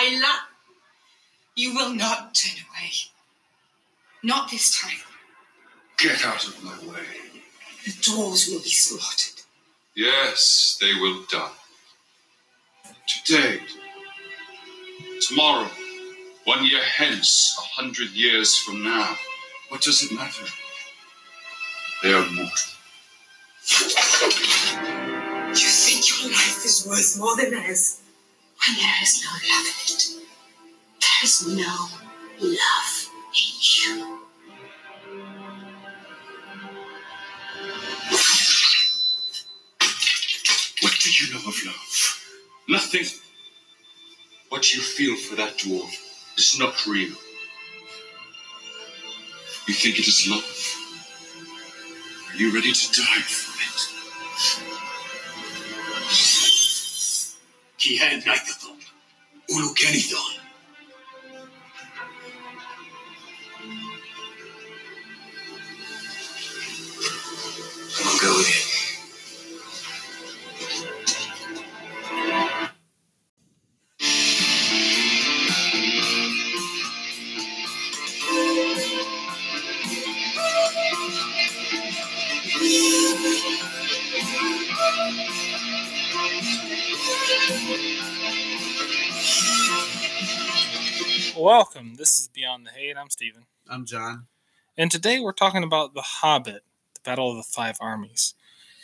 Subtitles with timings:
[0.00, 0.46] Hyla,
[1.56, 2.92] you will not turn away.
[4.22, 5.00] Not this time.
[5.96, 7.04] Get out of my way.
[7.84, 9.42] The dwarves will be slaughtered.
[9.96, 11.50] Yes, they will die.
[13.08, 13.58] Today,
[15.20, 15.68] tomorrow,
[16.44, 19.16] one year hence, a hundred years from now.
[19.68, 20.46] What does it matter?
[22.04, 22.72] They are mortal.
[25.48, 28.00] You think your life is worth more than theirs
[28.66, 30.02] when there is no love in it.
[31.00, 31.88] There is no
[32.40, 34.18] love in you.
[40.80, 42.24] What do you know of love?
[42.68, 43.06] Nothing.
[44.48, 45.92] What you feel for that dwarf
[46.36, 47.14] is not real.
[49.66, 50.44] You think it is love?
[52.30, 53.97] Are you ready to die for it?
[57.88, 58.76] Kihan Naikathon.
[59.54, 60.37] Ulu Kenithon.
[93.68, 94.26] I'm John.
[94.76, 96.62] And today we're talking about The Hobbit,
[96.94, 98.34] the Battle of the Five Armies.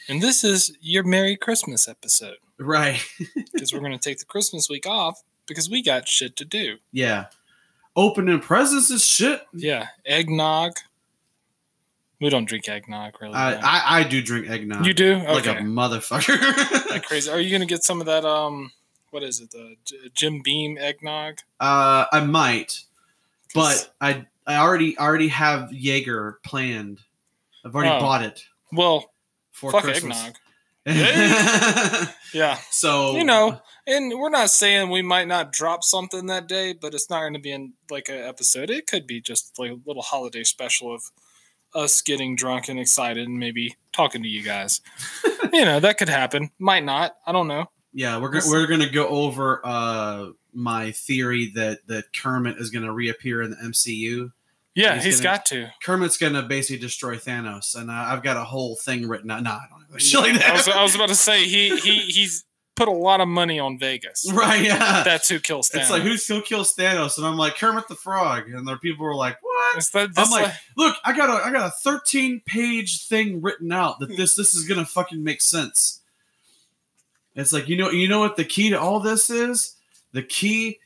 [0.08, 3.00] And this is your Merry Christmas episode Right.
[3.52, 6.76] because we're going to take the Christmas week off because we got shit to do.
[6.92, 7.26] yeah.
[7.96, 9.42] Opening presents is shit.
[9.52, 10.72] Yeah, eggnog.
[12.20, 13.34] We don't drink eggnog really.
[13.34, 13.60] I, no.
[13.62, 14.84] I I do drink eggnog.
[14.84, 15.14] you do?
[15.18, 16.88] like a motherfucker.
[16.90, 17.30] like crazy.
[17.30, 18.72] Are you going to get some of that um
[19.10, 19.52] what is it?
[19.52, 19.76] The
[20.12, 21.38] Jim Beam eggnog?
[21.60, 22.80] uh, I might,
[23.54, 27.00] but I I already already have Jaeger planned.
[27.64, 28.00] I've already Oh.
[28.00, 29.10] bought it Well,
[29.52, 30.18] for fuck Christmas.
[30.18, 30.36] eggnog.
[32.34, 32.58] Yeah.
[32.70, 36.94] so You know, and we're not saying we might not drop something that day, but
[36.94, 38.70] it's not going to be in like an episode.
[38.70, 41.04] It could be just like a little holiday special of
[41.74, 44.80] us getting drunk and excited and maybe talking to you guys.
[45.52, 46.50] you know, that could happen.
[46.58, 47.14] Might not.
[47.26, 47.66] I don't know.
[47.92, 53.42] Yeah, we're we're gonna go over uh my theory that that Kermit is gonna reappear
[53.42, 54.32] in the MCU.
[54.74, 55.70] Yeah, He's he's gonna- got to.
[55.84, 59.42] Kermit's gonna basically destroy Thanos, and uh, I've got a whole thing written out.
[59.42, 60.50] Nah, I don't know shit like that.
[60.50, 62.44] I was, I was about to say he he he's
[62.76, 64.28] put a lot of money on Vegas.
[64.32, 64.60] right?
[64.60, 65.80] Yeah, That's who kills Thanos.
[65.82, 69.04] it's like who's who kills Thanos, and I'm like Kermit the Frog, and there people
[69.06, 71.70] were like, "What?" It's that, I'm like, like, "Look, I got a I got a
[71.70, 76.00] 13 page thing written out that this this is gonna fucking make sense."
[77.36, 79.76] It's like you know you know what the key to all this is.
[80.14, 80.78] The key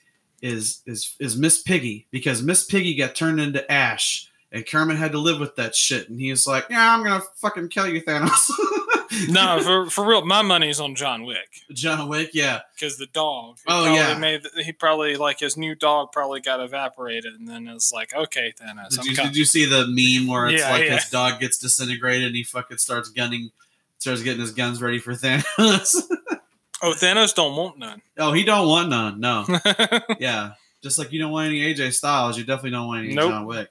[0.42, 5.12] is is is Miss Piggy because Miss Piggy got turned into Ash, and Kermit had
[5.12, 8.50] to live with that shit, and he's like, "Yeah, I'm gonna fucking kill you, Thanos."
[9.28, 11.62] no, for, for real, my money's on John Wick.
[11.72, 12.60] John Wick, yeah.
[12.74, 13.58] because the dog.
[13.66, 14.16] Oh, yeah.
[14.18, 18.52] made he probably like his new dog probably got evaporated, and then it's like okay,
[18.60, 18.90] Thanos.
[18.90, 20.94] Did you, did you see the meme where it's Yeah, like yeah.
[20.94, 23.50] his dog gets disintegrated and he fucking starts gunning,
[23.98, 26.00] starts getting his guns ready for Thanos?
[26.82, 28.00] oh, Thanos don't want none.
[28.18, 29.20] oh, he don't want none.
[29.20, 29.44] No,
[30.20, 30.52] yeah,
[30.82, 33.30] just like you don't want any AJ Styles, you definitely don't want any Nope.
[33.30, 33.68] John Wick.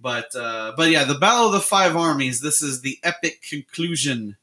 [0.00, 2.40] But uh, but yeah, the Battle of the Five Armies.
[2.40, 4.36] This is the epic conclusion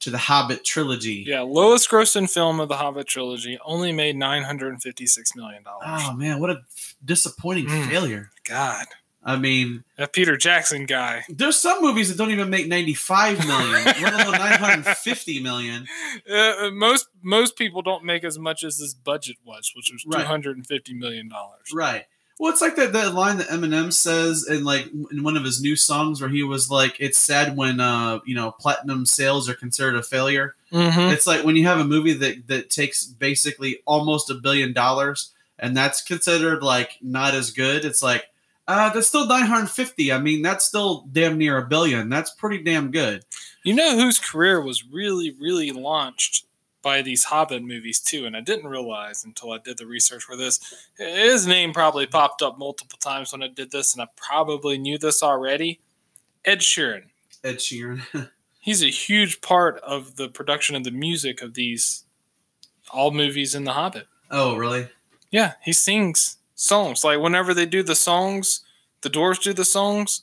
[0.00, 1.24] to the Hobbit trilogy.
[1.26, 5.36] yeah, lowest grossing film of the Hobbit trilogy only made nine hundred and fifty six
[5.36, 5.86] million dollars.
[5.88, 6.62] Oh man, what a
[7.04, 7.88] disappointing Mm.
[7.88, 8.30] failure.
[8.44, 8.86] God,
[9.22, 11.24] I mean, that Peter Jackson guy.
[11.28, 15.86] there's some movies that don't even make 95 million, let alone 950 million.
[16.30, 20.22] Uh, most most people don't make as much as this budget was, which was Right.
[20.22, 21.68] two hundred and fifty million dollars.
[21.72, 22.06] Right.
[22.38, 25.60] Well, it's like that, that line that Eminem says in like in one of his
[25.60, 29.54] new songs where he was like, "It's sad when uh you know platinum sales are
[29.54, 31.12] considered a failure." Mm-hmm.
[31.12, 35.32] It's like when you have a movie that that takes basically almost a billion dollars
[35.58, 37.84] and that's considered like not as good.
[37.84, 38.24] It's like
[38.70, 40.12] uh that's still 950.
[40.12, 42.08] I mean, that's still damn near a billion.
[42.08, 43.24] That's pretty damn good.
[43.64, 46.46] You know whose career was really, really launched
[46.82, 50.36] by these Hobbit movies too, and I didn't realize until I did the research for
[50.36, 50.60] this.
[50.96, 54.96] His name probably popped up multiple times when I did this, and I probably knew
[54.98, 55.80] this already.
[56.44, 57.04] Ed Sheeran.
[57.44, 58.00] Ed Sheeran.
[58.60, 62.04] He's a huge part of the production of the music of these
[62.92, 64.06] all movies in The Hobbit.
[64.30, 64.88] oh, really?
[65.30, 67.02] Yeah, he sings songs.
[67.04, 68.60] Like whenever they do the songs,
[69.02, 70.22] the Doors do the songs.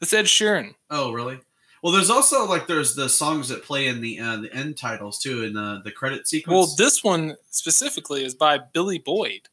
[0.00, 0.74] It's Ed Sheeran.
[0.90, 1.40] Oh, really?
[1.82, 5.18] Well, there's also like there's the songs that play in the uh, the end titles
[5.18, 6.54] too in the the credit sequence.
[6.54, 9.48] Well, this one specifically is by Billy Boyd.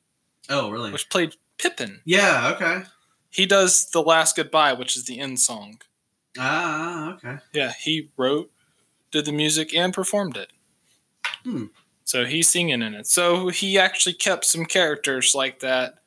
[0.49, 0.91] Oh, really?
[0.91, 2.01] which played Pippin.
[2.05, 2.53] yeah.
[2.55, 2.83] Okay.
[3.29, 5.81] He does the last goodbye, which is the end song.
[6.37, 7.13] Ah.
[7.13, 7.37] Okay.
[7.53, 8.51] Yeah, he wrote,
[9.09, 10.51] did the music, and performed it.
[11.45, 11.65] Hmm.
[12.03, 13.07] So he's singing in it.
[13.07, 16.00] So he actually kept some characters like that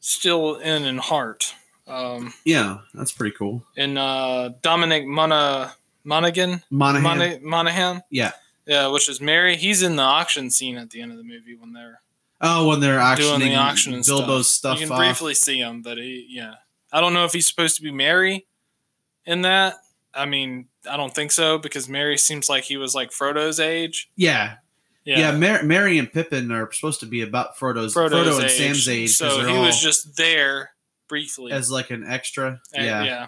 [0.00, 1.54] still in in heart.
[1.86, 3.64] Um, Yeah, that's pretty cool.
[3.76, 5.72] and uh, Dominic Mona,
[6.04, 7.02] Monaghan, Monahan.
[7.02, 8.32] Mona, Monahan, yeah.
[8.66, 9.56] yeah, which is Merry.
[9.56, 12.00] He's in the auction scene at the end of the movie when they're
[12.42, 14.78] Oh, when they're auctioning doing the auction and Bilbo's stuff.
[14.78, 14.98] stuff, You can off.
[15.00, 16.54] briefly see him, but he, yeah,
[16.92, 18.46] I don't know if he's supposed to be Merry
[19.26, 19.74] in that.
[20.14, 24.10] I mean, I don't think so because Merry seems like he was like Frodo's age.
[24.16, 24.54] Yeah.
[25.04, 25.32] Yeah, Yeah.
[25.32, 28.50] Mar- Merry and Pippin are supposed to be about Frodo's, Frodo's Frodo and age.
[28.52, 29.10] Sam's age.
[29.10, 30.72] So he was just there
[31.08, 31.52] briefly.
[31.52, 32.60] as like an extra.
[32.78, 33.02] Uh, yeah.
[33.02, 33.26] yeah,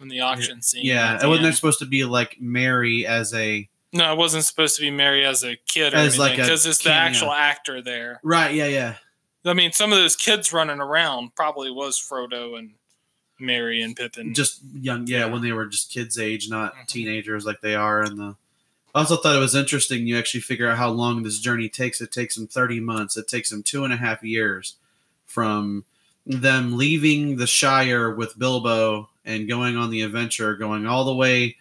[0.00, 0.84] in the auction scene.
[0.84, 1.54] Yeah, it wasn't end.
[1.56, 5.42] supposed to be like Merry as a No, it wasn't supposed to be Merry as
[5.42, 7.08] a kid or As anything because it's the cameo.
[7.08, 8.20] actual actor there.
[8.22, 8.54] right.
[8.54, 8.94] Yeah, yeah,
[9.44, 12.72] I mean, some of those kids running around probably was Frodo and
[13.40, 14.34] Merry and Pippin.
[14.34, 15.06] just young.
[15.06, 15.24] Yeah, Yeah.
[15.26, 16.86] when they were just kids' age, not Mhm.
[16.88, 18.36] teenagers like they are in the.
[18.96, 20.06] I also thought it was interesting.
[20.06, 22.00] You actually figure out how long this journey takes.
[22.00, 23.18] It takes them thirty months.
[23.18, 24.76] It takes them two and a half years
[25.26, 25.84] from
[26.24, 31.56] them leaving the Shire with Bilbo and going on the adventure, going all the way,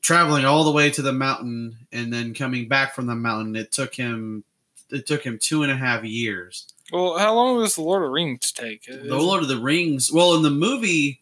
[0.00, 3.54] traveling all the way to the mountain, and then coming back from the mountain.
[3.54, 4.42] It took him.
[4.88, 6.68] It took him two and a half years.
[6.90, 8.86] well, how long does the Lord of the Rings take?
[8.86, 10.10] The Lord of the Rings.
[10.10, 11.20] Well, in the movie,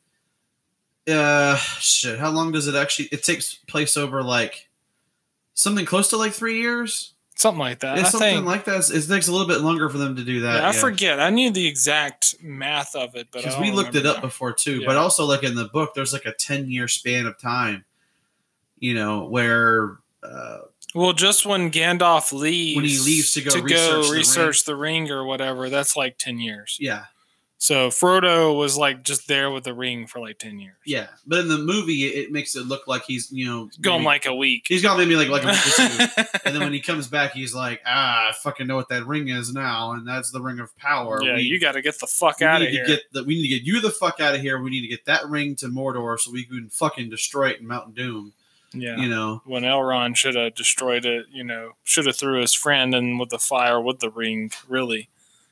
[1.09, 2.21] uh, shit.
[2.21, 3.09] How long does it actually?
[3.11, 4.69] It takes place over like
[5.63, 7.13] something close to like three years.
[7.37, 7.99] Something like that.
[7.99, 8.47] It's something think.
[8.47, 8.91] like that.
[8.91, 10.57] It takes a little bit longer for them to do that.
[10.61, 11.21] yeah, I forget.
[11.21, 14.23] I knew the exact math of it, but because we looked it up now.
[14.23, 14.81] before too.
[14.81, 14.87] Yeah.
[14.87, 17.85] But also, like in the book, there's like a ten year span of time.
[18.79, 19.99] You know where.
[20.23, 20.59] Uh,
[20.95, 24.65] Well, just when Gandalf leaves, When he leaves to go to research go the research
[24.65, 26.77] the ring or whatever, that's like ten years.
[26.79, 27.05] yeah,
[27.63, 30.79] So Frodo was like just there with the ring for like ten years.
[30.87, 31.09] yeah.
[31.27, 34.07] But in the movie, it, it makes it look like he's you know going maybe-
[34.07, 34.65] like a week.
[34.67, 36.27] he's gone maybe like like a week.
[36.47, 39.29] And then when he comes back, he's like, ah, I fucking know what that ring
[39.29, 41.23] is now, and that's the ring of power.
[41.23, 42.87] yeah, we, you got to get the fuck out of here.
[42.87, 44.59] get the, we need to get you the fuck out of here.
[44.61, 47.67] We need to get that ring to Mordor so we can fucking destroy it in
[47.69, 48.33] Mount Doom.
[48.73, 48.97] yeah.
[48.97, 52.95] You know, when Elrond should have destroyed it, you know, should have threw his friend
[52.95, 54.51] in with the fire with the ring.
[54.67, 55.09] Really,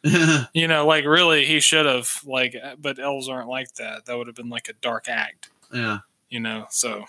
[0.53, 2.11] you know, like really, he should have.
[2.25, 4.07] Like, but elves aren't like that.
[4.07, 5.51] That would have been like a dark act.
[5.73, 5.99] yeah,
[6.31, 7.05] You know, so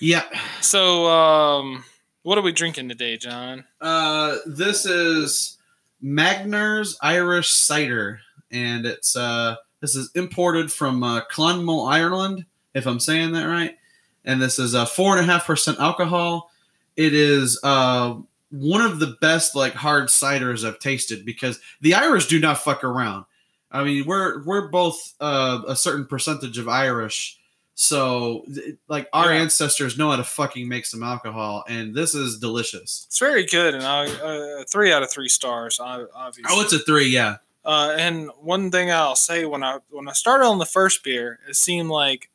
[0.00, 0.24] yeah.
[0.60, 1.84] so um,
[2.22, 3.64] what are we drinking today, John?
[3.80, 5.58] Uh, this is
[6.02, 8.20] Magners Irish cider,
[8.50, 12.44] and it's uh, this is imported from uh, Clonmel, Ireland,
[12.74, 13.76] if I'm saying that right.
[14.24, 16.50] And this is a four and a half percent alcohol.
[16.96, 18.16] It is uh,
[18.50, 22.82] one of the best like hard ciders I've tasted because the Irish do not fuck
[22.84, 23.24] around.
[23.70, 27.38] I mean, we're we're both uh, a certain percentage of Irish,
[27.74, 28.46] so
[28.88, 29.40] like our Yeah.
[29.42, 33.04] ancestors know how to fucking make some alcohol, and this is delicious.
[33.06, 35.78] It's very good, and I uh, three out of three stars.
[35.78, 36.44] Obviously.
[36.48, 37.36] Oh, it's a three, yeah.
[37.64, 41.38] Uh, and one thing I'll say when I when I started on the first beer,
[41.46, 42.30] it seemed like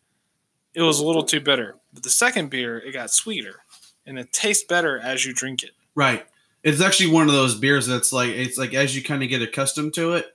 [0.76, 1.78] it was a little too bitter.
[1.92, 3.62] But the second beer, it got sweeter,
[4.06, 5.72] and it tastes better as you drink it.
[5.96, 6.26] Right.
[6.64, 9.42] It's actually one of those beers that's like it's like as you kind of get
[9.42, 10.34] accustomed to it,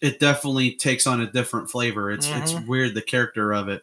[0.00, 2.10] it definitely takes on a different flavor.
[2.10, 2.66] It's it's mm-hmm.
[2.66, 3.82] weird the character of it.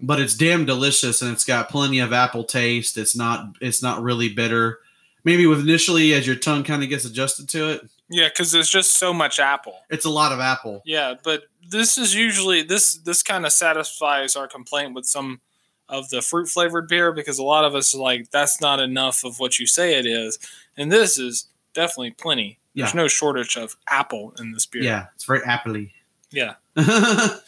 [0.00, 2.96] But it's damn delicious and it's got plenty of apple taste.
[2.96, 4.78] It's not it's not really bitter.
[5.24, 8.70] Maybe with initially as your tongue kind of gets adjusted to it, Yeah, because there's
[8.70, 9.76] just so much apple.
[9.90, 10.80] it's a lot of apple.
[10.86, 15.40] Yeah, but this is usually this this kind of satisfies our complaint with some
[15.88, 19.24] of the fruit flavored beer because a lot of us are like that's not enough
[19.24, 20.38] of what you say it is,
[20.76, 22.58] and this is definitely plenty.
[22.74, 23.00] There's Yeah.
[23.02, 24.82] no shortage of apple in this beer.
[24.82, 25.90] Yeah, it's very appley.
[26.30, 26.54] Yeah.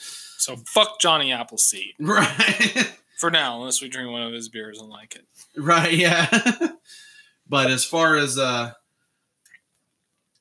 [0.41, 2.91] So fuck Johnny Appleseed Right.
[3.19, 5.27] for now, unless we drink one of his beers and like it.
[5.55, 6.27] Right, yeah.
[7.47, 8.73] but as far as uh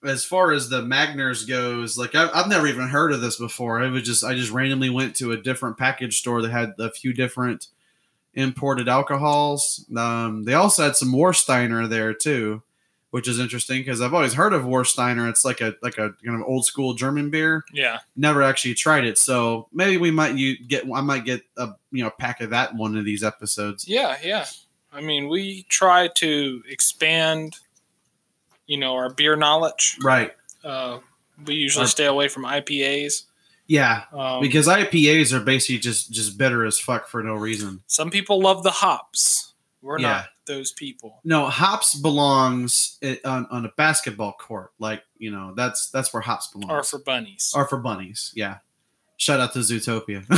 [0.01, 3.81] as far as the Magners goes, like I've, I've never even heard of this before.
[3.83, 6.89] It was just I just randomly went to a different package store that had a
[6.89, 7.67] few different
[8.39, 9.85] imported alcohols.
[9.95, 12.63] Um, they also had some Warsteiner there too,
[13.11, 15.29] which is interesting because I've always heard of Warsteiner.
[15.29, 17.63] It's like a like a kind of old school German beer.
[17.73, 17.99] Yeah.
[18.15, 22.03] Never actually tried it, so maybe we might you get I might get a you
[22.03, 23.87] know pack of that in one of these episodes.
[23.87, 24.45] Yeah, yeah.
[24.91, 27.57] I mean, we try to expand,
[28.65, 29.97] you know, our beer knowledge.
[30.01, 30.33] Right.
[30.63, 30.99] Uh,
[31.45, 33.23] we usually Our- stay away from IPAs.
[33.69, 37.81] Yeah, Um, because IPAs are basically just just bitter as fuck for no reason.
[37.87, 39.53] some people love the hops.
[39.81, 40.07] We're Yeah.
[40.09, 41.21] not those people.
[41.23, 44.71] No, Hops belongs on, on a basketball court.
[44.79, 46.71] Like you know, that's that's where Hops belongs.
[46.71, 47.53] Or for bunnies.
[47.55, 48.31] Or for bunnies.
[48.35, 48.57] Yeah.
[49.17, 50.25] Shout out to Zootopia.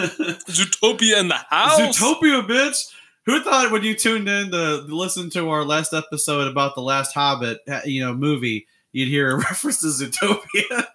[0.00, 1.80] Zootopia in the house.
[1.80, 2.92] Zootopia, bitch.
[3.26, 7.12] Who thought when you tuned in to listen to our last episode about the last
[7.14, 10.86] Hobbit, you know, movie, you'd hear a reference to Zootopia?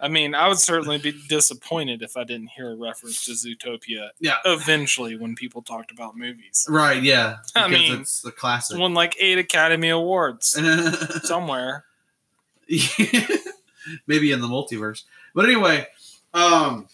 [0.00, 4.10] I mean, I would certainly be disappointed if I didn't hear a reference to Zootopia.
[4.20, 4.36] Yeah.
[4.44, 7.02] Eventually, when people talked about movies, right.
[7.02, 7.38] Yeah.
[7.56, 8.78] I mean, it's the classic.
[8.78, 10.56] won like eight Academy Awards
[11.24, 11.84] somewhere.
[14.06, 15.04] maybe in the multiverse.
[15.34, 15.86] But anyway,
[16.34, 16.86] um,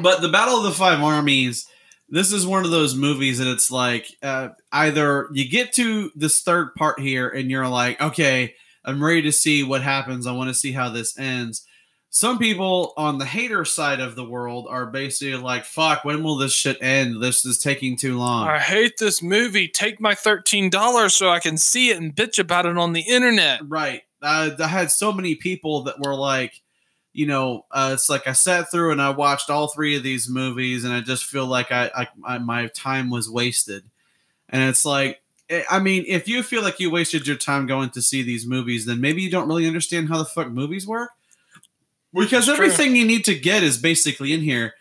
[0.00, 1.66] but the Battle of the Five Armies.
[2.08, 6.42] This is one of those movies that it's like uh, either you get to this
[6.42, 8.54] third part here and you're like, okay,
[8.84, 10.26] I'm ready to see what happens.
[10.26, 11.66] I want to see how this ends.
[12.14, 16.36] Some people on the hater side of the world are basically like, fuck, when will
[16.36, 17.22] this shit end?
[17.22, 18.46] This is taking too long.
[18.46, 19.66] I hate this movie.
[19.66, 23.00] Take my thirteen dollars so I can see it and bitch about it on the
[23.00, 23.62] internet.
[23.66, 24.02] Right.
[24.20, 26.60] Uh, I had so many people that were like,
[27.14, 30.28] you know, uh, it's like I sat through and I watched all three of these
[30.28, 33.84] movies, and I just feel like I, I, I my time was wasted.
[34.50, 35.21] And it's like,
[35.52, 38.46] Eh, I mean, if you feel like you wasted your time going to see these
[38.46, 41.10] movies, then maybe you don't really understand how the fuck movies work.
[42.14, 42.54] Because true.
[42.54, 44.74] everything you need to get is basically in here.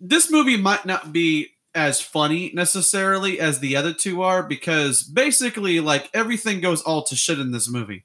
[0.00, 5.80] This movie might not be as funny necessarily as the other two are because basically,
[5.80, 8.04] like, everything goes all to shit in this movie.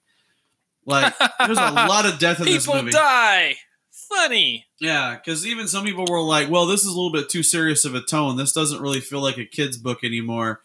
[0.85, 2.79] Like, there's a lot of death in this movie.
[2.79, 3.55] People die.
[3.91, 4.65] Funny.
[4.79, 7.85] Yeah, because even some people were like, well, this is a little bit too serious
[7.85, 8.35] of a tone.
[8.35, 10.61] This doesn't really feel like a kid's book anymore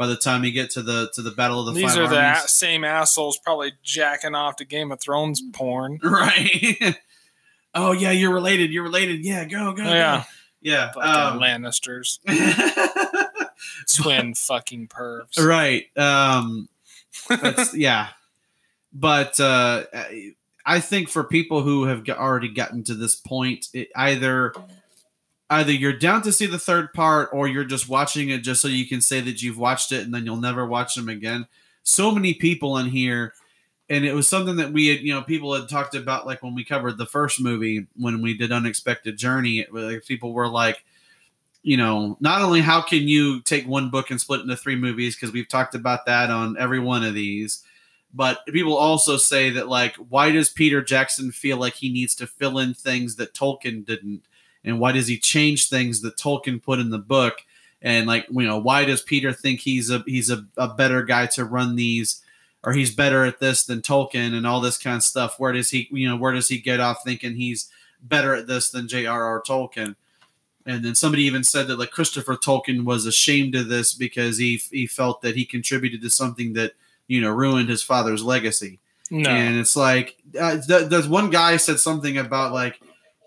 [0.00, 2.18] by the time you get to the to the Battle of the These are the
[2.18, 2.44] Armies.
[2.44, 6.00] a- same assholes probably jacking off to Game of Thrones porn.
[6.02, 6.96] Right.
[7.74, 8.72] oh, yeah, you're related.
[8.72, 9.22] You're related.
[9.22, 9.84] Yeah, go, go.
[9.84, 9.90] go.
[9.90, 10.24] Yeah.
[10.62, 10.90] Yeah.
[10.92, 12.18] Fucking um, Lannisters.
[13.94, 15.38] Twin fucking pervs.
[15.38, 15.84] right.
[15.98, 16.70] Um,
[17.28, 18.08] that's, yeah.
[18.94, 19.84] But uh,
[20.64, 24.54] I think for people who have already gotten to this point, it either
[25.50, 28.68] either you're down to see the third part or you're just watching it just so
[28.68, 31.46] you can say that you've watched it and then you'll never watch them again.
[31.82, 33.34] So many people in here,
[33.88, 36.54] and it was something that we had, you know, people had talked about like when
[36.54, 39.58] we covered the first movie when we did Unexpected Journey.
[39.58, 40.84] It, like, people were like,
[41.62, 44.76] you know, not only how can you take one book and split it into three
[44.76, 47.64] movies because we've talked about that on every one of these,
[48.14, 52.26] but people also say that like, why does Peter Jackson feel like he needs to
[52.26, 54.22] fill in things that Tolkien didn't,
[54.64, 57.38] and why does he change things that Tolkien put in the book?
[57.82, 61.26] And like, you know, why does Peter think he's a he's a, a better guy
[61.26, 62.22] to run these,
[62.62, 65.38] or he's better at this than Tolkien, and all this kind of stuff?
[65.38, 67.70] Where does he, you know, where does he get off thinking he's
[68.02, 69.42] better at this than J.R.R.
[69.42, 69.96] Tolkien?
[70.66, 74.60] And then somebody even said that like Christopher Tolkien was ashamed of this because he
[74.70, 76.74] he felt that he contributed to something that
[77.08, 78.78] you know ruined his father's legacy.
[79.10, 79.30] No.
[79.30, 82.78] And it's like uh, th- there's one guy said something about like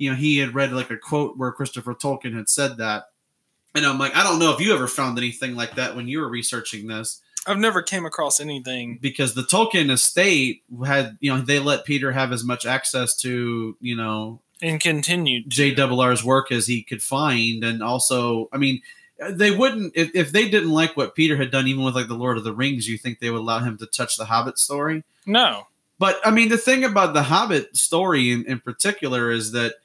[0.04, 3.06] you know he had read like a quote where Christopher Tolkien had said that,
[3.74, 6.20] and I'm like I don't know if you ever found anything like that when you
[6.20, 9.00] were researching this I've never came across anything.
[9.02, 13.78] because the Tolkien estate had you know they let Peter have as much access to
[13.82, 15.50] you know And continued.
[15.50, 18.82] JRR's work as he could find, and also, I mean,
[19.30, 22.14] they wouldn't if, if they didn't like what Peter had done, even with like the
[22.14, 22.88] Lord of the Rings.
[22.88, 25.04] You think they would allow him to touch the Hobbit story?
[25.26, 25.68] No.
[26.00, 29.76] But I mean, the thing about the Hobbit story in, in particular is that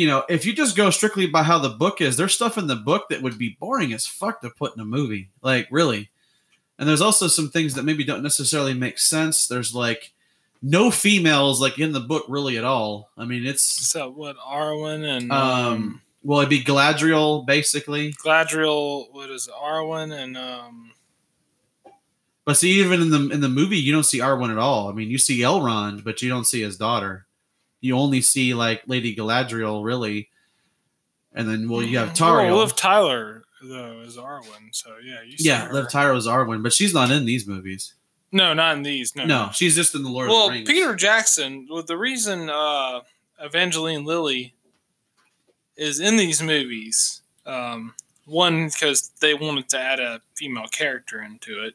[0.00, 2.68] you know if you just go strictly by how the book is, there's stuff in
[2.68, 6.08] the book that would be boring as fuck to put in a movie, like really.
[6.78, 9.46] And there's also some things that maybe don't necessarily make sense.
[9.46, 10.12] There's like
[10.62, 13.10] no females like in the book really at all.
[13.18, 14.38] I mean, it's So what?
[14.38, 18.14] Arwen and um, um, well, it'd be Galadriel, basically.
[18.14, 19.12] Gladriel.
[19.12, 19.54] What is it?
[19.54, 20.92] Arwen and um.
[22.46, 24.88] But see, even in the in the movie, you don't see Arwen at all.
[24.88, 27.26] I mean, you see Elrond, but you don't see his daughter.
[27.80, 30.28] You only see like Lady Galadriel, really.
[31.32, 32.50] And then, well, you have Tauriel.
[32.50, 34.72] Well, Liv Tyler though is Arwen.
[34.72, 35.72] So yeah, you see yeah, her.
[35.72, 37.94] Liv Tyler was Arwen, but she's not in these movies.
[38.32, 39.14] No, not in these.
[39.16, 39.24] No.
[39.24, 40.68] No, she's just in the Lord well, of the Rings.
[40.68, 41.66] Well, Peter Jackson.
[41.70, 43.00] Well, the reason uh,
[43.40, 44.54] Evangeline Lilly
[45.76, 47.94] is in these movies, um,
[48.26, 51.74] one because they wanted to add a female character into it,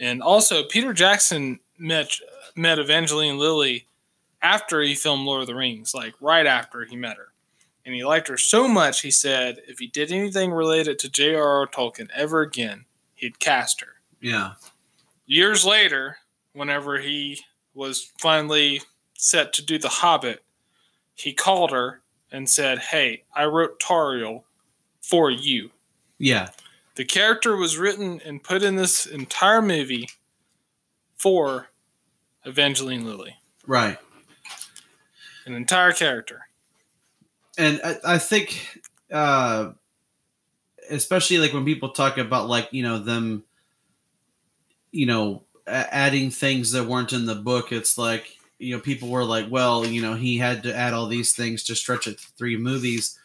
[0.00, 2.18] and also Peter Jackson met
[2.56, 3.86] met Evangeline Lilly
[4.44, 7.28] after he filmed Lord of the Rings, like right after he met her.
[7.86, 11.66] And he liked her so much, he said if he did anything related to J.R.R.
[11.66, 12.84] Tolkien ever again,
[13.14, 14.52] he'd cast her Yeah,
[15.26, 16.18] years later,
[16.52, 17.40] whenever he
[17.74, 18.82] was finally
[19.14, 20.44] set to do The Hobbit,
[21.14, 24.44] he called her and said, Hey, I wrote Tauriel
[25.02, 25.70] for you.
[26.18, 26.48] yeah,
[26.96, 30.08] The character was written and put in this entire movie
[31.16, 31.68] for
[32.44, 33.36] Evangeline Lilly.
[33.66, 33.98] Right.
[35.46, 36.46] An entire character.
[37.58, 38.82] and I, I think
[39.12, 39.72] uh
[40.90, 43.44] especially like when people talk about like you know them
[44.90, 49.24] you know adding things that weren't in the book it's like you know people were
[49.24, 52.26] like well you know he had to add all these things to stretch it to
[52.36, 53.18] three movies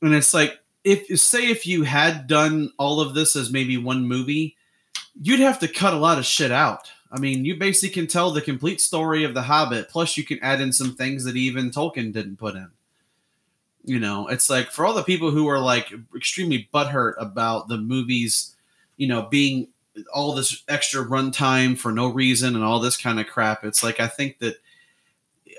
[0.00, 4.06] and it's like if say if you had done all of this as maybe one
[4.06, 4.56] movie
[5.20, 8.30] you'd have to cut a lot of shit out i mean you basically can tell
[8.30, 11.70] the complete story of the hobbit plus you can add in some things that even
[11.70, 12.68] tolkien didn't put in
[13.84, 17.78] you know it's like for all the people who are like extremely butthurt about the
[17.78, 18.56] movies
[18.96, 19.68] you know being
[20.12, 24.00] all this extra runtime for no reason and all this kind of crap it's like
[24.00, 24.56] i think that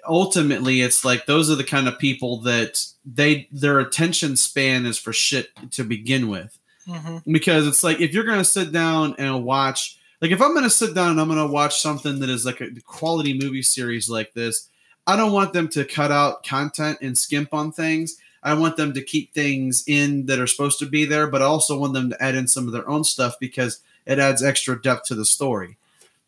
[0.08, 4.98] ultimately it's like those are the kind of people that they their attention span is
[4.98, 7.32] for shit to begin with Mm-hmm.
[7.32, 10.96] because it's like if you're gonna sit down and watch like if i'm gonna sit
[10.96, 14.70] down and i'm gonna watch something that is like a quality movie series like this
[15.06, 18.94] i don't want them to cut out content and skimp on things i want them
[18.94, 22.10] to keep things in that are supposed to be there but i also want them
[22.10, 25.26] to add in some of their own stuff because it adds extra depth to the
[25.26, 25.78] story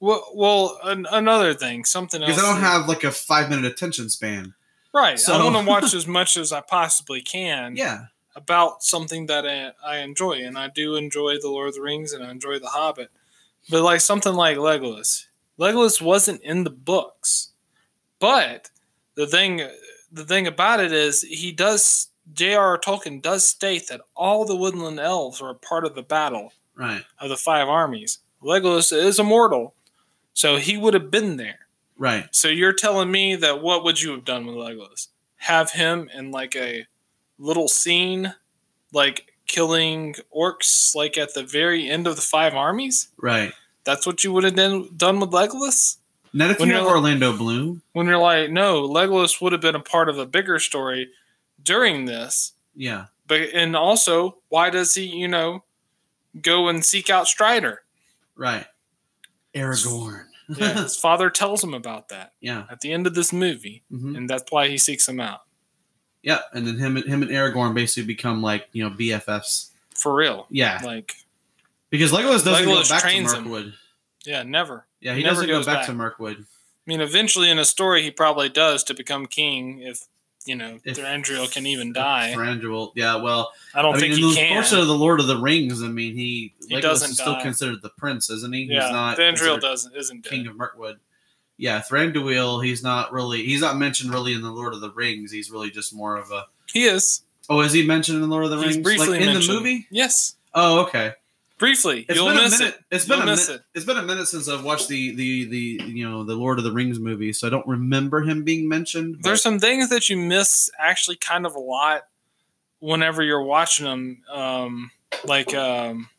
[0.02, 2.32] Well, well, an, another thing, something else.
[2.32, 4.54] because i don't that- have like a five minute attention span
[4.94, 5.18] right.
[5.20, 7.76] so- I want to watch as much as I possibly can.
[7.78, 11.82] yeah about something that I, I enjoy, and I do enjoy the Lord of the
[11.82, 13.10] Rings, and I enjoy the Hobbit.
[13.70, 15.26] But like something like Legolas,
[15.60, 17.52] Legolas wasn't in the books,
[18.20, 18.70] but
[19.16, 19.62] the thing
[20.12, 22.80] the thing about it is he does J.R.R.
[22.80, 27.04] Tolkien does state that all the woodland elves are a part of the battle right
[27.20, 28.20] of the five armies.
[28.44, 29.74] Legolas is immortal,
[30.34, 31.68] so he would have been there.
[31.98, 35.08] right So you're telling me that what would you have done with Legolas?
[35.38, 36.86] Have him in like a
[37.38, 38.34] little scene,
[38.92, 43.10] like killing orcs, like at the very end of the five armies?
[43.18, 45.98] right That's what you would have done, done with Legolas?
[46.34, 49.62] not if When you you're have orlando bloom When you're like, no, Legolas would have
[49.62, 51.10] been a part of a bigger story
[51.64, 52.54] during this.
[52.76, 55.64] yeah But and also, why does he, you know,
[56.42, 57.82] go and seek out Strider?
[58.36, 58.66] right
[59.54, 63.84] aragorn Yeah, his father tells him about that yeah at the end of this movie,
[63.90, 65.42] hmm and that's why he seeks him out.
[66.26, 69.70] Yeah, and then him and him and Aragorn basically become like you know BFFs.
[69.96, 70.46] For real.
[70.50, 71.16] Yeah, Like,
[71.90, 73.44] because Legolas doesn't Legolas go back to trains him.
[73.44, 73.74] Mirkwood.
[74.26, 74.86] yeah, never.
[75.00, 75.86] Yeah, he, He never doesn't go goes back, back.
[75.86, 76.38] to Mirkwood.
[76.40, 76.44] I
[76.86, 80.02] mean, eventually in a story, he probably does to become king if,
[80.46, 82.34] you know, If- Thranduil can even die.
[82.36, 82.92] Thranduil.
[82.96, 84.54] Yeah, well, I don't I think mean, he in the can.
[84.54, 87.40] course of the Lord of the Rings, I mean, he, He Legolas doesn't is still
[87.42, 88.64] considered the prince, isn't he?
[88.64, 90.30] yeah, he's not Thranduil doesn't isn't dead.
[90.30, 91.00] king of Mirkwood.
[91.58, 95.32] Yeah, Thranduil, he's not really, he's not mentioned really in the Lord of the Rings.
[95.32, 96.46] He's really just more of a.
[96.74, 97.22] He is.
[97.50, 98.84] Oh, is he mentioned in the Lord of the He's Rings?
[98.84, 99.56] briefly like in mentioned.
[99.56, 99.88] the movie?
[99.92, 101.14] Yes, Oh, okay.
[101.58, 102.06] briefly.
[102.10, 102.76] It's You'll been miss a minute.
[102.76, 102.96] it.
[102.96, 103.62] It's been You'll a miss minute.
[103.62, 103.78] it.
[103.78, 106.64] It's been a minute since I've watched the the the you know the Lord of
[106.66, 109.18] the Rings movie, so I don't remember him being mentioned.
[109.22, 112.02] There's some things that you miss actually kind of a lot
[112.80, 114.22] whenever you're watching them.
[114.34, 114.92] Um,
[115.24, 116.10] like um,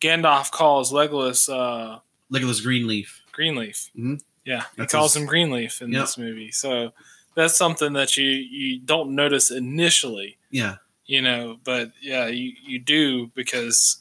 [0.00, 1.98] Gandalf calls Legolas uh,
[2.32, 3.22] Legolas Greenleaf.
[3.32, 3.90] Greenleaf.
[3.98, 4.20] Mhm.
[4.44, 6.00] Yeah, he calls his- him Greenleaf in Yep.
[6.02, 6.50] this movie.
[6.50, 6.92] So
[7.34, 10.76] that's something that you you don't notice initially, Yeah.
[11.06, 13.98] you know, but yeah, you you do because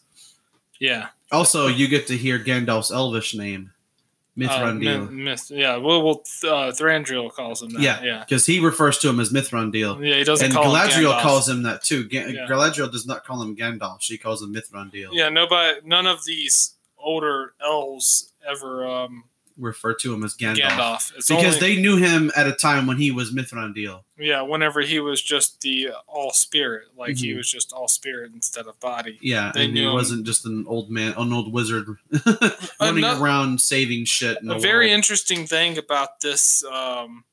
[0.80, 5.76] yeah, Also, you get to hear Gandalf's Elvish name, uh, Mithrandir, Mi- Mith- yeah.
[5.78, 7.82] Well, well, uh, Thranduil calls him that.
[7.82, 8.02] Yeah.
[8.04, 10.04] yeah, because he refers to him as Mithrandir.
[10.04, 10.16] yeah.
[10.16, 12.06] He doesn't And call Galadriel calls him that too.
[12.06, 12.48] Ga- Yeah.
[12.48, 15.10] Galadriel does not call him Gandalf; she calls him Mithrandir.
[15.12, 19.24] Yeah, nobody, none of these older elves ever um,
[19.62, 21.16] Refer to him as Gandalf, Gandalf.
[21.16, 24.02] Because only, they knew him at a time when he was Mithrandir.
[24.18, 27.38] yeah, whenever he was just the all spirit, like he Mhm.
[27.38, 29.20] was just all spirit instead of body.
[29.22, 31.88] Yeah, They and he wasn't just an old man, an old wizard
[32.82, 34.40] running around saving shit.
[34.42, 34.96] A the very world.
[34.98, 37.24] interesting thing about this um,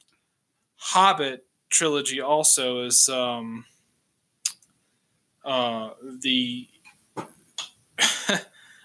[0.76, 3.64] Hobbit trilogy also is um,
[5.44, 6.68] uh, the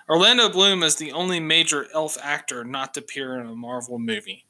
[0.09, 4.45] Orlando Bloom is the only major elf actor not to appear in a Marvel movie.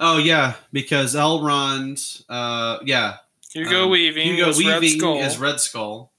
[0.00, 3.16] Oh yeah, because Elrond, uh, yeah,
[3.52, 5.18] Hugo Um, Weaving Hugo was Red Weaving Skull.
[5.22, 6.10] is Red Skull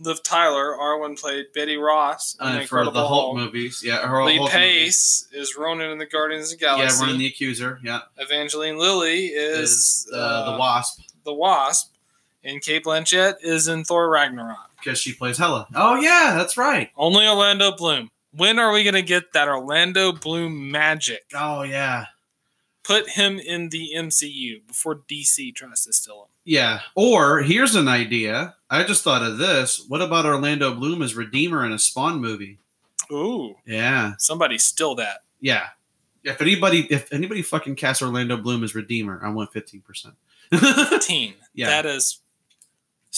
[0.00, 3.36] Liv Tyler, Arwen played Betty Ross in uh, the for the Hulk Hulk.
[3.36, 3.82] movies.
[3.84, 6.64] Yeah, her Lee Hulk Pace is Ronan in the Guardians of the.
[6.66, 6.96] Galaxy.
[7.00, 7.80] Yeah, Ronan the Accuser.
[7.82, 11.94] Yeah, Evangeline Lilly is, is uh, uh, the Wasp the Wasp,
[12.44, 14.67] and Cate Blanchett is in Thor Ragnarok.
[14.78, 15.66] Because she plays Hela.
[15.74, 16.90] Oh yeah, that's right.
[16.96, 18.08] Only Orlando Bloom.
[18.32, 21.22] When are we going to get that Orlando Bloom magic?
[21.34, 22.06] Oh yeah,
[22.84, 26.28] Put him in the MCU before DC tries to steal him.
[26.44, 26.80] yeah.
[26.94, 29.84] Or here's an idea: I just thought of this.
[29.88, 32.58] What about Orlando Bloom as Redeemer in a Spawn movie?
[33.10, 35.22] Ooh, Yeah, somebody steal that.
[35.40, 35.68] yeah.
[36.24, 40.14] If anybody, if anybody fucking casts Orlando Bloom as Redeemer, I want fifteen percent.
[41.02, 41.34] Teen.
[41.54, 41.68] Yeah.
[41.68, 42.20] That is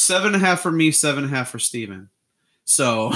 [0.01, 2.09] seven and a half for me, seven and a half for Steven.
[2.65, 3.11] So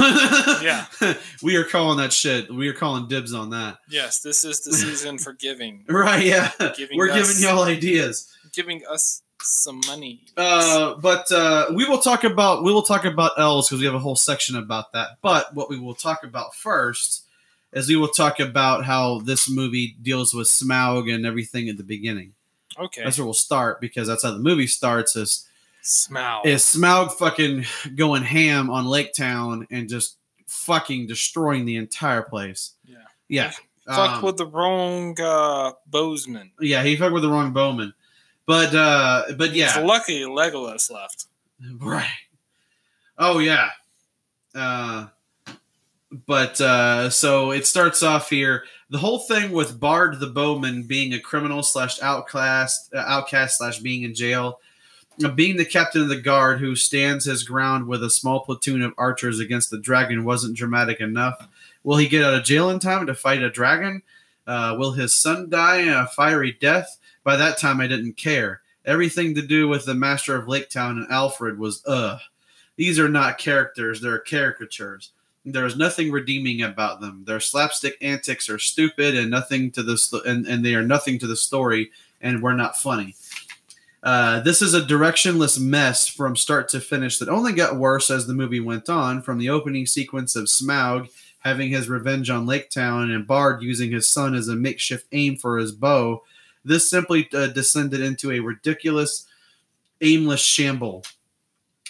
[0.63, 0.87] Yeah.
[1.43, 2.53] we are calling that shit.
[2.53, 3.79] We are calling dibs on that.
[3.89, 4.21] yes.
[4.21, 6.25] This is the season for giving, Right?
[6.25, 8.31] Yeah, Giving we're giving y'all ideas.
[8.53, 10.23] giving us some money.
[10.37, 13.95] Uh, but uh, we will talk about we will talk about L's because we have
[13.95, 15.19] a whole section about that.
[15.23, 17.25] But what we will talk about first
[17.73, 21.83] is we will talk about how this movie deals with Smaug and everything at the
[21.85, 22.33] beginning.
[22.79, 23.03] okay.
[23.05, 25.15] That's where we'll start because that's how the movie starts.
[25.17, 25.47] Is
[25.85, 26.47] Smaug.
[26.47, 30.17] is Smaug fucking going ham on Lake Town and just
[30.47, 32.73] fucking destroying the entire place?
[32.85, 32.97] Yeah.
[33.29, 33.53] Yeah.
[33.87, 36.53] Fuck Um, with the wrong uh, Bowman.
[36.61, 37.93] yeah, he fucked with the wrong Bowman.
[38.47, 39.79] But uh but It's yeah.
[39.81, 41.27] lucky Legolas left.
[41.79, 42.09] Right.
[43.19, 43.71] Oh yeah.
[44.55, 45.07] Uh
[46.27, 48.65] but uh so it starts off here.
[48.91, 53.79] The whole thing with Bard the Bowman being a criminal slash outcast uh, outcast slash
[53.81, 54.61] being in jail.
[55.35, 58.95] Being the captain of the guard who stands his ground with a small platoon of
[58.99, 61.49] archers against the dragon wasn't dramatic enough.
[61.85, 64.03] Will he get out of jail in time to fight a dragon?
[64.47, 66.99] Uh, will his son die a fiery death?
[67.23, 68.61] By that time, I didn't care.
[68.85, 72.21] Everything to do with the master of Lake Town and Alfrid was ugh.
[72.77, 75.13] These are not characters, they're caricatures.
[75.47, 77.23] There is nothing redeeming about them.
[77.27, 81.27] Their slapstick antics are stupid and nothing to the and, and they are nothing to
[81.27, 83.15] the story and were not funny.
[84.05, 88.27] Uh, this is a directionless mess from start to finish that only got worse as
[88.27, 89.23] the movie went on.
[89.23, 93.91] From the opening sequence of Smaug having his revenge on Lake Town and Bard using
[93.91, 96.23] his son as a makeshift aim for his bow,
[96.65, 99.27] this simply uh, descended into a ridiculous,
[100.03, 101.05] aimless shamble.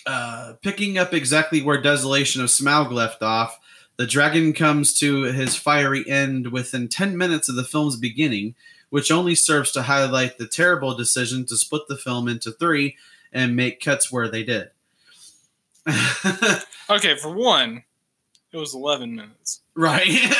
[0.06, 3.58] Uh, picking up exactly where Desolation of Smaug left off,
[3.96, 8.54] the dragon comes to his fiery end within 10 minutes of the film's beginning,
[8.94, 12.96] which only serves to highlight the terrible decision to split the film into three
[13.32, 14.70] and make cuts where they did.
[16.90, 17.82] Okay, for one,
[18.52, 19.62] it was 11 minutes.
[19.74, 20.06] right.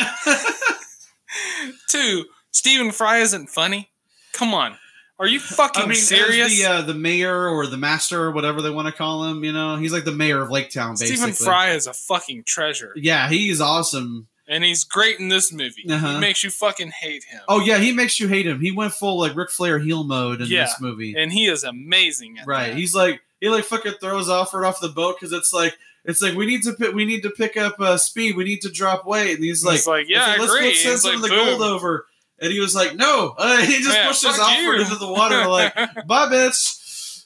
[1.88, 3.90] Two, Stephen Fry isn't funny.
[4.34, 4.76] Come on.
[5.18, 6.56] Are you fucking I mean, serious?
[6.56, 9.52] the uh, the mayor or the master or whatever they want to call him, you
[9.52, 11.16] know, he's like the mayor of Lake Town, basically.
[11.16, 12.92] Stephen Fry is a fucking treasure.
[12.94, 14.28] Yeah, he's awesome.
[14.46, 15.84] And he's great in this movie.
[15.88, 16.14] Uh-huh.
[16.14, 17.40] He makes you fucking hate him.
[17.48, 18.60] Oh yeah, he makes you hate him.
[18.60, 20.64] He went full like Ric Flair heel mode in Yeah.
[20.64, 21.14] this movie.
[21.16, 22.68] And he is amazing at Right.
[22.68, 22.76] that.
[22.76, 26.34] He's like he like fucking throws Alfrid off the boat because it's like it's like
[26.34, 28.36] we need to pick, we need to pick up uh, speed.
[28.36, 29.36] We need to drop weight.
[29.36, 31.58] And he's like, He's like, yeah, let's send some of the boom.
[31.58, 32.06] gold over.
[32.38, 33.34] And he was like, no.
[33.38, 34.80] Uh, he just Yeah, pushes Alfrid you.
[34.82, 35.74] into the water like,
[36.06, 36.80] bye, bitch.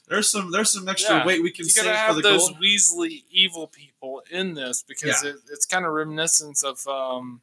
[0.07, 1.25] There's some there's some extra Yeah.
[1.25, 2.61] weight we can you save for the those gold.
[2.63, 3.88] Weasley evil people
[4.31, 7.41] in this because it, it's kind of reminiscent of um,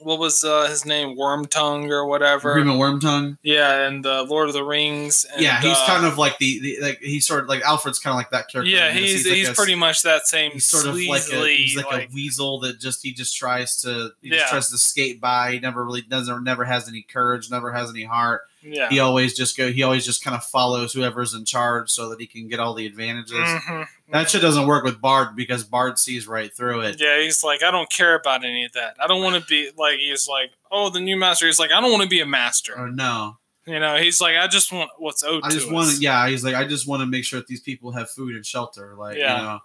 [0.00, 2.54] what was uh, his name, Wormtongue or whatever.
[2.54, 3.38] Grima Wormtongue.
[3.42, 5.24] Yeah, and uh, Lord of the Rings.
[5.32, 7.98] And, yeah, he's uh, kind of like the, the like he's sort of like Alfrid's
[7.98, 8.70] kind of like that character.
[8.70, 8.98] yeah, this.
[9.12, 11.86] he's like he's a- pretty much that same he's sort of like a he's like,
[11.86, 14.38] like a weasel that just he just tries to he Yeah.
[14.38, 15.52] just tries to skate by.
[15.52, 18.42] He never really doesn't never has any courage, never has any heart.
[18.66, 18.88] Yeah.
[18.88, 22.20] He always just go he always just kind of follows whoever's in charge so that
[22.20, 23.36] he can get all the advantages.
[23.38, 23.86] Mhm.
[24.12, 27.00] That shit doesn't work with Bard because Bard sees right through it.
[27.00, 28.96] Yeah, he's like, I don't care about any of that.
[29.00, 29.98] I don't want to be like.
[29.98, 31.46] He's like, oh, the new master.
[31.46, 32.78] He's like, I don't want to be a master.
[32.78, 33.38] Or no.
[33.66, 35.72] You know, he's like, I just want what's owed I just us.
[35.72, 38.08] want to yeah, he's like I just want to make sure that these people have
[38.08, 39.36] food and shelter like Yeah.
[39.38, 39.58] you know.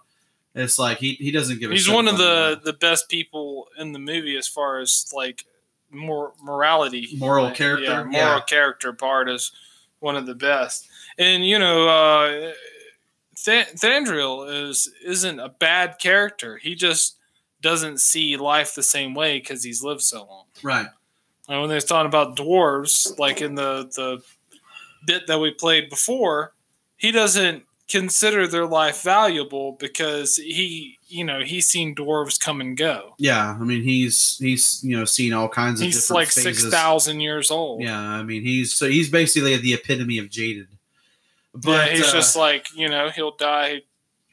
[0.54, 2.64] It's like he, he doesn't give a He's one of the that.
[2.64, 5.46] the best people in the movie as far as like
[5.92, 7.84] more morality, Moral Like, character?
[7.84, 8.40] Yeah, moral Yeah.
[8.46, 8.92] character.
[8.92, 9.52] Bard is
[10.00, 12.52] one of the best, and you know, uh,
[13.44, 16.58] Th- Thranduil is isn't a bad character.
[16.58, 17.16] He just
[17.60, 20.44] doesn't see life the same way because he's lived so long.
[20.62, 20.86] right.
[21.48, 24.22] And when they thought about dwarves, like in the the
[25.06, 26.52] bit that we played before,
[26.96, 32.76] he doesn't consider their life valuable because he, you know, he's seen dwarves come and
[32.76, 33.14] go.
[33.18, 36.62] Yeah, I mean he's he's you know seen all kinds of He's different like phases.
[36.62, 37.82] six thousand years old.
[37.82, 40.68] Yeah, I mean he's so he's basically the epitome of jaded.
[41.54, 43.82] But But he's uh, just like, you know, he'll die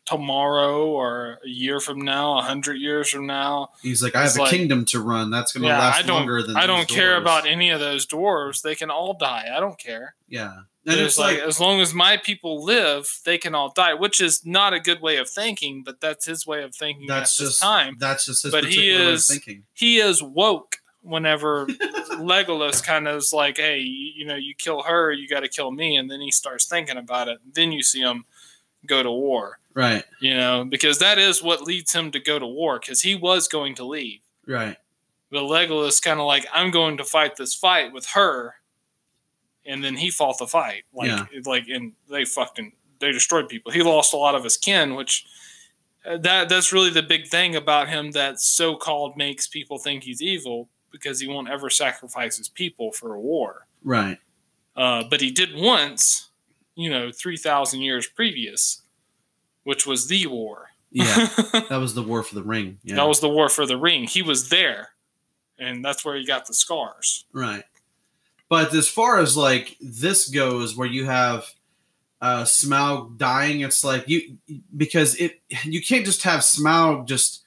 [0.10, 3.70] tomorrow or a year from now, a hundred years from now.
[3.82, 6.02] he's like I have a like- kingdom to run that's going to Yeah, last I
[6.02, 7.22] don't, longer than I don't care dwarves.
[7.22, 8.62] about any of those dwarves.
[8.62, 9.48] They can all die.
[9.56, 10.16] I don't care.
[10.28, 10.54] yeah,
[10.86, 14.44] and it's like, as long as my people live, they can all die, which is
[14.46, 17.50] not a good way of thinking, but that's his way of thinking that's at this
[17.52, 17.96] just time.
[18.00, 19.64] that's just his But he particular way of is- thinking.
[19.74, 21.66] He is woke whenever
[22.18, 25.48] Legolas kind of is like, hey, you, you know, you kill her, you got to
[25.48, 25.96] kill me.
[25.96, 27.40] And then he starts thinking about it.
[27.54, 28.26] Then you see him
[28.86, 29.60] go to war.
[29.80, 30.04] Right.
[30.20, 33.48] You know, because that is what leads him to go to war because he was
[33.48, 34.20] going to leave.
[34.46, 34.76] Right.
[35.32, 38.56] But Legolas kind of like, I'm going to fight this fight with her,
[39.66, 40.84] and then he fought the fight.
[40.94, 41.26] Like, Yeah.
[41.46, 43.72] like, and they fucking they destroyed people.
[43.72, 45.26] He lost a lot of his kin, which
[46.06, 50.04] uh, that that's really the big thing about him that so called makes people think
[50.04, 53.68] he's evil because he won't ever sacrifice his people for a war.
[53.82, 54.18] Right.
[54.76, 56.32] Uh, but he did once,
[56.76, 58.82] you know, three thousand years previous,
[59.64, 60.70] which was the war.
[60.92, 61.28] Yeah.
[61.70, 62.80] that was the war for the ring.
[62.84, 62.96] Yeah.
[62.96, 64.06] That was the war for the ring.
[64.06, 64.90] He was there,
[65.58, 67.26] and that's where he got the scars.
[67.34, 67.64] Right.
[68.50, 71.46] But as far as like this goes, where you have
[72.22, 74.38] uh, Smaug dying, it's like you
[74.76, 77.44] because it you can't just have Smaug just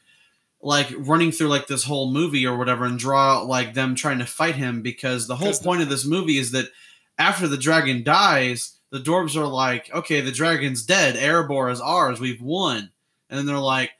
[0.62, 4.20] like running through like this whole movie or whatever and draw out like them trying
[4.20, 6.66] to fight him because the whole point of this movie is that
[7.18, 12.20] after the dragon dies, the dwarves are like, okay, the dragon's dead, Erebor is ours,
[12.20, 12.90] we've won,
[13.28, 13.90] and then they're like.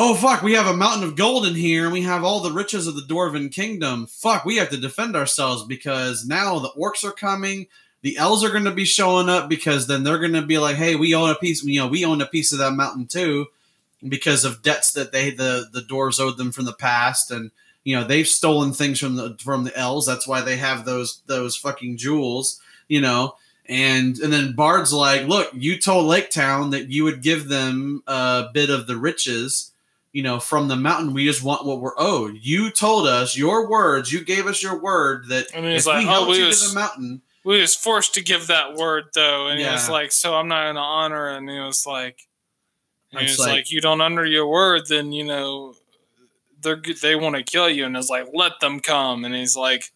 [0.00, 2.52] Oh fuck, we have a mountain of gold in here and we have all the
[2.52, 4.06] riches of the dwarven kingdom.
[4.06, 7.66] Fuck, we have to defend ourselves because now the orcs are coming,
[8.02, 10.76] the elves are going to be showing up because then they're going to be like,
[10.76, 13.46] "Hey, we own a piece, you know, we own a piece of that mountain too."
[14.06, 17.50] Because of debts that they the the dwarves owed them from the past and
[17.84, 20.06] you know, they've stolen things from the from the elves.
[20.06, 23.34] That's why they have those those fucking jewels, you know.
[23.68, 28.02] And and then Bard's like, "Look, you told Lake Town that you would give them
[28.06, 29.72] a bit of the riches."
[30.10, 31.12] you know, from the mountain.
[31.12, 32.38] We just want what we're owed.
[32.40, 34.10] You told us your words.
[34.10, 36.62] You gave us your word that And if like, we "Oh, held we you was-
[36.62, 40.10] to the mountain, We was forced to give that word though, and he was like,
[40.12, 42.26] "So I'm not to honor." And he was like,
[43.12, 45.74] and he It's was like, like- "You don't honor your word, then you know."
[46.62, 49.24] They're, they want to kill you, and it's like, let them come.
[49.24, 49.92] And he's like,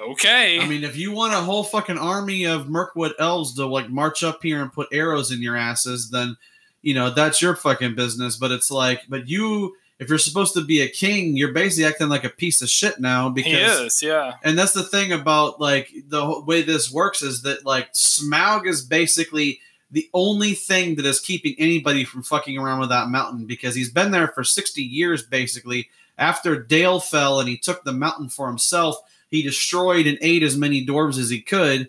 [0.00, 0.60] okay.
[0.60, 4.22] I mean, if you want a whole fucking army of Mirkwood elves to like march
[4.22, 6.36] up here and put arrows in your asses, then
[6.82, 8.36] you know that's your fucking business.
[8.36, 12.08] But it's like, but you, if you're supposed to be a king, you're basically acting
[12.08, 14.34] like a piece of shit now because he is, yeah.
[14.44, 18.84] And that's the thing about like the way this works is that like Smaug is
[18.84, 23.74] basically the only thing that is keeping anybody from fucking around with that mountain because
[23.74, 25.88] he's been there for 60 years basically.
[26.18, 28.96] After Dale fell and he took the mountain for himself,
[29.30, 31.88] he destroyed and ate as many dwarves as he could.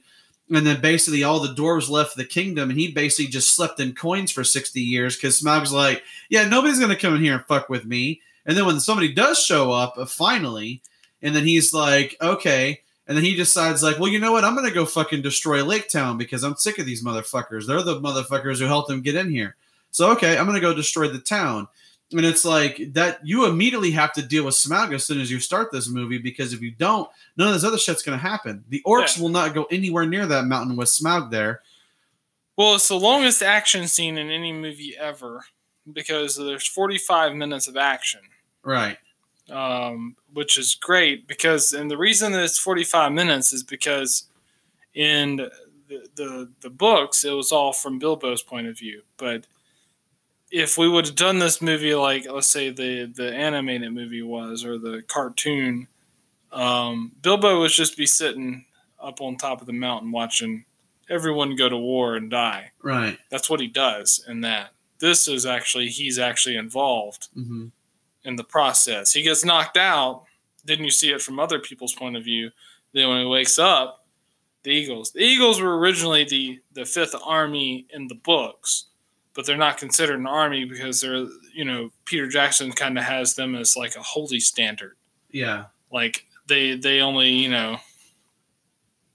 [0.51, 3.93] And then basically all the dwarves left the kingdom and he basically just slept in
[3.93, 7.45] coins for 60 years because Smaug's like, yeah, nobody's going to come in here and
[7.45, 8.21] fuck with me.
[8.45, 10.81] And then when somebody does show up, uh, finally,
[11.21, 12.81] and then he's like, okay.
[13.07, 14.45] And then he decides, like, well, you know what?
[14.45, 17.65] I'm going to go fucking destroy Lake Town because I'm sick of these motherfuckers.
[17.65, 19.55] They're the motherfuckers who helped him get in here.
[19.91, 21.67] So, okay, I'm going to go destroy the town.
[22.11, 25.39] And it's like that you immediately have to deal with Smaug as soon as you
[25.39, 28.63] start this movie because if you don't, none of this other shit's going to happen.
[28.69, 29.21] The orcs Yeah.
[29.23, 31.61] will not go anywhere near that mountain with Smaug there.
[32.57, 35.45] Well, it's the longest action scene in any movie ever
[35.93, 38.21] because there's 45 minutes of action.
[38.63, 38.97] Right.
[39.51, 44.25] um, which is great because, and the reason that it's 45 minutes is because
[44.93, 49.47] in the, the the books it was all from Bilbo's point of view, but
[50.51, 54.65] if we would have done this movie like let's say the the animated movie was
[54.65, 55.87] or the cartoon,
[56.51, 58.65] um, Bilbo would just be sitting
[58.99, 60.65] up on top of the mountain watching
[61.09, 62.71] everyone go to war and die.
[62.81, 63.17] Right.
[63.29, 64.71] That's what he does in that.
[64.99, 67.67] This is actually he's actually involved hmm
[68.25, 69.13] in the process.
[69.13, 70.25] He gets knocked out.
[70.65, 72.51] Didn't you see it from other people's point of view.
[72.93, 74.05] Then when he wakes up,
[74.63, 75.11] the Eagles.
[75.11, 78.87] The Eagles were originally the the fifth army in the books,
[79.39, 83.35] but they're not considered an army because they're you know Peter Jackson kind of has
[83.35, 84.97] them as like a holy standard.
[85.31, 85.67] Yeah.
[85.89, 87.77] Like they they only you know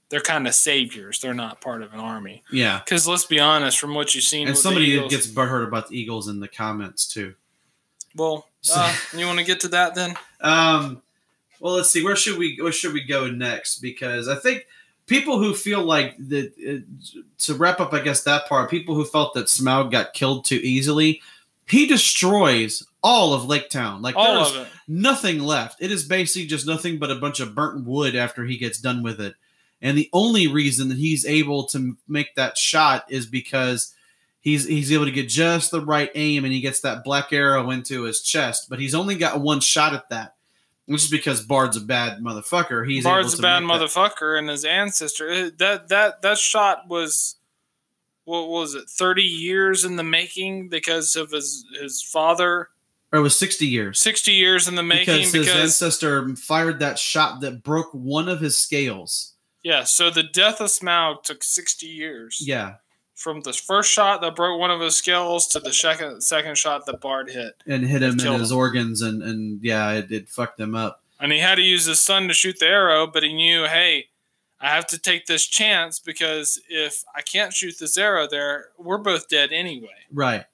[0.09, 1.19] they're kind of saviors.
[1.19, 2.41] They're not part of an army.
[2.51, 2.79] Yeah.
[2.83, 5.67] Because let's be honest, from what you've seen, And with the somebody Eagles- gets butthurt
[5.67, 7.35] about the Eagles in the comments too.
[8.15, 8.47] well.
[8.75, 10.15] Uh, you want to get to that then?
[10.41, 11.03] Um,
[11.59, 12.03] well, let's see.
[12.03, 13.77] Where should we where should we go next?
[13.77, 14.65] Because I think
[15.07, 18.69] people who feel like that uh, to wrap up, I guess that part.
[18.69, 21.21] People who felt that Smaug got killed too easily.
[21.67, 24.01] He destroys all of Lake Town.
[24.01, 24.73] Like All there's of it.
[24.87, 25.81] nothing left.
[25.81, 29.01] It is basically just nothing but a bunch of burnt wood after he gets done
[29.03, 29.35] with it.
[29.81, 33.93] And the only reason that he's able to make that shot is because
[34.41, 37.69] he's he's able to get just the right aim and he gets that black arrow
[37.71, 38.67] into his chest.
[38.69, 40.34] But he's only got one shot at that.
[40.87, 42.87] Which is because Bard's a bad motherfucker.
[42.87, 45.29] He's Bard's a bad make that- motherfucker, and his ancestor.
[45.29, 47.37] uh, That that that shot was,
[48.25, 48.87] what was it?
[48.89, 52.69] Thirty years in the making because of his his father.
[53.11, 53.99] Or it was sixty years.
[53.99, 58.29] Sixty years in the making Because his because ancestor fired that shot that broke one
[58.29, 59.33] of his scales.
[59.63, 59.83] yeah.
[59.85, 62.37] So the death of Smaug took sixty years.
[62.45, 62.75] Yeah.
[63.15, 66.85] From the first shot that broke one of his skills to the second second shot
[66.85, 67.55] that Bard hit.
[67.65, 68.57] and hit him in his him.
[68.57, 71.01] organs, and and yeah, it, it fucked him up.
[71.19, 74.07] And he had to use his son to shoot the arrow, but he knew, hey,
[74.59, 78.97] I have to take this chance because if I can't shoot this arrow there, we're
[78.97, 79.95] both dead anyway.
[80.11, 80.45] Right.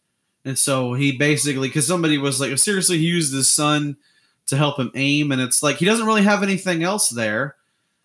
[0.46, 3.98] And so he basically, because somebody was like, seriously, he used his son
[4.48, 7.56] to help him aim, and it's like he doesn't really have anything else there.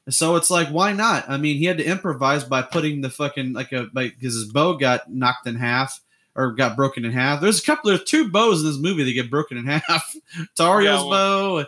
[0.09, 1.29] So it's like, why not?
[1.29, 4.53] I mean, he had to improvise by putting the fucking like a like because his
[4.53, 6.01] bow got knocked in half
[6.37, 7.40] or got broken in half.
[7.40, 10.14] There's a couple, there's two bows in this movie that get broken in half.
[10.57, 11.66] Tauriel's Yeah, bow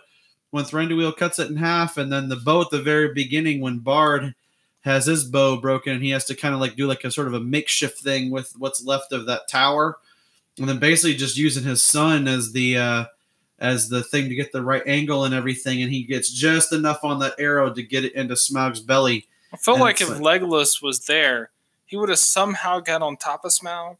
[0.50, 3.78] when Thranduil cuts it in half, and then the bow at the very beginning when
[3.78, 4.34] Bard
[4.82, 7.26] has his bow broken and he has to kind of like do like a sort
[7.26, 9.98] of a makeshift thing with what's left of that tower
[10.58, 13.04] and then basically just using his son as the uh
[13.58, 17.02] as the thing to get the right angle and everything and he gets just enough
[17.02, 20.20] on that arrow to get it into Smaug's belly I feel And like if it's
[20.20, 21.50] Legolas was there,
[21.86, 23.96] he would have somehow got on top of Smaug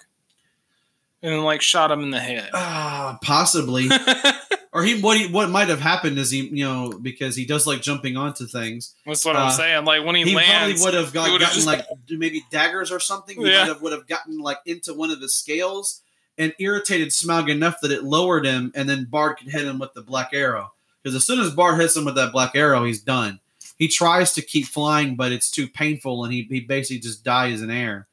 [1.22, 2.50] and like shot him in the head.
[2.54, 3.88] ah possibly
[4.72, 7.66] or he what he what might have happened is he you know because he does
[7.66, 9.84] like jumping onto things That's what Uh, I'm saying.
[9.84, 13.00] Like when he, he lands, probably would have got, gotten just- like maybe daggers or
[13.00, 13.36] something.
[13.40, 13.60] He Yeah.
[13.60, 16.02] might have would have gotten like into one of his scales
[16.38, 19.92] and irritated Smaug enough that it lowered him, and then Bard could hit him with
[19.94, 20.72] the black arrow.
[21.03, 23.40] Because as soon as Bard hits him with that black arrow, he's done.
[23.77, 27.61] He tries to keep flying, but it's too painful, and he, he basically just dies
[27.61, 28.07] in air.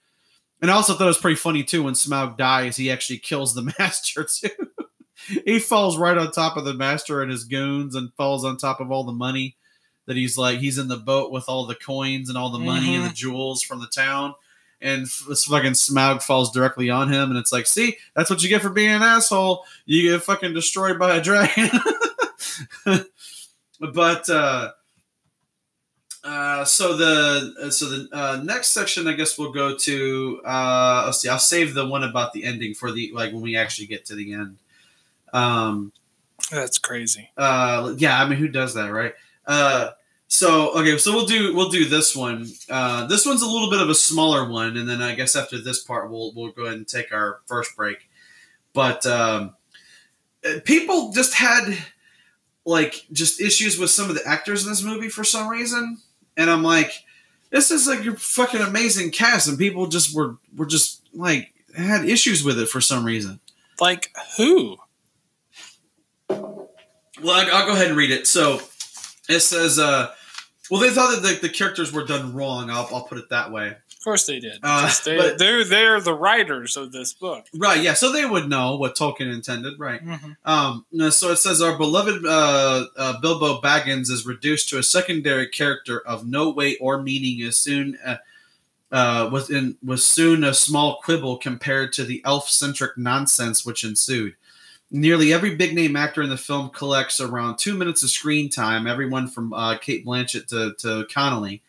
[0.62, 3.54] And I also thought it was pretty funny too when Smaug dies, he actually kills
[3.54, 4.50] the master too.
[5.46, 8.80] he falls right on top of the master and his goons, and falls on top
[8.80, 9.56] of all the money
[10.08, 12.94] that he's like he's in the boat with all the coins and all the money
[12.96, 13.16] and the mm-hmm.
[13.16, 14.36] jewels from the town
[14.86, 18.50] and this fucking Smaug falls directly on him and it's like see that's what you
[18.50, 21.69] get for being an asshole you get fucking destroyed by a dragon
[23.93, 24.71] but uh
[26.24, 30.41] uh, so the uh, so the uh, next section, I guess we'll go to.
[30.43, 31.30] Uh, let's see.
[31.30, 34.15] I'll save the one about the ending for the like when we actually get to
[34.15, 34.58] the end.
[35.34, 35.91] Um,
[36.50, 37.30] That's crazy.
[37.38, 39.13] uh yeah i mean who does that right
[39.48, 39.91] uh
[40.38, 43.80] so okay so we'll do we'll do this one uh this one's a little bit
[43.82, 46.78] of a smaller one and then i guess after this part we'll we'll go ahead
[46.78, 48.10] and take our first break
[48.74, 49.56] but um
[50.45, 51.78] uh, people just had
[52.65, 55.98] like just issues with some of the actors in this movie for some reason
[56.36, 56.91] and i'm like
[57.52, 62.04] this is like your fucking amazing cast and people just were were just like had
[62.10, 63.39] issues with it for some reason
[63.80, 64.78] Like who?
[66.30, 68.28] Well, I- I'll go ahead and read it.
[68.28, 68.60] So
[69.30, 70.13] it says, uh,
[70.69, 72.69] well, they thought that the, the characters were done wrong.
[72.69, 73.69] I'll, I'll put it that way.
[73.69, 74.60] Of course they did.
[74.62, 77.47] Uh, they, but- they're they're the writers of this book.
[77.56, 77.93] Right, yeah.
[77.93, 80.04] So they would know what Tolkien intended, right?
[80.04, 80.32] Mm-hmm.
[80.45, 85.47] Um, so it says our beloved uh, uh, Bilbo Baggins is reduced to a secondary
[85.47, 88.17] character of no weight or meaning as soon uh,
[88.91, 94.36] uh, was in was soon a small quibble compared to the elf-centric nonsense which ensued.
[94.95, 98.88] Nearly every big name actor in the film collects around two minutes of screen time,
[98.88, 101.62] everyone from uh, Cate Blanchett to, to Connolly.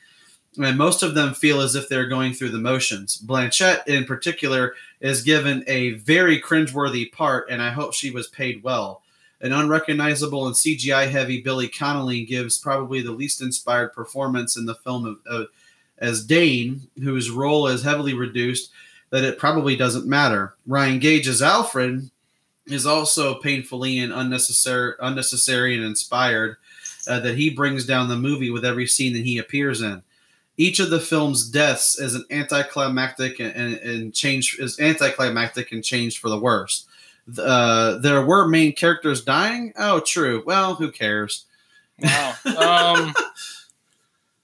[0.57, 3.19] And most of them feel as if they're going through the motions.
[3.19, 8.63] Blanchett, in particular, is given a very cringeworthy part, and I hope she was paid
[8.63, 9.03] well.
[9.41, 14.77] An unrecognizable and CGI heavy Billy Connolly gives probably the least inspired performance in the
[14.77, 15.49] film of, of,
[15.99, 18.71] as Dain, whose role is heavily reduced
[19.11, 20.55] that it probably doesn't matter.
[20.65, 22.11] Ryan Gage as Alfrid
[22.67, 26.57] is also painfully and unnecessary, unnecessary and inspired
[27.09, 30.03] uh, that he brings down the movie with every scene that he appears in.
[30.57, 35.85] Each of the film's deaths is an anticlimactic and, and, and change is anticlimactic and
[35.85, 36.87] changed for the worse.
[37.39, 39.73] Uh, there were main characters dying.
[39.77, 40.43] Oh, true.
[40.47, 41.45] Well, who cares?
[42.01, 42.35] Wow.
[42.57, 43.15] Um,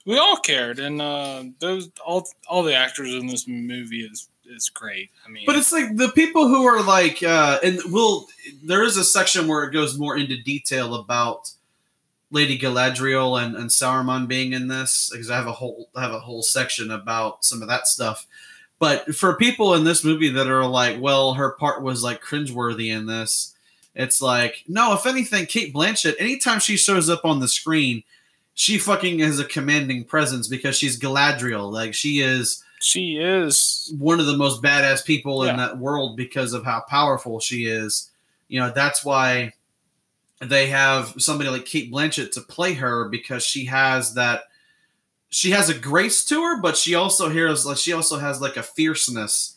[0.05, 4.69] we all cared, and uh, those all all the actors in this movie is is
[4.69, 5.11] great.
[5.27, 8.29] I mean, But it's like the people who are like, uh, and will
[8.63, 11.51] there is a section where it goes more into detail about
[12.31, 16.13] Lady Galadriel and, and Sauron being in this because I have a whole I have
[16.13, 18.27] a whole section about some of that stuff.
[18.79, 22.89] But for people in this movie that are like, well, her part was like cringeworthy
[22.89, 23.55] in this,
[23.95, 28.03] it's like, no, if anything, Cate Blanchett, anytime she shows up on the screen,
[28.55, 31.71] she fucking has a commanding presence because she's Galadriel.
[31.71, 36.53] Like she is she is one of the most badass people in that world because
[36.53, 38.11] of how powerful she is.
[38.49, 39.53] You know, that's why
[40.41, 44.43] they have somebody like Cate Blanchett to play her because she has that
[45.29, 48.57] she has a grace to her, but she also hears like she also has like
[48.57, 49.57] a fierceness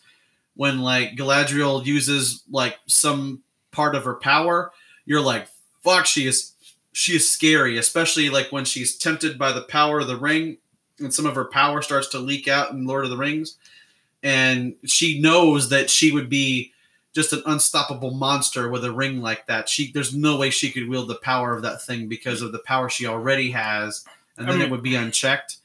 [0.56, 4.72] when like Galadriel uses like some part of her power,
[5.06, 5.48] you're like,
[5.84, 6.54] fuck, she is
[6.92, 10.58] she is scary, especially like when she's tempted by the power of the ring
[11.00, 13.58] and some of her power starts to leak out in Lord of the Rings.
[14.24, 16.72] and she knows that she would be
[17.14, 19.70] just an unstoppable monster with a ring like that.
[19.70, 22.60] She there's no way she could wield the power of that thing because of the
[22.60, 24.04] power she already has,
[24.38, 25.58] and I then mean- it would be unchecked.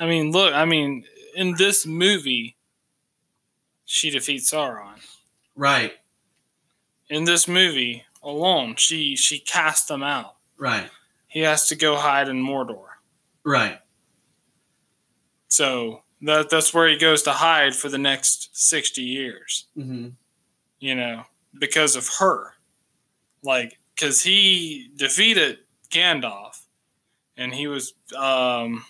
[0.00, 1.04] I mean, look, I mean,
[1.36, 2.56] in this movie,
[3.84, 4.98] she defeats Sauron.
[5.54, 5.92] Right,
[7.10, 10.36] In this movie alone, she she cast them out.
[10.56, 10.88] right,
[11.28, 12.86] He has to go hide in Mordor.
[13.44, 13.78] right.
[15.52, 19.66] So that that's where he goes to hide for the next sixty years.
[19.74, 20.08] hmm
[20.80, 21.24] You know,
[21.58, 22.54] because of her,
[23.42, 25.58] like because he defeated
[25.90, 26.64] Gandalf,
[27.36, 28.86] and he was um,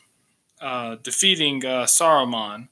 [0.60, 2.68] uh, defeating uh, Saruman.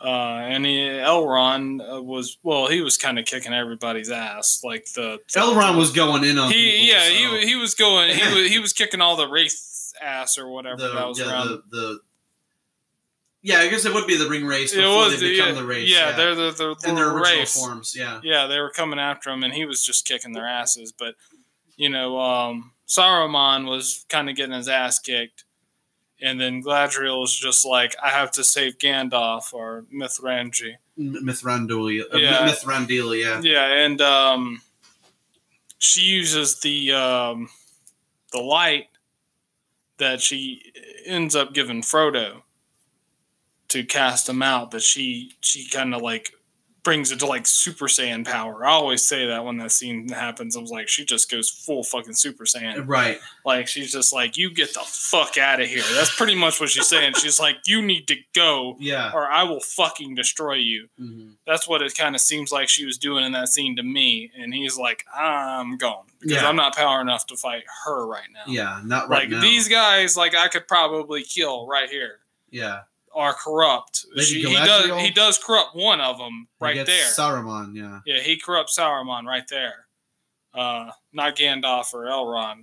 [0.00, 2.68] Uh, and he, Elrond uh, was well.
[2.68, 6.52] He was kind of kicking everybody's ass, like the, the Elrond was going in on
[6.52, 9.26] he people, yeah so he, he was going he was, he was kicking all the
[9.26, 12.00] wraiths ass or whatever the, that was yeah, around the, the
[13.46, 15.54] yeah, I guess it would be the ring race it before was they become yeah,
[15.60, 15.88] the race.
[15.88, 17.94] yeah, they're the, the, in their the original forms.
[17.96, 21.14] Yeah, yeah they were coming after him and he was just kicking their asses but
[21.76, 25.44] you know um Saruman was kind of getting his ass kicked
[26.20, 32.02] and then Galadriel was just like I have to save Gandalf or Mithrangi M- Mithrandulia.
[32.12, 32.48] Uh, Yeah.
[32.48, 33.42] Mithrandulia.
[33.44, 33.52] Yeah.
[33.52, 34.62] Yeah, and um,
[35.78, 37.48] she uses the um,
[38.32, 38.88] the light
[39.98, 40.72] that she
[41.04, 42.42] ends up giving Frodo
[43.68, 44.70] to cast him out.
[44.70, 46.32] But she she kind of like
[46.82, 48.64] brings it to like Super Saiyan power.
[48.64, 50.56] I always say that when that scene happens.
[50.56, 52.86] I was like, she just goes full fucking Super Saiyan.
[52.86, 53.18] Right.
[53.44, 55.82] Like she's just like, you get the fuck out of here.
[55.94, 57.14] That's pretty much what she's saying.
[57.14, 58.76] She's like, you need to go.
[58.78, 59.10] Yeah.
[59.12, 62.84] Or I will fucking destroy you hmm that's what it kind of seems like she
[62.84, 64.30] was doing in that scene to me.
[64.38, 66.48] And he's like, I'm gone because Yeah.
[66.48, 68.44] I'm not power enough to fight her right now.
[68.46, 68.80] Yeah.
[68.84, 69.40] Not right like now.
[69.40, 72.18] these guys, like I could probably kill right here.
[72.48, 72.82] Yeah.
[73.16, 74.04] Are corrupt.
[74.18, 75.00] She, he does.
[75.02, 77.06] He does corrupt one of them He right gets there.
[77.26, 77.74] Saruman.
[77.74, 78.00] Yeah.
[78.04, 79.86] yeah, he corrupts Saruman right there.
[80.52, 82.60] Uh, not Gandalf or Elrond.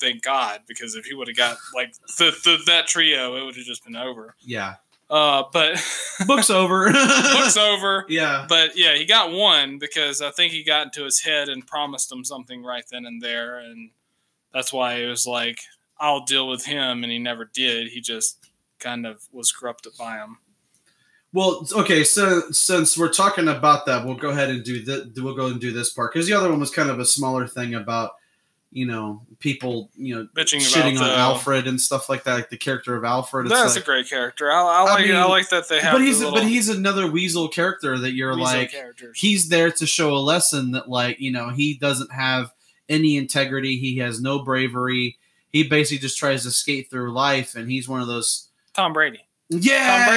[0.00, 3.54] Thank God, because if he would have got like the, the that trio, it would
[3.54, 4.34] have just been over.
[4.40, 4.74] Yeah.
[5.08, 5.80] Uh, but
[6.26, 6.90] Book's over.
[6.90, 8.04] book's over.
[8.08, 8.46] Yeah.
[8.48, 12.10] But yeah, he got one because I think he got into his head and promised
[12.10, 13.90] him something right then and there, and
[14.52, 15.60] that's why it was like,
[16.00, 17.88] "I'll deal with him," and he never did.
[17.88, 18.38] He just
[18.82, 20.38] kind of was corrupted by him.
[21.32, 22.04] Well, okay.
[22.04, 25.60] So since we're talking about that, we'll go ahead and do the we'll go and
[25.60, 28.12] do this part because the other one was kind of a smaller thing about
[28.70, 32.34] you know people you know Bitching shitting about on the- Alfrid and stuff like that,
[32.34, 33.48] like the character of Alfrid.
[33.48, 34.50] That's like, a great character.
[34.50, 35.04] I, I I like.
[35.04, 35.94] I, mean, like that they have.
[35.94, 39.18] but he's but he's another weasel character that you're like characters.
[39.18, 42.52] he's there to show a lesson that like you know he doesn't have
[42.88, 45.16] any integrity he has no bravery
[45.50, 49.20] he basically just tries to skate through life and he's one of those Tom Brady.
[49.50, 50.14] yeah Tom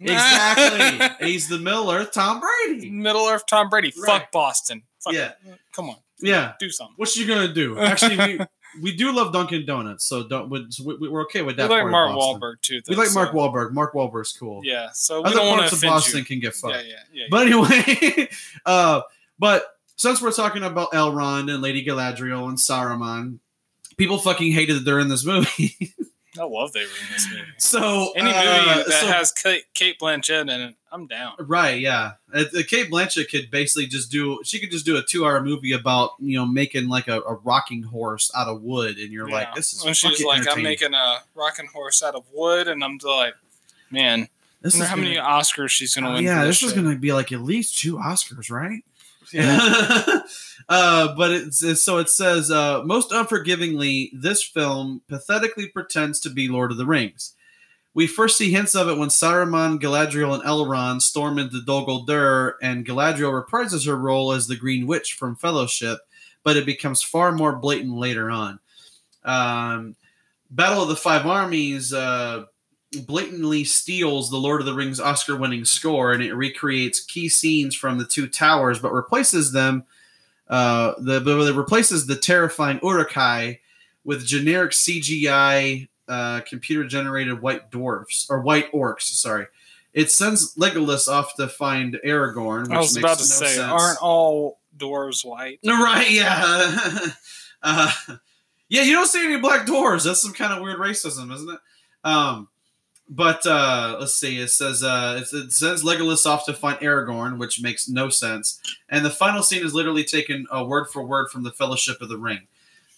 [0.00, 0.12] Brady.
[0.12, 3.92] exactly he's the middle earth tom brady Middle Earth Tom Brady.
[3.98, 4.06] Right.
[4.20, 4.82] Fuck Boston.
[5.00, 5.32] Fuck Yeah.
[5.72, 6.94] Come on, yeah do something.
[6.96, 8.40] what you gonna do actually we,
[8.82, 11.68] we do love dunkin donuts so don't We, we, we're okay with that.
[11.68, 12.12] We like Mark.
[12.16, 12.80] Wahlberg too.
[12.88, 13.72] we though, like mark so- Wahlberg.
[13.72, 14.88] mark Wahlberg's cool Yeah.
[14.94, 16.24] So we other don't parts of boston you.
[16.24, 17.24] can get fucked Yeah, yeah, yeah.
[17.30, 18.28] But anyway,
[18.66, 19.02] uh,
[19.38, 19.64] but
[19.96, 23.38] since we're talking about Elrond and Lady Galadriel and Saruman,
[23.98, 25.94] people fucking hated that they're in this movie.
[26.38, 27.42] I love they were in this movie.
[27.58, 31.32] so Any movie uh, that so- has Kate, Cate Blanchett in it, I'm down.
[31.40, 34.40] right, yeah, uh, uh, Cate Blanchett could basically just do.
[34.44, 37.82] She could just do a two-hour movie about you know making like a, a rocking
[37.82, 41.18] horse out of wood, and you're like, this is when she's like, I'm making a
[41.34, 43.34] rocking horse out of wood, and I'm like,
[43.90, 44.28] man,
[44.62, 46.24] This wonder is how many gonna- Oscars she's gonna Oh, win.
[46.24, 46.84] yeah, this this is shit.
[46.84, 48.84] to be like at least two Oscars, right?
[49.34, 50.20] Yeah.
[50.68, 56.30] uh, but it's, it's- so it says uh, most unforgivingly, this film pathetically pretends to
[56.30, 57.34] be Lord of the Rings.
[57.92, 62.52] We first see hints of it when Saruman, Galadriel, and Elrond storm into Dol Guldur,
[62.62, 65.98] and Galadriel reprises her role as the Green Witch from Fellowship,
[66.44, 68.60] but it becomes far more blatant later on.
[69.24, 69.96] Um,
[70.52, 72.44] Battle of the Five Armies uh,
[73.06, 77.74] blatantly steals the Lord of the Rings Oscar winning score and it recreates key scenes
[77.74, 79.84] from the two towers, but replaces them.
[80.48, 83.60] Uh, the but it replaces the terrifying Uruk-hai
[84.04, 89.02] with generic CGI uh, computer generated white dwarfs or white orcs.
[89.02, 89.46] Sorry,
[89.94, 92.62] it sends Legolas off to find Aragorn.
[92.62, 93.72] Which I was makes about to no say, sense.
[93.72, 95.60] aren't all dwarves white?
[95.64, 96.98] Right, yeah.
[97.62, 97.92] uh,
[98.68, 100.04] yeah, you don't see any black dwarves.
[100.04, 101.60] That's some kind of weird racism, isn't it?
[102.02, 102.48] Um,
[103.10, 104.38] but uh, let's see.
[104.38, 108.60] It says uh, it, sends Legolas off to find Aragorn, which makes no sense.
[108.88, 112.08] And the final scene is literally taken uh, word for word from the Fellowship of
[112.08, 112.46] the Ring.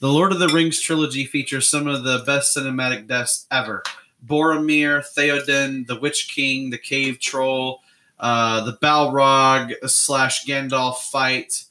[0.00, 3.82] The Lord of the Rings trilogy features some of the best cinematic deaths ever.
[4.24, 7.80] Boromir, Theoden, the Witch King, the Cave Troll,
[8.20, 11.64] uh, the Balrog slash Gandalf fight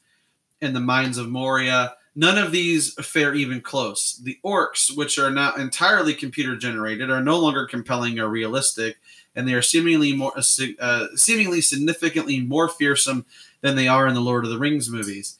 [0.61, 1.93] in the mines of Moria.
[2.13, 4.19] None of these fare even close.
[4.21, 8.97] The orcs, which are now entirely computer generated, are no longer compelling or realistic,
[9.33, 10.43] and they are seemingly more uh,
[10.79, 13.25] uh, seemingly significantly more fearsome
[13.61, 15.39] than they are in the Lord of the Rings movies.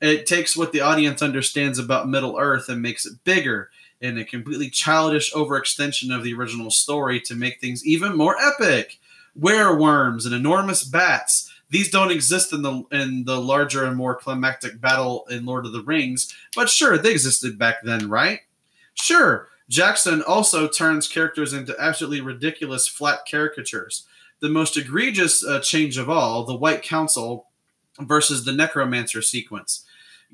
[0.00, 4.24] It takes what the audience understands about Middle Earth and makes it bigger in a
[4.24, 8.98] completely childish overextension of the original story to make things even more epic.
[9.38, 11.52] Wereworms and enormous bats.
[11.70, 15.72] These don't exist in the in the larger and more climactic battle in Lord of
[15.72, 18.40] the Rings, but sure, they existed back then, right?
[18.94, 24.06] Sure, Jackson also turns characters into absolutely ridiculous flat caricatures.
[24.40, 27.48] The most egregious uh, change of all, the White Council
[27.98, 29.84] versus the Necromancer sequence.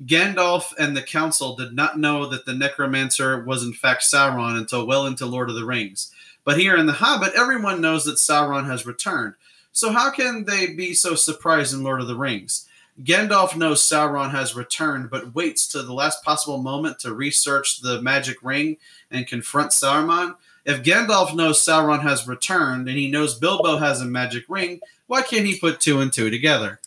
[0.05, 4.85] Gandalf and the Council did not know that the Necromancer was in fact Sauron until
[4.85, 6.11] well into Lord of the Rings.
[6.43, 9.35] But here in The Hobbit, everyone knows that Sauron has returned.
[9.73, 12.69] So how can they be so surprised in Lord of the Rings?
[13.01, 17.99] Gandalf knows Sauron has returned, but waits to the last possible moment to research the
[18.01, 18.77] magic ring
[19.09, 20.35] and confront Saruman.
[20.63, 25.23] If Gandalf knows Sauron has returned and he knows Bilbo has a magic ring, why
[25.23, 26.79] can't he put two and two together?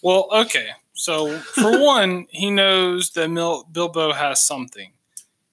[0.00, 0.68] Well, okay.
[0.94, 4.92] So for one, he knows that Mil- Bilbo has something.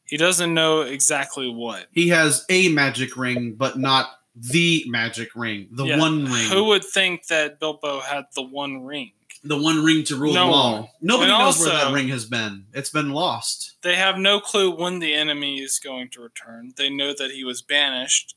[0.05, 1.87] He doesn't know exactly what.
[1.91, 5.97] He has a magic ring, but not the magic ring, the Yeah.
[5.99, 9.11] one ring, Who would think that Bilbo had the one ring?
[9.43, 10.95] the one ring to rule No them all.
[11.01, 12.65] Nobody And knows where that ring has been.
[12.73, 13.73] It's been lost.
[13.83, 16.73] They have no clue when the enemy is going to return.
[16.75, 18.35] They know that he was banished.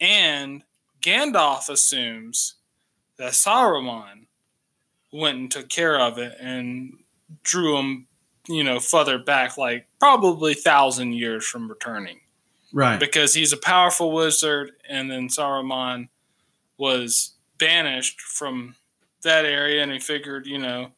[0.00, 0.62] And
[1.02, 2.54] Gandalf assumes
[3.16, 4.26] that Saruman
[5.12, 7.02] went and took care of it and
[7.42, 8.06] drew him,
[8.48, 12.20] you know, further back, like probably thousand years from returning.
[12.72, 13.00] Right.
[13.00, 16.08] Because he's a powerful wizard, and then Saruman
[16.78, 18.76] was banished from
[19.22, 20.92] that area, and he figured, you know,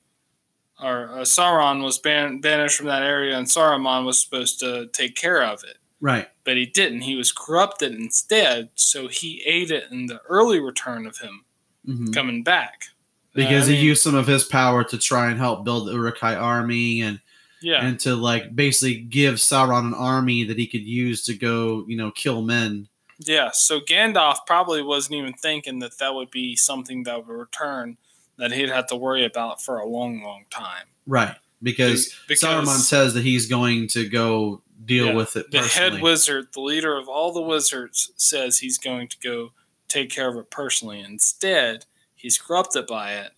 [0.82, 5.16] or uh, Sauron was ban- banished from that area, and Saruman was supposed to take
[5.16, 6.28] care of it, Right.
[6.44, 7.02] but he didn't.
[7.02, 11.44] He was corrupted instead, so he ate it in the early return of him
[11.88, 12.12] Mhm.
[12.14, 12.86] coming back.
[13.34, 15.92] Because I he mean, used some of his power to try and help build the
[15.92, 17.20] Uruk-hai army and
[17.62, 21.84] yeah, and to like basically give Sauron an army that he could use to go,
[21.88, 22.88] you know, kill men.
[23.20, 23.50] yeah.
[23.52, 27.96] So Gandalf probably wasn't even thinking that that would be something that would return
[28.38, 30.86] that he'd have to worry about for a long, long time.
[31.06, 31.36] Right.
[31.62, 35.12] Because, Be- because- Saruman says that he's going to go deal Yeah.
[35.14, 39.16] with it the head wizard, the leader of all the wizards, says he's going to
[39.22, 39.52] go
[39.86, 40.98] take care of it personally.
[41.00, 41.84] Instead,
[42.16, 43.32] he's corrupted by it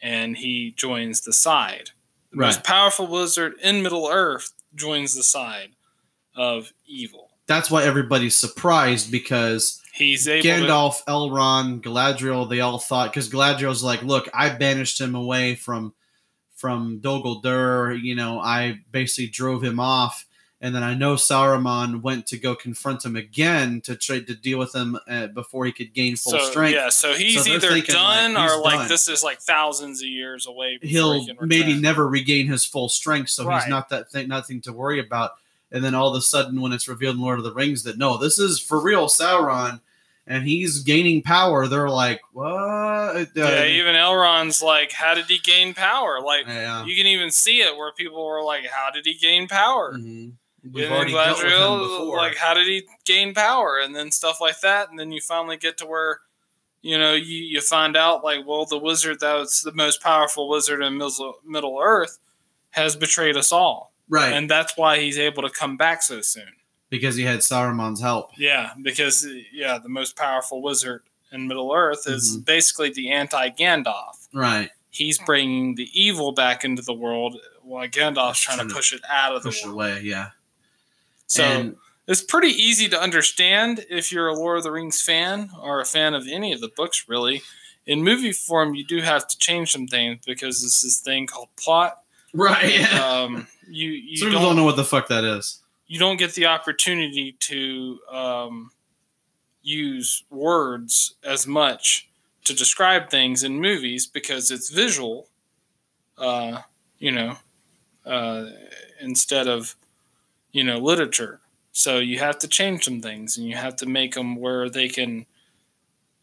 [0.00, 1.90] and he joins the side.
[2.32, 5.70] The most powerful wizard in Middle Earth joins the side
[6.34, 7.28] of evil.
[7.46, 10.48] That's why everybody's surprised because He's able to.
[10.48, 15.92] Gandalf, Elrond, Galadriel, they all thought because Galadriel's like, look, I banished him away from
[16.56, 18.00] from Dol Guldur.
[18.00, 20.24] You know, I basically drove him off,
[20.62, 24.58] and then I know Saruman went to go confront him again to try to deal
[24.58, 26.74] with him uh, before he could gain full So, strength.
[26.74, 28.88] yeah, so he's So either thinking, like, done he's or like done.
[28.88, 30.78] this is like thousands of years away.
[30.80, 33.60] He'll he maybe never regain his full strength, so Right.
[33.62, 35.32] he's not that thing, nothing to worry about.
[35.72, 37.98] And then all of a sudden, when it's revealed in Lord of the Rings that
[37.98, 39.80] no, this is for real Sauron,
[40.28, 42.46] and he's gaining power, they're like, what?
[42.52, 46.20] Uh, Yeah, even Elrond's like, how did he gain power?
[46.20, 46.84] Like, yeah.
[46.84, 49.94] you can even see it where people were like, how did he gain power?
[49.98, 50.34] Mhm.
[50.62, 52.16] And We've then already dealt with him before.
[52.18, 53.78] like, how did he gain power?
[53.82, 54.90] And then stuff like that.
[54.90, 56.20] And then you finally get to where,
[56.82, 60.48] you know, you, you find out, like, well, the wizard that was the most powerful
[60.48, 62.18] wizard in Middle, Middle Earth
[62.70, 63.92] has betrayed us all.
[64.08, 66.52] right, And that's why he's able to come back so soon.
[66.90, 68.30] because he had Saruman's help.
[68.38, 71.02] Yeah, because, yeah, the most powerful wizard
[71.32, 72.42] in Middle Earth is Mm-hmm.
[72.42, 74.28] basically the anti Gandalf.
[74.32, 78.74] Right, He's bringing the evil back into the world while Gandalf's trying to Trying to
[78.74, 79.74] push it out of the world.
[79.74, 80.00] away.
[80.02, 80.28] Yeah.
[81.32, 81.76] So and
[82.06, 85.84] it's pretty easy to understand if you're a Lord of the Rings fan or a
[85.84, 87.42] fan of any of the books, really.
[87.86, 91.48] In movie form, you do have to change some things because there's this thing called
[91.56, 92.02] plot.
[92.34, 93.22] right, yeah.
[93.24, 95.60] Um, you you don't, don't know what the fuck that is.
[95.86, 98.70] you don't get the opportunity to um,
[99.62, 102.08] use words as much
[102.44, 105.28] to describe things in movies because it's visual,
[106.18, 106.60] uh,
[106.98, 107.36] you know,
[108.04, 108.46] uh,
[109.00, 109.76] instead of,
[110.52, 111.40] you know, literature.
[111.72, 114.88] So you have to change some things and you have to make them where they
[114.88, 115.26] can,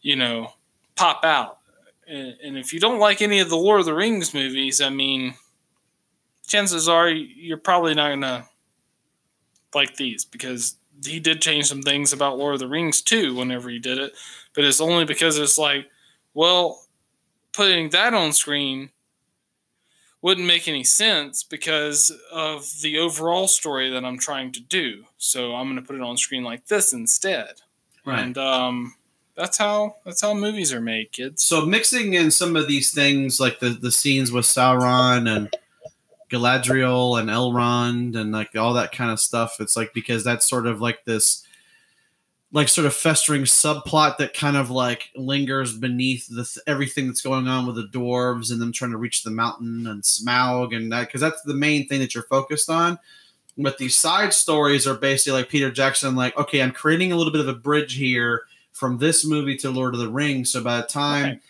[0.00, 0.52] you know,
[0.94, 1.58] pop out.
[2.06, 4.90] And, and if you don't like any of the Lord of the Rings movies, I
[4.90, 5.34] mean,
[6.46, 8.44] chances are you're probably not going to
[9.74, 13.70] like these because he did change some things about Lord of the Rings too whenever
[13.70, 14.12] he did it,
[14.54, 15.86] but it's only because it's like,
[16.34, 16.84] well,
[17.52, 18.90] putting that on screen
[20.22, 25.04] wouldn't make any sense because of the overall story that I'm trying to do.
[25.16, 27.62] So I'm going to put it on screen like this instead.
[28.04, 28.20] Right.
[28.20, 28.94] And um,
[29.34, 31.42] that's how that's how movies are made, kids.
[31.44, 35.54] So mixing in some of these things, like the the scenes with Sauron and
[36.30, 40.66] Galadriel and Elrond and like all that kind of stuff, it's like because that's sort
[40.66, 41.46] of like this,
[42.52, 47.20] like sort of festering subplot that kind of like lingers beneath the th- everything that's
[47.22, 50.90] going on with the dwarves and them trying to reach the mountain and Smaug and
[50.92, 52.98] that because that's the main thing that you're focused on.
[53.56, 57.32] But these side stories are basically like Peter Jackson, like okay, I'm creating a little
[57.32, 58.42] bit of a bridge here
[58.72, 60.50] from this movie to Lord of the Rings.
[60.50, 61.40] So by the time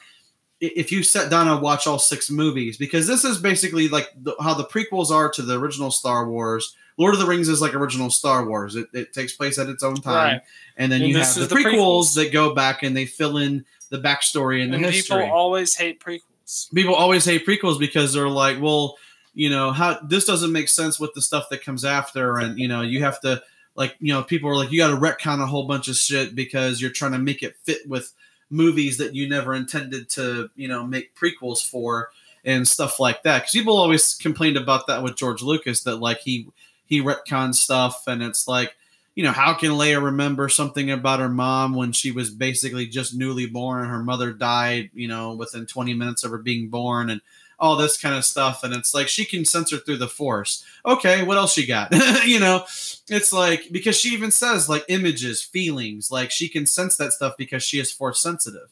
[0.62, 4.11] i- if you sat down and watch all six movies, because this is basically like
[4.22, 6.74] the, how the prequels are to the original Star Wars.
[7.01, 8.76] Lord of the Rings is like original Star Wars.
[8.76, 10.40] It, it takes place at its own time, Right.
[10.76, 12.14] and then And you have the, the prequels, prequels.
[12.16, 15.22] that go back and they fill in the backstory and the And history.
[15.22, 16.72] people always hate prequels.
[16.74, 18.96] people always hate prequels because they're like, well,
[19.34, 22.68] you know, how this doesn't make sense with the stuff that comes after, and you
[22.68, 23.42] know, you have to
[23.76, 26.34] like, you know, people are like, you got to retcon a whole bunch of shit
[26.34, 28.12] because you're trying to make it fit with
[28.51, 32.11] movies that you never intended to, you know, make prequels for
[32.44, 33.38] and stuff like that.
[33.38, 36.48] Because people always complained about that with George Lucas that like he
[36.91, 38.74] he retcons stuff, and it's like.
[39.16, 43.12] You know, how can Leia remember something about her mom when she was basically just
[43.12, 43.88] newly born?
[43.88, 47.20] Her mother died, you know, within 20 minutes of her being born, and
[47.61, 48.64] all this kind of stuff.
[48.64, 50.64] And it's like she can censor through the force.
[50.84, 51.93] Okay, what else she got?
[52.26, 52.64] you know,
[53.09, 57.36] it's like because she even says like images, feelings, like she can sense that stuff
[57.36, 58.70] because she is force sensitive.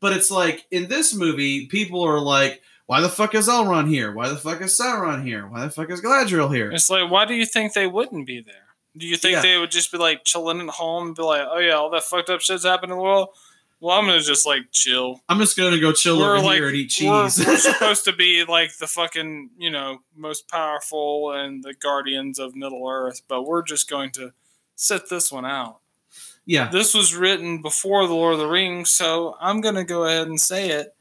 [0.00, 4.12] But it's like in this movie, people are like, why the fuck is Elrond here?
[4.12, 5.46] Why the fuck is Sauron here?
[5.46, 6.70] Why the fuck is Galadriel here?
[6.72, 8.54] It's like, why do you think they wouldn't be there?
[8.96, 9.42] Do you think Yeah.
[9.42, 12.04] they would just be like chilling at home and be like, oh yeah, all that
[12.04, 13.28] fucked up shit's happened in the world?
[13.78, 15.20] Well, I'm gonna just like chill.
[15.28, 17.46] I'm just gonna go chill We're over like here and eat we're, cheese.
[17.46, 22.56] we're supposed to be like the fucking you know most powerful and the guardians of
[22.56, 24.32] Middle Earth, but we're just going to
[24.76, 25.80] sit this one out.
[26.46, 30.26] yeah, This was written before the Lord of the Rings, so I'm gonna go ahead
[30.26, 30.95] and say it.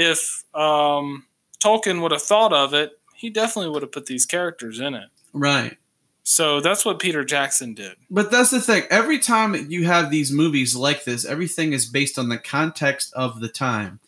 [0.00, 1.24] If um,
[1.60, 5.08] Tolkien would have thought of it, he definitely would have put these characters in it.
[5.32, 5.76] right.
[6.22, 7.96] So that's what Peter Jackson did.
[8.10, 8.82] But that's the thing.
[8.90, 13.40] Every time you have these movies like this, everything is based on the context of
[13.40, 13.98] the time.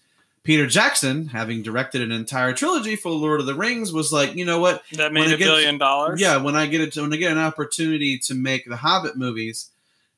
[0.43, 4.45] Peter Jackson, having directed an entire trilogy for Lord of the Rings, was like, you
[4.45, 4.83] know what?
[4.93, 6.21] That made a gets- billion dollars.
[6.21, 9.71] Yeah, when I get it, when I get an opportunity to make the Hobbit movies,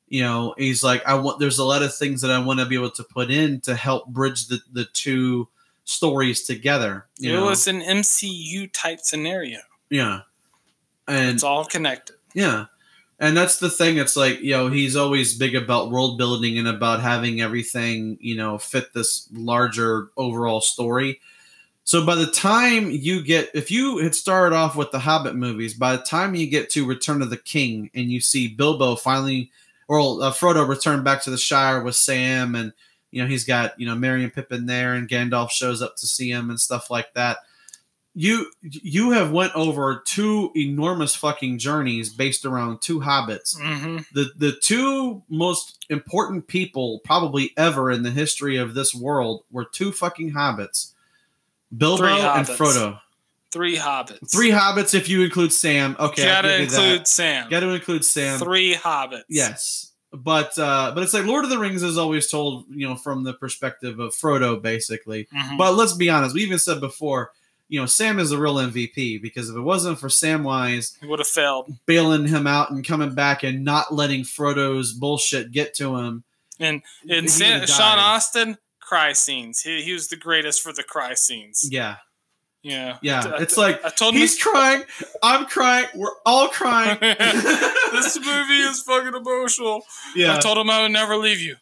[0.09, 1.39] you know, he's like, I want.
[1.39, 3.75] There's a lot of things that I want to be able to put in to
[3.75, 5.47] help bridge the the two
[5.85, 7.05] stories together.
[7.17, 9.59] You it know, was an MCU type scenario.
[9.89, 10.21] yeah,
[11.07, 12.15] and It's all connected.
[12.33, 12.65] Yeah.
[13.19, 13.97] And that's the thing.
[13.97, 18.35] It's like, you know, he's always big about world building and about having everything, you
[18.35, 21.21] know, fit this larger overall story.
[21.85, 25.73] So by the time you get, if you had started off with the Hobbit movies,
[25.73, 29.51] by the time you get to Return of the King and you see Bilbo finally,
[29.87, 32.73] or uh, Frodo return back to the Shire with Sam and,
[33.13, 36.07] you know, he's got, you know, Merry and Pippin there and Gandalf shows up to
[36.07, 37.37] see him and stuff like that
[38.15, 44.29] you you have went over two enormous fucking journeys based around two hobbits hmm the
[44.37, 49.91] the two most important people probably ever in the history of this world were two
[49.91, 50.91] fucking hobbits
[51.75, 52.55] bilbo Three and hobbits.
[52.55, 52.99] frodo
[53.51, 54.31] Three hobbits.
[54.31, 57.07] three hobbits if you include sam okay Gotta include that.
[57.07, 57.49] Sam.
[57.49, 59.23] gotta include sam Three hobbits.
[59.27, 62.95] yes but uh but it's like lord of the rings is always told you know
[62.95, 65.57] from the perspective of frodo basically Mhm.
[65.57, 67.31] but let's be honest, we even said before,
[67.69, 71.17] you know, Sam is the real MVP because if it wasn't for Samwise he would
[71.19, 71.73] have failed.
[71.87, 76.23] bailing him out and coming back and not letting Frodo's bullshit get to him,
[76.59, 77.97] And and Sam, Sean.
[77.97, 79.61] Astin, cry scenes.
[79.61, 81.67] He, he was the greatest for the cry scenes.
[81.71, 81.95] Yeah,
[82.63, 82.97] Yeah.
[83.01, 83.23] yeah.
[83.25, 84.83] I- It's uh, like I told he's crying,
[85.21, 86.97] I'm crying, we're all crying.
[87.01, 89.83] this movie is fucking emotional.
[90.15, 91.57] yeah, I told him I would never leave you.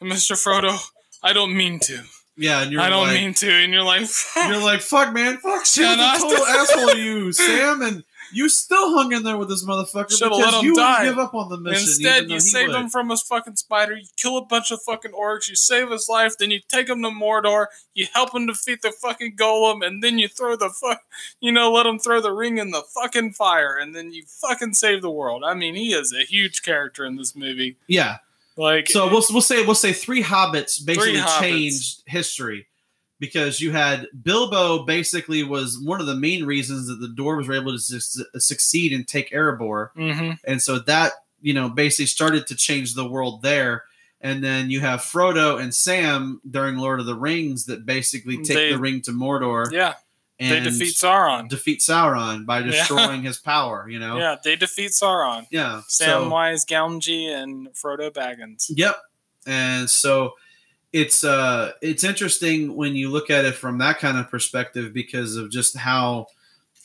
[0.00, 0.32] And Mr.
[0.36, 0.78] Frodo,
[1.22, 2.02] I don't mean to.
[2.36, 2.62] yeah.
[2.62, 3.50] And you're I don't like, mean to.
[3.50, 5.64] And you're like, you're like, fuck, man, fuck.
[5.74, 8.04] Sean a total asshole you, Sam, and
[8.34, 11.04] you still hung in there with this motherfucker Should've because let him you die.
[11.04, 11.82] give up on the mission.
[11.88, 12.76] Instead, even though you he saved would.
[12.76, 13.96] him from his fucking spider.
[13.96, 15.48] You kill a bunch of fucking orcs.
[15.48, 16.36] You save his life.
[16.38, 17.66] Then you take him to Mordor.
[17.94, 21.00] You help him defeat the fucking golem, and then you throw the fuck,
[21.40, 24.74] you know, let him throw the ring in the fucking fire, and then you fucking
[24.74, 25.42] save the world.
[25.44, 27.76] I mean, he is a huge character in this movie.
[27.86, 28.18] Yeah,
[28.56, 31.40] Like, So we'll we'll say we'll say three hobbits basically Hobbits.
[31.40, 32.66] changed history
[33.24, 37.54] because you had Bilbo basically was one of the main reasons that the dwarves were
[37.54, 42.46] able to su- succeed and take Erebor, hmm and so that you know basically started
[42.48, 43.84] to change the world there.
[44.20, 48.56] and then you have Frodo and Sam during Lord of the Rings that basically take
[48.56, 49.94] They- the ring to Mordor Yeah,
[50.40, 51.48] and they defeat Sauron.
[51.48, 52.70] defeat Sauron by Yeah.
[52.70, 53.86] destroying his power.
[53.88, 55.46] You know, Yeah, they defeat Sauron.
[55.50, 55.82] yeah.
[55.88, 58.70] Sam so- Wise, Gamgee, and Frodo Baggins.
[58.70, 58.96] Yep.
[59.46, 60.34] And so
[60.94, 65.34] it's uh it's interesting when you look at it from that kind of perspective because
[65.36, 66.28] of just how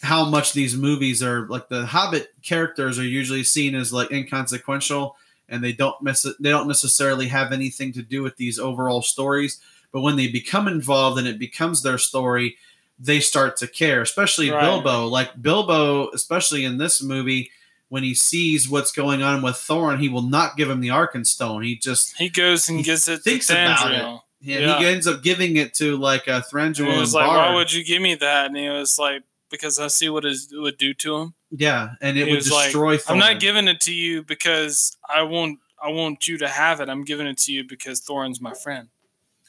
[0.02, 5.16] how much these movies are like the Hobbit characters are usually seen as like inconsequential
[5.48, 9.62] and they don't mess they don't necessarily have anything to do with these overall stories
[9.92, 12.58] but when they become involved and it becomes their story
[12.98, 14.62] they start to care especially Right.
[14.62, 17.52] Bilbo like Bilbo especially in this movie
[17.90, 21.66] when he sees what's going on with Thorin, he will not give him the Arkenstone.
[21.66, 24.02] He just He goes and He gives it to thinks about it.
[24.02, 24.22] Thranduil.
[24.42, 24.80] yeah, Yeah.
[24.80, 27.50] he ends up giving it to like a Thranduil And he and was like, Bard.
[27.50, 30.38] "Why would you give me that?" And he was like, "Because I see what it
[30.54, 31.34] would do to him.
[31.52, 32.98] yeah, and it He would was like, destroy.
[33.08, 36.90] I'm not giving it to you because I want I want you to have it.
[36.90, 38.88] I'm giving it to you because Thorin's my friend."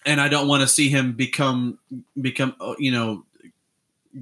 [0.06, 1.78] and I don't want to see him become
[2.18, 3.26] become uh, you know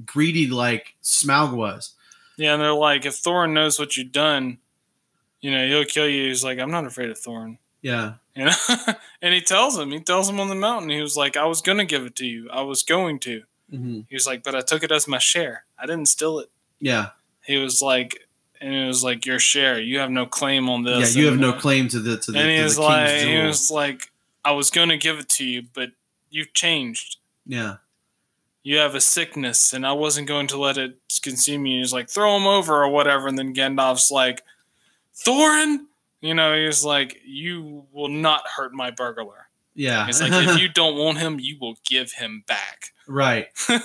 [0.05, 1.93] greedy like Smaug was.
[2.39, 4.57] Yeah, and they're like, "If Thorin knows what you've done,
[5.41, 8.51] you know, he'll kill you." He's like, "I'm not afraid of Thorin." Yeah, You know,
[9.21, 11.61] and he tells him, he tells him on the mountain, he was like, "I was
[11.61, 12.49] gonna give it to you.
[12.49, 15.65] I was going to." hmm He was like, "But I took it as my share.
[15.77, 17.09] I didn't steal it." yeah,
[17.45, 18.27] He was like,
[18.61, 19.79] and it was like your share.
[19.79, 21.15] You have no claim on this.
[21.15, 21.21] yeah.
[21.21, 23.37] You have no uh, claim to the to the, And he to was like, he
[23.41, 24.11] was like,
[24.45, 25.91] I was gonna give it to you, but
[26.29, 27.17] you've changed.
[27.45, 27.77] yeah,
[28.63, 31.79] You have a sickness, and I wasn't going to let it consume you.
[31.79, 33.27] He's like, throw him over or whatever.
[33.27, 34.43] And then Gandalf's like,
[35.25, 35.85] Thorin,
[36.21, 39.47] you know, he's like, you will not hurt my burglar.
[39.75, 40.05] yeah.
[40.05, 42.93] He's like, if you don't want him, you will give him back.
[43.07, 43.47] right.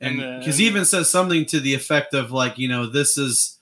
[0.00, 3.16] And because uh, he even says something to the effect of like you know this
[3.16, 3.58] is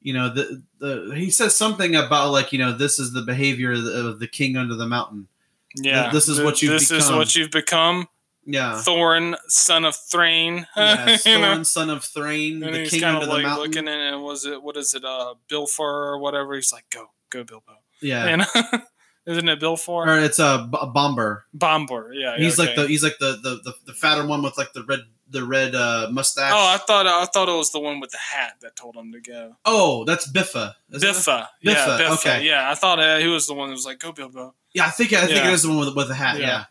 [0.00, 3.72] you know the the he says something about like you know this is the behavior
[3.72, 5.28] of the, of the king under the mountain.
[5.76, 8.08] Yeah, this is what you've This is what you've become,
[8.46, 8.74] Yeah.
[8.84, 10.66] Thorin, son of Thrain.
[10.76, 11.62] Yes, you know?
[11.62, 13.64] Son of Thrain, And the he's king under of the like mountain.
[13.64, 14.12] looking at it.
[14.14, 15.04] And was it what is it?
[15.04, 16.54] Uh, Bilfor or whatever.
[16.54, 17.72] He's like, go, go, Bilbo.
[18.02, 18.42] yeah, And
[19.26, 20.06] isn't it Bilfor?
[20.06, 21.42] or it's a b- Bombur.
[21.56, 22.12] Bombur.
[22.14, 22.36] Yeah.
[22.36, 25.00] He's like the he's like the, the the the fatter one with like the red
[25.30, 26.52] the red uh, mustache.
[26.54, 29.10] Oh, I thought I thought it was the one with the hat that told him
[29.12, 29.56] to go.
[29.64, 30.74] Oh, that's Biffa.
[30.90, 31.00] it?
[31.02, 31.46] Biffa.
[31.62, 32.10] Yeah, Biffa, Biffa.
[32.18, 32.46] okay.
[32.46, 34.54] Yeah, I thought uh, he was the one that was like, go, Bilbo.
[34.74, 35.48] Yeah, I think I think Yeah.
[35.48, 36.38] it is the one with with the hat.
[36.38, 36.46] Yeah.
[36.46, 36.64] Yeah,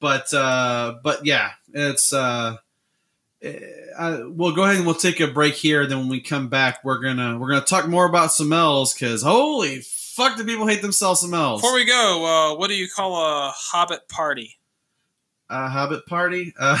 [0.00, 2.12] but uh, but yeah, it's.
[2.12, 2.56] Uh,
[3.42, 3.58] eh,
[3.98, 5.86] I, we'll go ahead and we'll take a break here.
[5.86, 9.22] Then when we come back, we're gonna we're gonna talk more about some L's because
[9.22, 9.80] holy
[10.16, 11.60] fuck, do people hate themselves some L's?
[11.60, 14.58] Before we go, uh, what do you call a Hobbit party?
[15.48, 16.78] A Hobbit party, uh,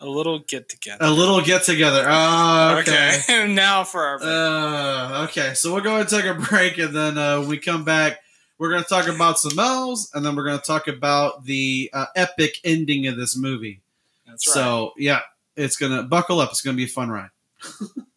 [0.00, 1.04] A little get together.
[1.04, 2.04] a little get together.
[2.06, 3.20] Oh, okay.
[3.20, 3.46] okay.
[3.52, 4.18] now for our.
[4.22, 7.58] Uh, okay, so we'll go ahead and take a break, and then uh, when we
[7.58, 8.20] come back,
[8.58, 11.90] we're going to talk about some L's, and then we're going to talk about the
[11.92, 13.80] uh, epic ending of this movie.
[14.26, 14.54] That's right.
[14.54, 15.20] So, yeah,
[15.56, 16.50] it's going to buckle up.
[16.50, 17.30] It's going to be a fun ride.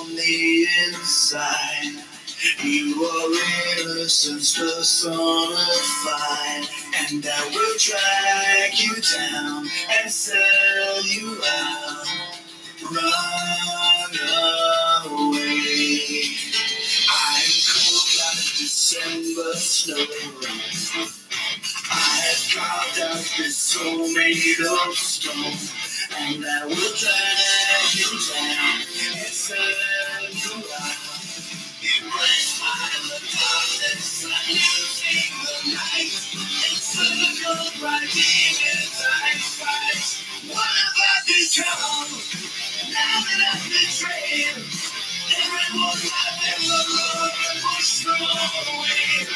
[0.00, 2.02] on the inside.
[2.62, 6.64] You are innocence personified.
[7.10, 9.68] And I will drag you down
[10.00, 12.06] and sell you out.
[12.90, 14.14] Run
[15.04, 16.24] away.
[17.10, 20.06] I'm cold like December snow.
[21.92, 21.94] I
[22.24, 25.58] have carved out this soul made of stone,
[26.16, 31.10] and uh, I will drag you down and send you out.
[31.80, 36.14] Embrace my darkness, I'm using the night.
[36.70, 40.06] Encircled by demons, I fight.
[40.50, 42.10] What have I become?
[42.90, 44.56] Now that I've betrayed
[45.30, 49.26] everyone I've ever loved and pushed away.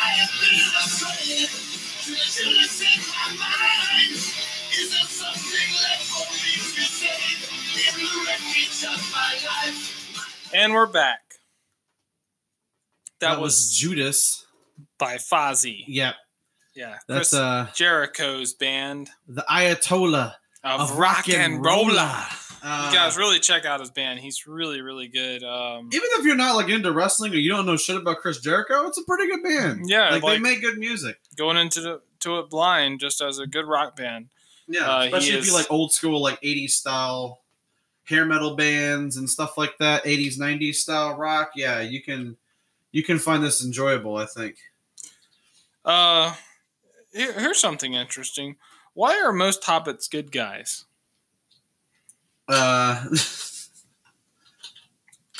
[0.00, 1.48] I have been afraid.
[2.02, 4.51] Treacherous in my mind.
[4.74, 10.50] Is there something left for me to say in the wreckage of my life?
[10.54, 11.20] and we're back.
[13.20, 14.46] That, That was, was Judas.
[14.98, 15.84] by Fozzy.
[15.86, 16.12] Yeah,
[16.74, 16.96] Yeah.
[17.08, 22.24] that's Chris uh Jericho's band the Ayatollah of, of rock and roller.
[22.64, 24.20] Uh, you guys really check out his band.
[24.20, 25.42] He's really, really good.
[25.42, 28.38] Um, even if you're not like into wrestling or you don't know shit about Chris
[28.40, 29.80] Jericho, it's a pretty good band.
[29.88, 31.16] Yeah, like, they make good music.
[31.36, 34.28] going into the, to it blind just as a good rock band.
[34.68, 37.40] Yeah, Uh, especially if you like old school, like '80s style.
[38.04, 42.36] hair metal bands and stuff like that, 80s, 90s style rock, yeah, you can
[42.90, 44.56] you can find this enjoyable, I think.
[45.84, 46.34] Uh,
[47.12, 48.56] here, here's something interesting.
[48.94, 50.84] Why are most hobbits good guys?
[52.48, 53.04] Uh,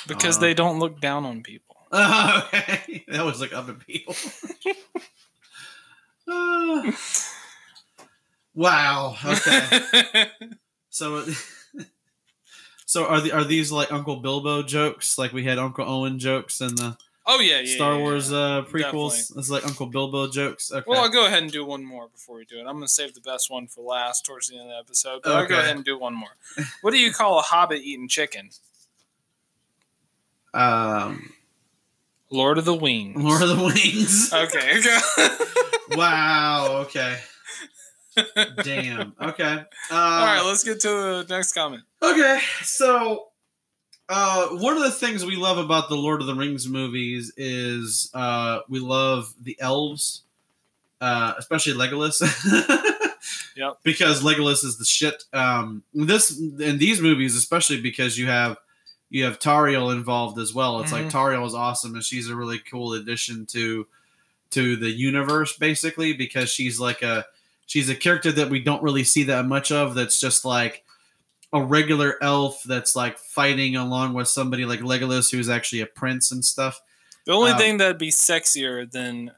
[0.08, 0.40] Because Uh.
[0.40, 1.76] they don't look down on people.
[1.92, 3.04] okay.
[3.08, 4.14] That was like other people.
[6.28, 6.92] Uh,
[8.54, 9.16] wow.
[9.24, 10.26] Okay.
[10.92, 11.24] So,
[12.86, 15.18] so are the are these like Uncle Bilbo jokes?
[15.18, 17.74] Like we had Uncle Owen jokes in the oh yeah, yeah.
[17.74, 18.36] Star yeah, Wars yeah.
[18.36, 19.12] uh, prequels.
[19.12, 19.40] Definitely.
[19.40, 20.70] It's like Uncle Bilbo jokes.
[20.70, 20.84] Okay.
[20.86, 22.66] Well, I'll go ahead and do one more before we do it.
[22.66, 25.22] I'm going to save the best one for last towards the end of the episode.
[25.24, 26.36] But I'll go ahead and do one more.
[26.82, 28.50] What do you call a hobbit eating chicken?
[30.52, 31.32] um,
[32.30, 33.16] Lord of the Wings.
[33.16, 34.30] Lord of the Wings.
[34.30, 34.78] Okay.
[34.78, 35.96] okay.
[35.96, 36.82] wow.
[36.82, 37.18] Okay.
[38.62, 39.14] Damn.
[39.20, 39.64] Okay.
[39.90, 41.82] Uh, All right, let's get to the next comment.
[42.02, 43.28] Okay, so
[44.08, 48.10] uh, one of the things we love about the Lord of the Rings movies is
[48.14, 50.22] uh, we love the elves,
[51.00, 52.20] uh, especially Legolas.
[53.54, 53.78] Yep.
[53.84, 55.24] Because Legolas is the shit.
[55.32, 58.56] Um, this in these movies, especially because you have
[59.10, 60.80] you have Tauriel involved as well.
[60.80, 61.10] It's like Mhm.
[61.12, 63.86] Tauriel is awesome, and she's a really cool addition to
[64.50, 67.26] to the universe, basically, because she's like a
[67.72, 69.94] she's a character that we don't really see that much of.
[69.94, 70.84] That's just like
[71.54, 76.32] a regular elf that's like fighting along with somebody like Legolas, who's actually a prince
[76.32, 76.78] and stuff.
[77.24, 79.30] The only Um, thing that'd be sexier than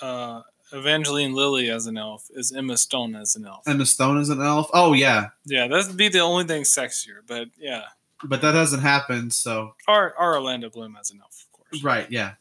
[0.00, 3.66] uh, Evangeline Lilly as an elf is Emma Stone as an elf.
[3.66, 4.70] Emma Stone is an elf.
[4.72, 7.20] Oh yeah, yeah, that'd be the only thing sexier.
[7.26, 7.84] But yeah,
[8.24, 9.32] but that hasn't happened.
[9.32, 11.82] So or, or Orlando Bloom as an elf, of course.
[11.84, 12.34] right, yeah,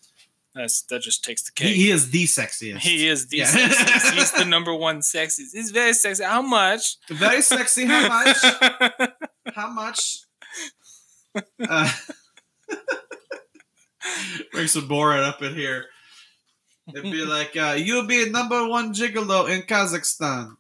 [0.54, 1.76] That's that just takes the he, cake.
[1.78, 2.80] he is the sexiest.
[2.80, 3.46] He is the Yeah.
[3.46, 4.14] sexiest.
[4.14, 5.54] He's the number one sexiest.
[5.54, 6.24] He's very sexy.
[6.24, 6.98] How much?
[7.10, 7.86] very sexy.
[7.86, 8.38] How much?
[9.56, 10.20] How much?
[11.70, 11.90] Uh,
[14.52, 15.86] bring some Borat up in here.
[16.90, 20.56] It'd be like, uh, you'll be number one gigolo in Kazakhstan.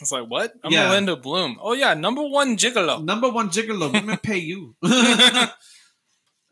[0.00, 0.54] it's like what?
[0.64, 0.86] I'm Yeah.
[0.88, 1.58] Orlando Bloom.
[1.60, 3.04] Oh yeah, number one gigolo.
[3.04, 3.92] number one gigolo.
[3.92, 4.74] Women pay you.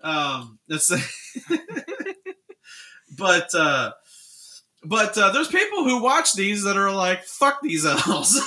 [0.02, 0.90] Um, that's.
[3.16, 3.92] but uh,
[4.84, 8.40] but uh, there's people who watch these that are like, fuck these elves.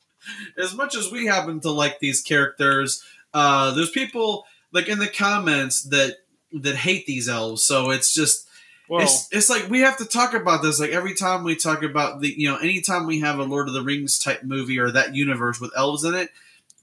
[0.58, 3.02] as much as we happen to like these characters,
[3.34, 6.16] uh, there's people like in the comments that
[6.52, 7.62] that hate these elves.
[7.62, 8.46] So it's just
[8.88, 10.78] Well, it's it's like we have to talk about this.
[10.78, 13.74] Like every time we talk about the you know anytime we have a Lord of
[13.74, 16.30] the Rings type movie or that universe with elves in it,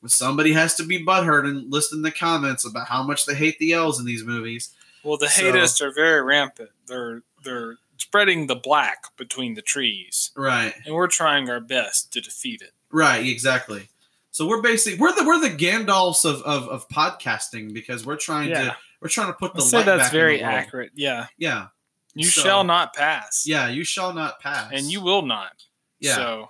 [0.07, 3.57] somebody has to be butthurt and list in the comments about how much they hate
[3.59, 4.73] the elves in these movies.
[5.03, 6.69] well, the so- are very rampant.
[6.87, 12.21] They're they're spreading the black between the trees, Right, and we're trying our best to
[12.21, 12.71] defeat it.
[12.91, 13.89] right, exactly.
[14.31, 18.49] So we're basically we're the we're the Gandalfs of of, of podcasting because we're trying
[18.49, 18.63] Yeah.
[18.65, 20.91] to we're trying to put the I'd say light that's back in very accurate.
[20.95, 21.67] Yeah, Yeah,
[22.13, 23.43] you So- shall not pass.
[23.47, 23.67] yeah.
[23.69, 25.63] You shall not pass, and you will not.
[25.99, 26.15] Yeah.
[26.15, 26.49] So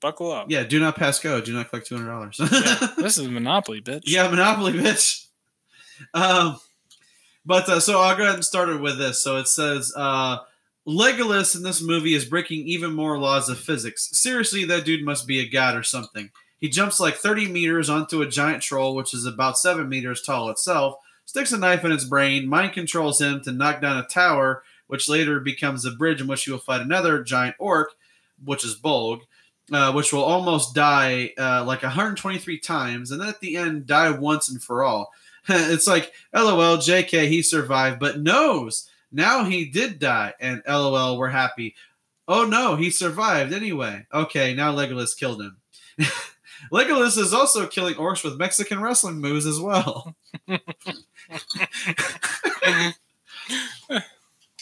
[0.00, 0.50] buckle up.
[0.50, 0.64] yeah.
[0.64, 1.40] Do not pass go.
[1.40, 2.38] Do not collect two hundred dollars.
[2.40, 2.88] Yeah.
[2.98, 4.02] This is Monopoly, bitch.
[4.06, 5.26] Yeah, Monopoly, bitch.
[6.14, 6.58] Um,
[7.44, 9.22] but uh, so I'll go ahead and start it with this.
[9.22, 10.38] So it says uh,
[10.86, 14.08] Legolas in this movie is breaking even more laws of physics.
[14.12, 16.30] Seriously, that dude must be a god or something.
[16.58, 20.48] He jumps like 30 meters onto a giant troll, which is about 7 meters tall
[20.48, 24.62] itself, sticks a knife in its brain, mind controls him to knock down a tower,
[24.86, 27.90] which later becomes a bridge in which he will fight another giant orc,
[28.42, 29.20] which is Bolg,
[29.72, 34.10] uh, which will almost die uh, like 123 times, and then at the end die
[34.10, 35.12] once and for all.
[35.48, 41.28] it's like, lol, JK, he survived, but knows now he did die, and lol, we're
[41.28, 41.74] happy.
[42.28, 44.06] Oh no, he survived anyway.
[44.12, 45.56] Okay, now Legolas killed him.
[46.72, 50.16] Legolas is also killing orcs with Mexican wrestling moves as well.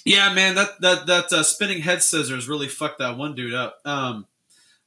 [0.05, 3.78] yeah, man, that that that uh, spinning head scissors really fucked that one dude up.
[3.84, 4.26] Um,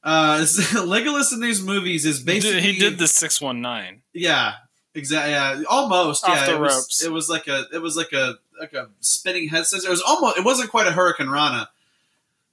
[0.08, 0.38] uh,
[0.86, 4.00] Legolas in these movies is basically he did the six one nine.
[4.14, 4.54] yeah,
[4.94, 5.32] exactly.
[5.32, 6.24] Yeah, almost.
[6.24, 7.02] Off yeah, the it was.
[7.04, 7.64] It was like a.
[7.72, 9.84] It was like a like a spinning head scissors.
[9.84, 10.38] It was almost.
[10.38, 11.66] It wasn't quite a Hurricanrana,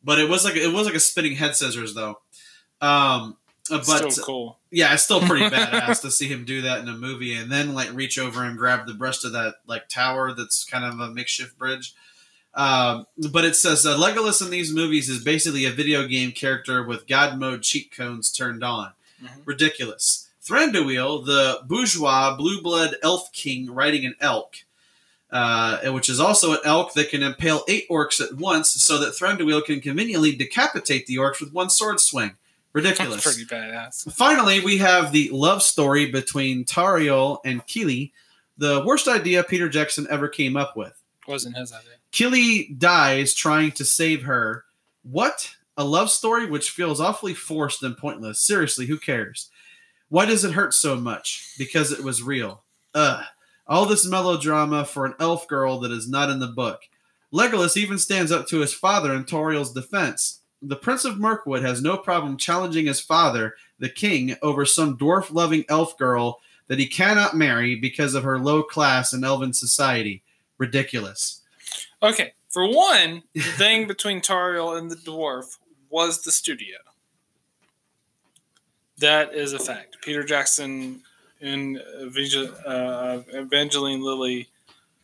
[0.03, 2.20] but it was like it was like a spinning head scissors though.
[2.82, 3.38] Um,
[3.72, 4.60] uh, but Still cool.
[4.70, 7.74] yeah, it's still pretty badass to see him do that in a movie and then
[7.74, 11.10] like reach over and grab the breast of that like tower that's kind of a
[11.10, 11.93] makeshift bridge.
[12.56, 16.82] Um, but it says uh, Legolas in these movies is basically a video game character
[16.84, 18.93] with God mode cheat codes turned on.
[19.22, 19.41] Mhm.
[19.45, 20.30] Ridiculous.
[20.45, 24.58] Thranduil, the bourgeois blue blood elf king riding an elk,
[25.32, 29.14] uh, which is also an elk that can impale eight orcs at once, so that
[29.16, 32.38] Thranduil can conveniently decapitate the orcs with one sword swing.
[32.74, 33.24] Ridiculous.
[33.24, 34.14] Pretty badass.
[34.14, 38.12] Finally, we have the love story between Tauriel and Kili,
[38.58, 40.93] the worst idea Peter Jackson ever came up with.
[41.28, 41.95] Wasn't his idea.
[42.16, 44.63] Kili dies trying to save her.
[45.03, 45.53] What?
[45.76, 48.39] A love story which feels awfully forced and pointless.
[48.39, 49.49] Seriously, who cares?
[50.07, 51.53] Why does it hurt so much?
[51.57, 52.63] Because it was real.
[52.93, 53.22] Ugh.
[53.68, 56.84] All this melodrama for an elf girl that is not in the book.
[57.34, 60.39] Legolas even stands up to his father in Tauriel's defense.
[60.61, 65.34] The Prince of Mirkwood has no problem challenging his father, the king, over some dwarf
[65.34, 70.24] loving elf girl that he cannot marry because of her low class in elven society.
[70.57, 71.41] Ridiculous.
[72.02, 75.58] Okay, for one, the thing between Tauriel and the dwarf
[75.89, 76.78] was the studio.
[79.00, 79.98] That is a fact.
[80.02, 81.02] Peter Jackson
[81.41, 84.48] and uh, Evangeline Lilly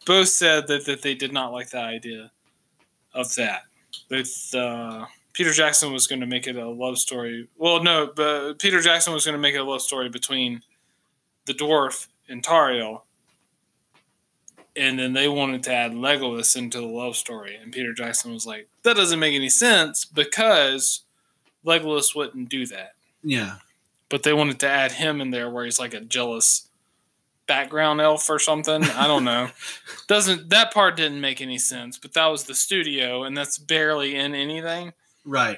[0.05, 2.31] both said that, that they did not like the idea
[3.13, 3.63] of that.
[4.09, 7.47] That uh, Peter Jackson was going to make it a love story.
[7.57, 10.61] Well, no, but Peter Jackson was going to make it a love story between
[11.45, 13.01] the dwarf and Tauriel.
[14.75, 17.55] And then they wanted to add Legolas into the love story.
[17.61, 21.01] And Peter Jackson was like, that doesn't make any sense because
[21.65, 22.93] Legolas wouldn't do that
[23.23, 23.55] Yeah.
[24.09, 26.67] but they wanted to add him in there where he's like a jealous
[27.47, 28.83] background elf or something.
[28.83, 29.49] I don't know.
[30.07, 34.15] Doesn't that part didn't make any sense, but that was the studio and that's barely
[34.15, 34.93] in anything.
[35.25, 35.57] Right.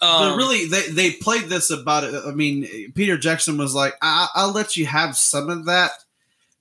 [0.00, 2.14] Um, but really, they, they played this about it.
[2.24, 5.90] I mean, Peter Jackson was like, I, I'll let you have some of that,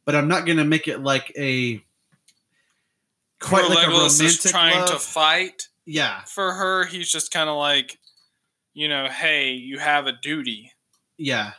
[0.08, 1.84] but I'm not going to make it like a
[3.42, 6.86] quite where like a romantic is trying to fight yeah, for her.
[6.86, 8.00] He's just kind of like,
[8.74, 10.72] you know, hey, you have a duty,
[11.18, 11.52] yeah,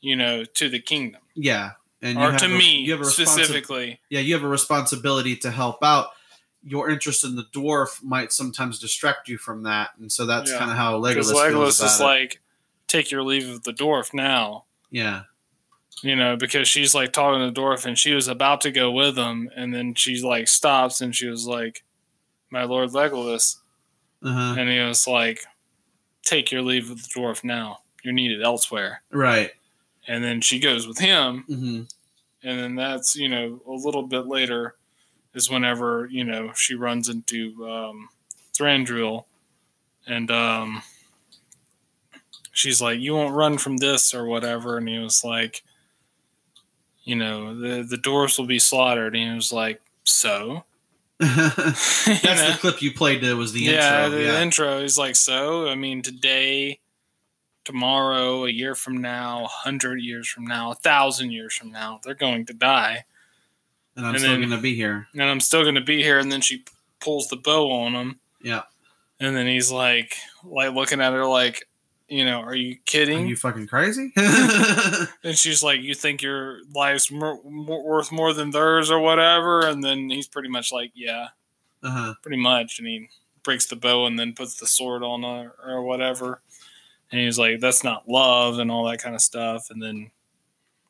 [0.00, 1.72] you know, to the kingdom yeah.
[2.00, 4.00] And or to a- me you have a specifically.
[4.08, 6.06] yeah, you have a responsibility to help out.
[6.62, 10.58] Your interest in the dwarf might sometimes distract you from that, and so that's Yeah.
[10.58, 12.04] kind of how Legolas, Because feels Legolas about is it.
[12.04, 12.40] like,
[12.86, 14.64] take your leave of the dwarf now.
[14.90, 15.22] yeah,
[16.02, 18.90] you know, because she's like talking to the dwarf and she was about to go
[18.90, 21.84] with him, and then she like stops and she was like,
[22.50, 23.56] "My lord Legolas,"
[24.22, 24.56] uh-huh.
[24.58, 25.40] and he was like,
[26.22, 27.78] "Take your leave of the dwarf now.
[28.02, 29.52] You're needed elsewhere." right.
[30.06, 31.82] And then she goes with him, hmm
[32.42, 34.76] and then that's you know a little bit later
[35.34, 38.08] is whenever you know she runs into um,
[38.52, 39.24] Thranduil,
[40.06, 40.82] and um,
[42.52, 45.62] she's like, "You won't run from this or whatever," and he was like,
[47.08, 50.64] "You know, the the dwarves will be slaughtered," and he was like, "So."
[51.18, 53.22] That's You the clip you played.
[53.22, 54.18] That was the yeah, intro.
[54.18, 54.42] the yeah.
[54.42, 54.80] intro.
[54.82, 56.80] He's like, "So, I mean, today."
[57.64, 62.00] Tomorrow, a year from now, a hundred years from now, a thousand years from now,
[62.02, 63.04] they're going to die.
[63.94, 65.06] and I'm and still going to be here.
[65.12, 66.18] and I'm still going to be here.
[66.18, 66.64] And then she
[66.98, 68.20] pulls the bow on him.
[68.40, 68.62] Yeah.
[69.20, 71.68] And then he's like, like looking at her like,
[72.08, 73.26] you know, are you Are kidding?
[73.28, 74.12] you fucking crazy?
[74.16, 79.66] and she's like, you think your life's more, more, worth more than theirs or whatever?
[79.66, 81.28] And then he's pretty much like, yeah,
[81.82, 82.14] uh-huh.
[82.22, 82.78] pretty much.
[82.78, 83.08] And he
[83.42, 86.40] breaks the bow and then puts the sword on her or whatever.
[87.10, 89.68] And he's like, that's not love and all that kind of stuff.
[89.70, 90.10] And then,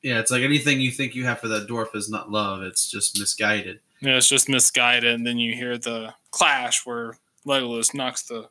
[0.02, 2.62] Yeah, it's like anything you think you have for that dwarf is not love.
[2.62, 3.80] It's just misguided.
[4.00, 5.12] Yeah, it's just misguided.
[5.14, 7.16] And then you hear the clash where
[7.46, 8.48] Legolas knocks the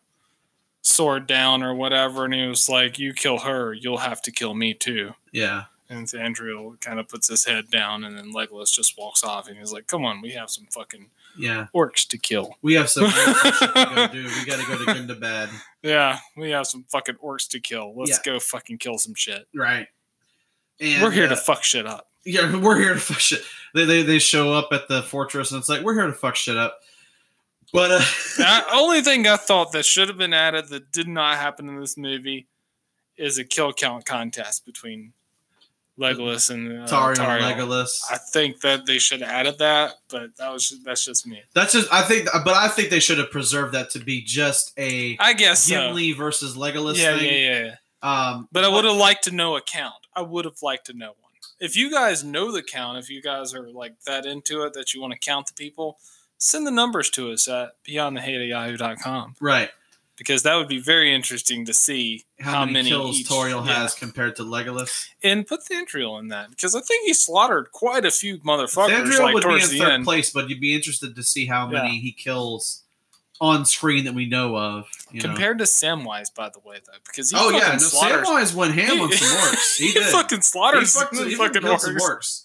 [0.82, 2.26] sword down or whatever.
[2.26, 5.14] And he was like, you kill her, you'll have to kill me too.
[5.32, 5.64] Yeah.
[5.90, 9.58] And Andrew kind of puts his head down, and then Legolas just walks off, and
[9.58, 11.68] he's like, "Come on, we have some fucking Yeah.
[11.74, 12.58] orcs to kill.
[12.62, 14.24] We have some shit to go do.
[14.26, 15.50] We got to go to Gundabad.
[15.82, 17.94] Yeah, we have some fucking orcs to kill.
[17.96, 18.34] Let's Yeah.
[18.34, 19.48] go fucking kill some shit.
[19.56, 19.88] Right.
[20.82, 23.44] And, We're here uh, to fuck shit up." Yeah, we're here to fuck shit.
[23.74, 26.36] They, they, they show up at the fortress and it's like, we're here to fuck
[26.36, 26.82] shit up.
[27.74, 28.00] But, uh,
[28.38, 31.80] The only thing I thought that should have been added that did not happen in
[31.80, 32.48] this movie
[33.18, 35.14] is a kill count contest between
[36.00, 37.42] Legolas and uh, Tauriel Tauriel.
[37.42, 37.90] and Legolas.
[38.12, 41.42] I think that they should have added that, but that was that's just me.
[41.56, 44.74] That's just, I think, but I think they should have preserved that to be just
[44.78, 45.88] a I guess so.
[45.88, 47.26] Gimli versus Legolas yeah, thing.
[47.34, 47.76] yeah, yeah.
[48.04, 49.96] Um, But I would have liked to know a count.
[50.16, 51.32] I would have liked to know one.
[51.60, 54.94] If you guys know the count, if you guys are like that into it that
[54.94, 55.98] you want to count the people,
[56.38, 59.70] send the numbers to us at beyondthehate@yahoo.com right.
[60.18, 63.74] because that would be very interesting to see How, many, kills each- Tauriel yeah.
[63.82, 65.08] has compared to Legolas.
[65.24, 69.20] and put Thranduil in that because I think he slaughtered quite a few motherfuckers Thranduil
[69.20, 70.04] like would be in third end.
[70.04, 72.84] place, but you'd be interested to see how many he kills
[73.40, 74.88] on screen that we know of.
[75.12, 75.30] You know?
[75.30, 78.28] Compared to Samwise, by the way, though, because he Oh yeah, no, slaughters.
[78.28, 79.78] Samwise went ham on some orcs.
[79.78, 80.06] He he did.
[80.06, 82.42] fucking slaughters he fucking, he fucking orcs.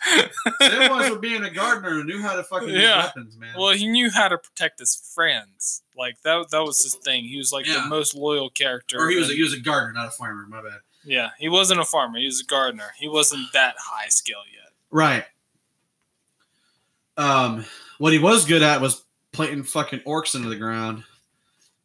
[0.61, 3.05] Samwise for being a gardener and knew how to fucking use Yeah.
[3.07, 3.55] weapons, man.
[3.59, 5.82] Well, he knew how to protect his friends.
[5.97, 6.51] Like that.
[6.51, 7.24] That was his thing.
[7.24, 7.82] He was like Yeah.
[7.82, 8.99] the most loyal character.
[9.01, 10.47] or he was a, and- he was a gardener, not a farmer.
[10.47, 10.80] My bad.
[11.05, 12.18] yeah, he wasn't a farmer.
[12.18, 12.93] He was a gardener.
[12.99, 14.72] He wasn't that high skill yet.
[14.90, 15.24] Right.
[17.16, 17.64] Um,
[17.99, 21.05] what he was good at was planting fucking orcs into the ground.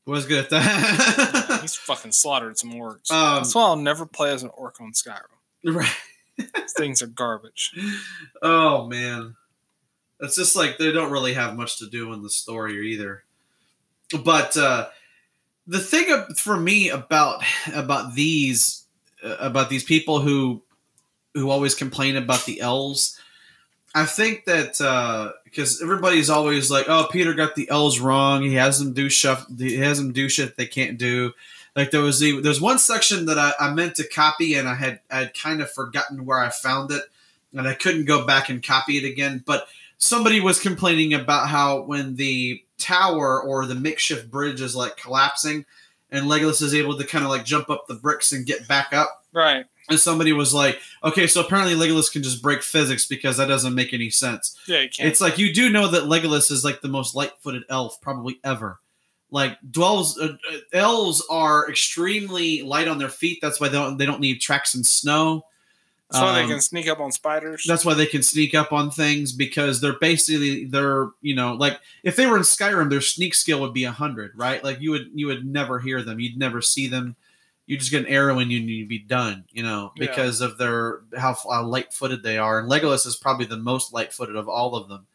[0.05, 1.59] He was good at Yeah, that.
[1.61, 3.11] he's fucking slaughtered some orcs.
[3.11, 5.21] Um, That's why I'll never play as an orc on Skyrim.
[5.65, 5.95] right.
[6.77, 7.71] Things are garbage.
[8.41, 9.35] Oh man,
[10.19, 13.23] it's just like they don't really have much to do in the story either.
[14.23, 14.89] But uh,
[15.65, 17.43] the thing for me about
[17.73, 18.85] about these
[19.23, 20.61] uh, about these people who
[21.33, 23.16] who always complain about the elves,
[23.97, 28.43] I think that uh, because everybody's always like, "Oh, Peter got the L's wrong.
[28.43, 29.45] He has them do stuff.
[29.57, 31.33] He has them do shit they can't do."
[31.75, 34.75] Like there was the, there's one section that I, I meant to copy and I
[34.75, 37.03] had I had kind of forgotten where I found it
[37.53, 39.43] and I couldn't go back and copy it again.
[39.43, 39.67] But
[39.97, 45.65] somebody was complaining about how when the tower or the makeshift bridge is like collapsing,
[46.11, 48.93] and Legolas is able to kind of like jump up the bricks and get back
[48.93, 49.23] up.
[49.33, 49.65] Right.
[49.89, 53.73] And somebody was like, "Okay, so apparently Legolas can just break physics because that doesn't
[53.73, 54.85] make any sense." Yeah.
[54.99, 58.79] It's like you do know that Legolas is like the most light-footed elf probably ever.
[59.31, 63.39] Like dwells, uh, uh, elves are extremely light on their feet.
[63.41, 65.45] That's why they don't they don't need tracks in snow.
[66.09, 67.65] That's why Um, they can sneak up on spiders.
[67.67, 71.79] that's why they can sneak up on things because they're basically they're you know like
[72.03, 74.63] if they were in Skyrim, their sneak skill would be hundred, right?
[74.63, 77.15] Like you would you would never hear them, you'd never see them.
[77.67, 80.07] You just get an arrow in you and you'd be done, you know, Yeah.
[80.07, 82.59] because of their how, how light footed they are.
[82.59, 85.05] And Legolas is probably the most light footed of all of them,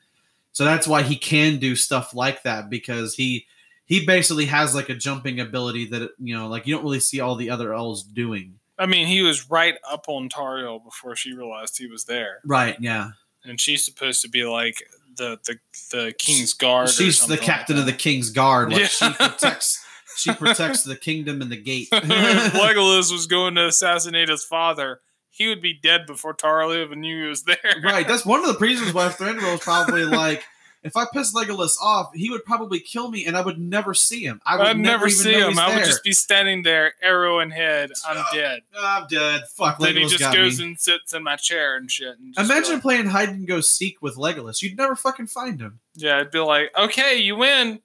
[0.52, 3.46] so that's why he can do stuff like that because he
[3.86, 7.20] he basically has like a jumping ability that you know like you don't really see
[7.20, 8.58] all the other elves doing.
[8.78, 12.76] I mean, he was right up on Tauriel before she realized he was there, Right?
[12.80, 13.10] Yeah.
[13.44, 14.82] and she's supposed to be like
[15.16, 15.58] the the,
[15.90, 16.88] the king's guard.
[16.90, 18.72] She's the captain like of the king's guard.
[18.72, 18.86] Like Yeah.
[18.88, 19.84] she protects
[20.16, 21.88] she protects the kingdom and the gate.
[21.92, 22.02] if
[22.52, 25.00] Legolas was going to assassinate his father,
[25.30, 27.56] he would be dead before Tauriel even knew he was there.
[27.82, 28.06] right.
[28.06, 30.44] That's one of the reasons why Thranduil was probably like,
[30.82, 34.24] if I piss Legolas off, he would probably kill me and I would never see
[34.24, 34.40] him.
[34.44, 35.56] I would I'd never see him.
[35.56, 37.92] I would just be standing there, arrow in head.
[38.04, 38.62] I'm dead.
[38.76, 39.42] I'm dead.
[39.54, 40.66] Fuck, then he just goes me.
[40.66, 42.18] and sits in my chair and shit.
[42.18, 44.60] And Imagine playing hide and go seek with Legolas.
[44.60, 45.78] You'd never fucking find him.
[45.94, 47.80] yeah, I'd be like, okay, you win.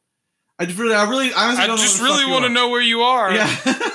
[0.59, 3.33] I really, I really, I honestly I just really want to know where you are.
[3.33, 3.55] Yeah.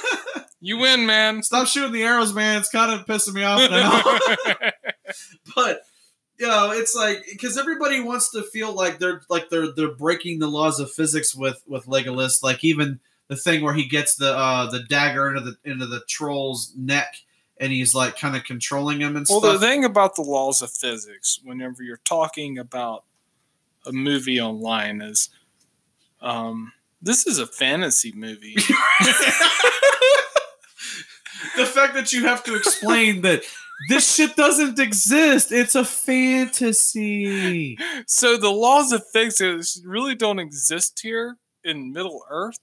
[0.64, 1.42] You win, man.
[1.42, 2.60] Stop shooting the arrows, man.
[2.60, 4.70] It's kind of pissing me off now.
[5.56, 5.80] but
[6.38, 10.38] you know it's like because everybody wants to feel like they're like they're they're breaking
[10.38, 14.32] the laws of physics with with legolas like even the thing where he gets the
[14.32, 17.16] uh the dagger into the into the troll's neck
[17.58, 19.42] and he's like kind of controlling him and stuff.
[19.42, 23.04] well, the thing about the laws of physics, whenever you're talking about
[23.86, 25.28] a movie online, is
[26.22, 28.54] um, this is a fantasy movie.
[31.56, 33.42] the fact that you have to explain that
[33.88, 41.00] this shit doesn't exist it's a fantasy so the laws of physics really don't exist
[41.00, 42.58] here in Middle Earth.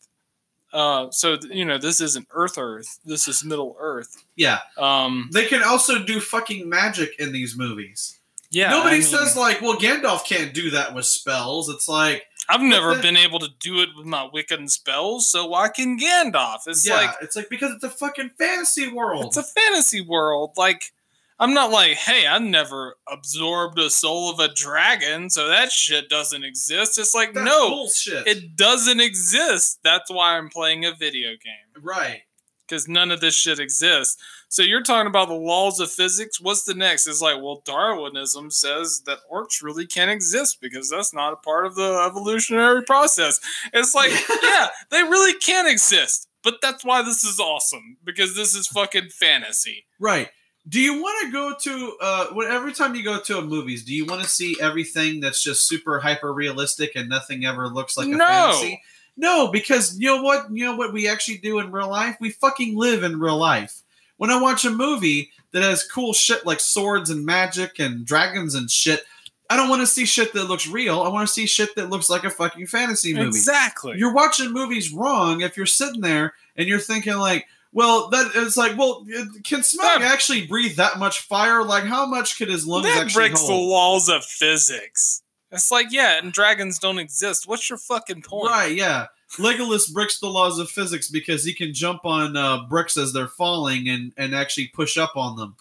[0.71, 2.99] Uh, so th- you know, this isn't Earth Earth.
[3.03, 4.23] This is Middle Earth.
[4.35, 8.19] yeah Um, they can also do fucking magic in these movies
[8.51, 8.69] yeah.
[8.71, 12.61] nobody I mean, says like well gandalf can't do that with spells it's like I've
[12.61, 16.61] never been able to do it with my Wiccan spells, so why can Gandalf?
[16.65, 19.25] It's yeah, like it's like because it's a fucking fantasy world.
[19.25, 20.53] it's a fantasy world.
[20.57, 20.91] Like
[21.39, 26.09] I'm not like, hey, I've never absorbed a soul of a dragon, so that shit
[26.09, 26.97] doesn't exist.
[26.97, 28.27] It's like, That's no, bullshit.
[28.27, 29.79] it doesn't exist.
[29.81, 32.23] That's why I'm playing a video game right.
[32.67, 34.21] because none of this shit exists.
[34.51, 36.41] So you're talking about the laws of physics.
[36.41, 37.05] What's the next?
[37.05, 41.67] It's like, well, Darwinism says that orcs really can't exist because that's not a part
[41.67, 43.39] of the evolutionary process.
[43.73, 44.11] It's like,
[44.43, 46.27] yeah, they really can exist.
[46.43, 49.85] But that's why this is awesome because this is fucking fantasy.
[49.99, 50.29] Right.
[50.67, 53.83] Do you want to go to uh when every time you go to a movies,
[53.83, 57.97] do you want to see everything that's just super hyper realistic and nothing ever looks
[57.97, 58.25] like a No.
[58.25, 58.81] fantasy?
[59.17, 62.17] No, because you know what, you know what we actually do in real life?
[62.21, 63.81] We fucking live in real life.
[64.19, 68.53] When I watch a movie that has cool shit like swords and magic and dragons
[68.53, 69.03] and shit,
[69.49, 71.01] I don't want to see shit that looks real.
[71.01, 73.27] I want to see shit that looks like a fucking fantasy movie.
[73.29, 73.97] Exactly.
[73.97, 78.57] you're watching movies wrong if you're sitting there and you're thinking like well that it's
[78.57, 79.05] like well
[79.43, 83.29] can That- actually breathe that much fire like how much could his lungs that actually
[83.29, 85.23] breaks the hold laws of physics.
[85.51, 87.47] It's like, yeah, and dragons don't exist.
[87.47, 88.51] What's your fucking point?
[88.51, 92.97] right yeah Legolas breaks the laws of physics because he can jump on uh, bricks
[92.97, 95.55] as they're falling and and actually push up on them,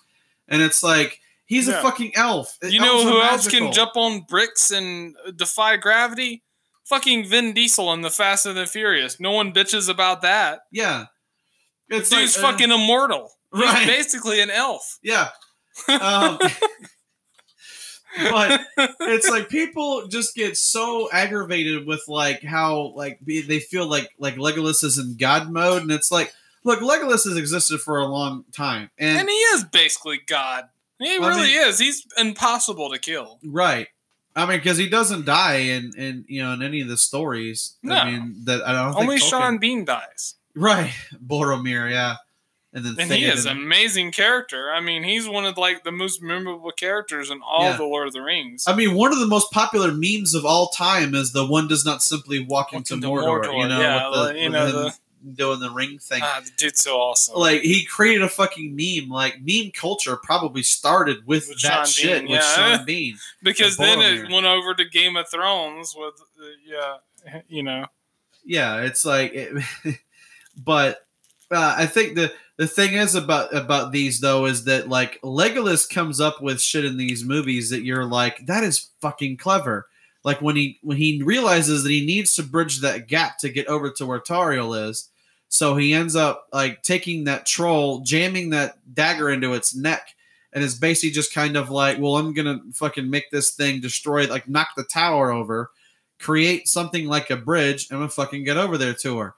[0.49, 2.59] and it's like he's a fucking elf.
[2.63, 6.43] You know Elves are who else can jump on bricks and defy gravity?
[6.85, 9.21] Fucking Vin Diesel in the Fast and the Furious.
[9.21, 10.61] No one bitches about that.
[10.73, 11.07] Yeah,
[11.91, 13.33] it's like, dude's uh, fucking immortal.
[13.55, 14.99] He's basically an elf.
[15.03, 15.29] Yeah.
[15.89, 16.41] Um,
[18.17, 18.61] but
[19.01, 24.37] it's like people just get so aggravated with like how like they feel like like
[24.37, 26.33] Legolas is in God mode, and it's like,
[26.65, 30.69] look, Legolas has existed for a long time, and, And he is basically God.
[30.99, 31.79] He I really mean- is.
[31.79, 33.39] He's impossible to kill.
[33.45, 33.89] right.
[34.37, 37.75] I mean, because he doesn't die in, in you know in any of the stories.
[37.83, 37.97] No.
[37.97, 40.35] I mean that I don't think Only Tolkien- Sean Bean dies.
[40.55, 40.93] right
[41.27, 42.17] Boromir, yeah,
[42.87, 44.71] and then And he is an amazing character.
[44.73, 47.77] I mean, he's one of like the most memorable characters in all Yeah.
[47.77, 48.65] the Lord of the Rings.
[48.67, 51.85] I mean, one of the most popular memes of all time is the one does
[51.85, 53.45] not simply walk into into Mordor.
[53.45, 54.93] Mordor, You know, yeah, with the, you with know, him
[55.35, 56.21] doing the ring thing.
[56.23, 57.35] ah, the dude's so awesome.
[57.35, 59.09] like he created a fucking meme.
[59.11, 62.77] Like meme culture probably started with, With that Sean shit Bean, with yeah.
[62.77, 63.17] Sean Bean.
[63.43, 66.45] because then it went over to Game of Thrones with, uh,
[67.25, 67.87] yeah, you know.
[68.45, 69.63] Yeah, it's like, it,
[70.57, 71.05] but
[71.51, 75.89] uh, I think the the thing is about about these though is that like Legolas
[75.89, 79.87] comes up with shit in these movies that you're like that is fucking clever.
[80.25, 83.69] Like when he when he realizes that he needs to bridge that gap to get
[83.69, 85.09] over to where Tauriel is,
[85.49, 90.15] so he ends up like taking that troll, jamming that dagger into its neck,
[90.53, 94.27] and it's basically just kind of like, well, I'm gonna fucking make this thing destroy,
[94.27, 95.71] like knock the tower over,
[96.19, 99.35] create something like a bridge, and I'm gonna fucking get over there to her.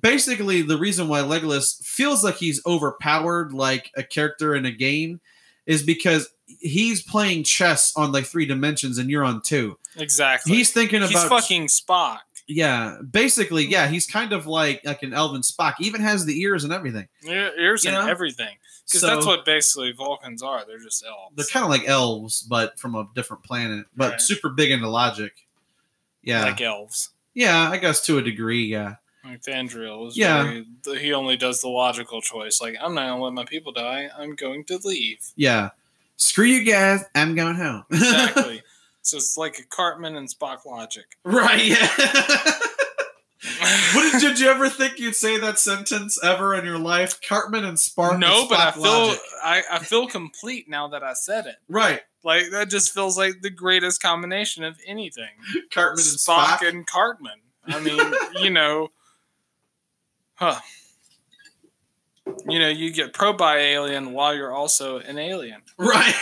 [0.00, 5.20] Basically, the reason why Legolas feels like he's overpowered, like a character in a game,
[5.66, 6.28] is because
[6.60, 9.78] he's playing chess on like three dimensions, and you're on two.
[9.96, 10.54] Exactly.
[10.56, 12.18] He's thinking He's about fucking Spock.
[12.46, 15.74] yeah, basically, yeah, he's kind of like like an Elven Spock.
[15.80, 17.08] Even has the ears and everything.
[17.22, 18.10] Yeah, Ears You and know?
[18.10, 18.56] everything.
[18.86, 20.64] Because So- that's what basically Vulcans are.
[20.66, 21.34] They're just elves.
[21.36, 23.86] They're kind of like elves, but from a different planet.
[23.96, 24.20] But Right.
[24.20, 25.46] super big into logic.
[26.22, 27.10] Yeah, like elves.
[27.34, 28.64] yeah, I guess to a degree.
[28.66, 30.42] Yeah, Like Thranduil is Yeah.
[30.84, 32.60] very, he only does the logical choice.
[32.60, 34.08] Like, I'm not gonna let my people die.
[34.16, 35.18] I'm going to leave.
[35.36, 35.70] yeah.
[36.16, 37.04] Screw you guys.
[37.14, 37.84] I'm going home.
[37.92, 38.62] Exactly.
[39.02, 41.04] so it's like a Cartman and Spock logic.
[41.24, 41.64] right.
[41.64, 41.88] Yeah.
[43.94, 47.20] what did, did you ever think you'd say that sentence ever in your life?
[47.20, 48.18] Cartman and Spock.
[48.18, 49.20] no, and but I feel logic.
[49.44, 51.56] I, I feel complete now that I said it.
[51.68, 52.00] right.
[52.24, 55.30] Like that just feels like the greatest combination of anything.
[55.72, 56.68] Cartman and Spock, Spock.
[56.68, 57.40] and Cartman.
[57.68, 58.00] I mean,
[58.42, 58.88] you know,
[60.38, 60.58] huh?
[62.48, 65.62] You know, you get probed by alien while you're also an alien.
[65.78, 66.14] right.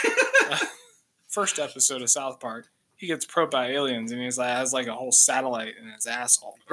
[1.28, 4.86] First episode of South Park, he gets probed by aliens and he's like has like
[4.86, 6.56] a whole satellite in his asshole.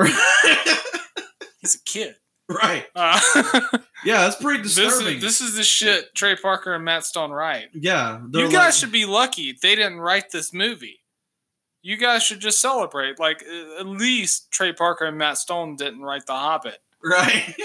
[1.60, 2.16] He's a kid.
[2.50, 2.86] right.
[2.94, 3.20] Uh,
[4.06, 5.16] Yeah, that's pretty this disturbing.
[5.18, 7.70] is this is the shit Trey Parker and Matt Stone write.
[7.74, 11.00] yeah, You guys like- should be lucky they didn't write this movie.
[11.82, 13.18] You guys should just celebrate.
[13.20, 17.56] Like uh, at least Trey Parker and Matt Stone didn't write The Hobbit right.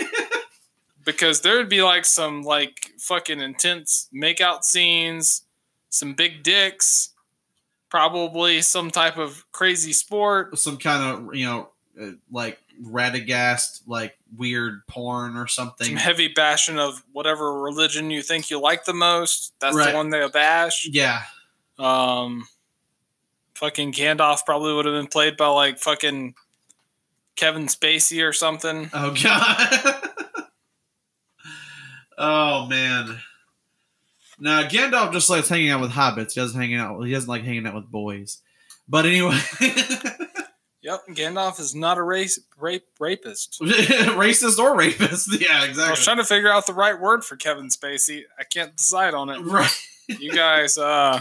[1.05, 5.43] because there would be like some like fucking intense makeout scenes,
[5.91, 7.11] some big dicks,
[7.89, 10.59] probably some type of crazy sport.
[10.59, 11.69] Some kind of you know,
[12.01, 15.87] uh, like Radagast, like weird porn or something.
[15.87, 19.55] Some heavy bashing of whatever religion you think you like the most.
[19.61, 19.91] That's Right.
[19.91, 20.87] the one they bash.
[20.91, 21.23] Yeah,
[21.79, 22.47] Um,
[23.55, 26.35] fucking Gandalf probably would have been played by like fucking
[27.39, 28.91] Kevin Spacey or something.
[28.93, 30.11] Oh god.
[32.19, 33.19] oh man.
[34.41, 36.33] Now Gandalf just likes hanging out with hobbits.
[36.33, 37.01] He doesn't hanging out.
[37.03, 38.43] He doesn't like hanging out with boys.
[38.89, 39.39] But anyway,
[40.81, 43.59] Yep, Gandalf is not a race rape rapist.
[43.63, 45.29] racist or rapist.
[45.41, 45.85] Yeah, exactly.
[45.85, 48.23] I was trying to figure out the right word for Kevin Spacey.
[48.39, 49.41] I can't decide on it.
[49.41, 49.71] Right,
[50.09, 51.21] You guys, uh,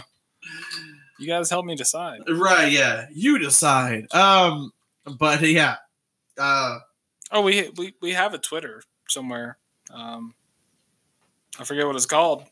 [1.19, 2.21] you guys help me decide.
[2.29, 2.71] right.
[2.71, 4.05] Yeah, you decide.
[4.13, 4.71] Um,
[5.19, 5.77] but yeah,
[6.37, 6.79] uh,
[7.31, 9.57] Oh, we we we have a Twitter somewhere.
[9.93, 10.33] Um,
[11.59, 12.43] I forget what it's called.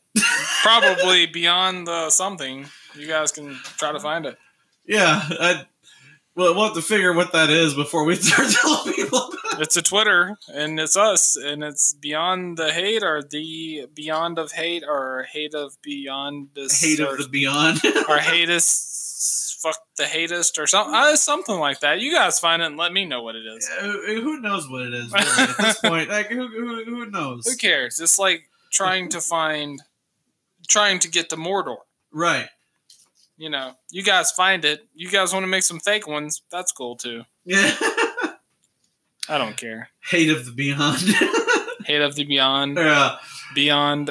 [0.62, 2.66] Probably beyond the something.
[2.94, 4.36] You guys can try to find it.
[4.86, 5.22] yeah.
[5.30, 5.66] I,
[6.34, 9.30] well, we'll have to figure what that is before we start telling people.
[9.58, 14.52] It's a Twitter, and it's us, and it's beyond the hate, or the beyond of
[14.52, 17.80] hate, or hate of beyond this, Hate or, of the beyond.
[18.06, 22.00] or hatest, fuck the hatest, or something, uh, something like that.
[22.00, 23.68] You guys find it and let me know what it is.
[23.80, 26.08] Uh, who knows what it is really, at this point?
[26.08, 27.46] Like, who, who, who knows?
[27.46, 27.98] Who cares?
[27.98, 29.82] It's like trying to find,
[30.68, 31.78] trying to get the Mordor.
[32.12, 32.48] Right.
[33.36, 34.86] You know, you guys find it.
[34.94, 36.42] You guys want to make some fake ones?
[36.50, 37.22] That's cool too.
[37.44, 37.74] Yeah.
[39.28, 39.90] I don't care.
[40.08, 41.02] Hate of the Beyond.
[41.84, 43.16] Hate of the Beyond, yeah,
[43.54, 44.10] Beyond,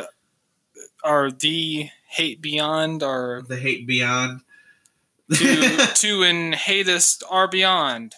[1.03, 4.41] or the Hate Beyond, or the Hate Beyond.
[5.34, 8.14] To to and hatest are beyond.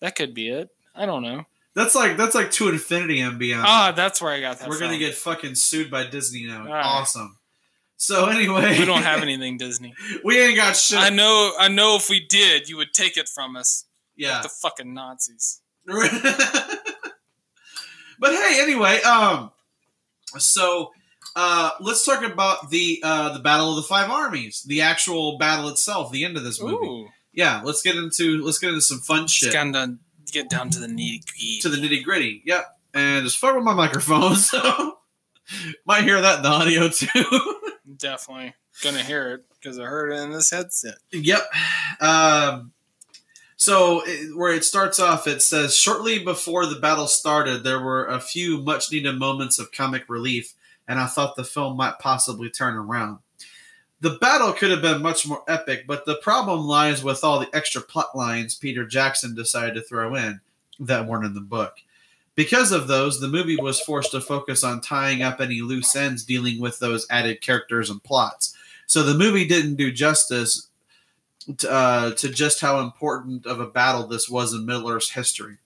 [0.00, 0.68] That could be it.
[0.94, 1.44] I don't know.
[1.74, 3.64] that's like that's like to infinity and beyond.
[3.66, 4.68] Ah, that's where I got that.
[4.68, 6.64] We're gonna get fucking sued by Disney now.
[6.66, 6.84] Right.
[6.84, 7.36] Awesome.
[7.96, 9.92] So anyway, We don't have anything Disney.
[10.22, 10.98] we ain't got shit.
[10.98, 11.52] I know.
[11.58, 11.96] I know.
[11.96, 13.84] If we did, you would take it from us.
[14.16, 14.40] Yeah.
[14.42, 15.60] The fucking Nazis.
[15.86, 16.00] but
[18.32, 19.50] hey, anyway, um,
[20.38, 20.92] so
[21.40, 25.68] uh, let's talk about the uh, the battle of the five armies, the actual battle
[25.68, 26.84] itself, the end of this movie.
[26.84, 27.08] Ooh.
[27.32, 29.98] Yeah, let's get into let's get into some fun shit gotta
[30.32, 31.58] get down to the nitty gritty.
[31.60, 32.42] to the nitty gritty.
[32.44, 34.98] Yep, and just fuck with my microphone, so
[35.86, 37.54] might hear that in the audio too.
[37.96, 40.96] Definitely gonna hear it because I heard it in this headset.
[41.12, 41.42] Yep.
[42.00, 42.72] Um,
[43.56, 48.06] so it, where it starts off, it says shortly before the battle started, there were
[48.06, 50.54] a few much needed moments of comic relief,
[50.88, 53.18] and I thought the film might possibly turn around.
[54.00, 57.54] The battle could have been much more epic, but the problem lies with all the
[57.54, 60.40] extra plot lines Peter Jackson decided to throw in
[60.80, 61.74] that weren't in the book.
[62.36, 66.24] Because of those, the movie was forced to focus on tying up any loose ends
[66.24, 68.56] dealing with those added characters and plots.
[68.86, 70.68] So the movie didn't do justice
[71.58, 75.58] to, uh, to just how important of a battle this was in Middle Earth's history.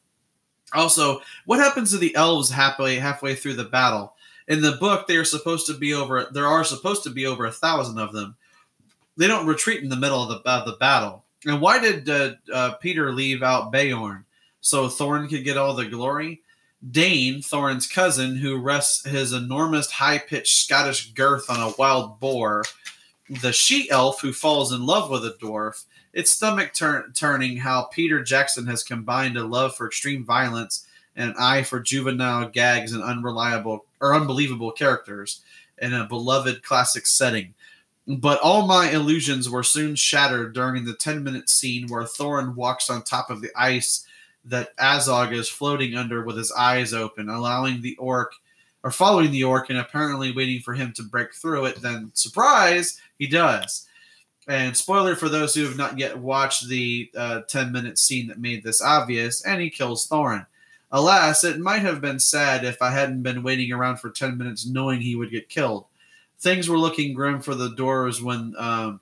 [0.73, 4.15] Also, what happens to the elves halfway halfway through the battle?
[4.49, 6.29] In the book, they are supposed to be over.
[6.33, 8.37] There are supposed to be over a thousand of them.
[9.17, 11.25] They don't retreat in the middle of the of the battle.
[11.47, 14.25] And why did uh, uh, Peter leave out Beorn
[14.61, 16.41] so Thorin could get all the glory?
[16.91, 22.65] Dain, Thorin's cousin, who rests his enormous high pitched Scottish girth on a wild boar,
[23.41, 25.85] the she elf who falls in love with a dwarf.
[26.13, 31.31] It's stomach turn- turning how Peter Jackson has combined a love for extreme violence and
[31.31, 35.41] an eye for juvenile gags and unreliable or unbelievable characters
[35.79, 37.55] in a beloved classic setting.
[38.07, 42.91] But all my illusions were soon shattered during the 10 minute scene where Thorin walks
[42.91, 44.07] on top of the ice
[44.45, 48.35] that Azog is floating under with his eyes open, allowing the orc
[48.83, 51.81] or following the orc and apparently waiting for him to break through it.
[51.81, 53.89] Then, surprise, he does.
[54.49, 58.41] And spoiler for those who have not yet watched the uh, 10 minute scene that
[58.41, 60.47] made this obvious, and he kills Thorin.
[60.93, 64.67] Alas, it might have been sad if I hadn't been waiting around for 10 minutes
[64.67, 65.87] knowing he would get killed.
[66.39, 69.01] Things were looking grim for the doors when um,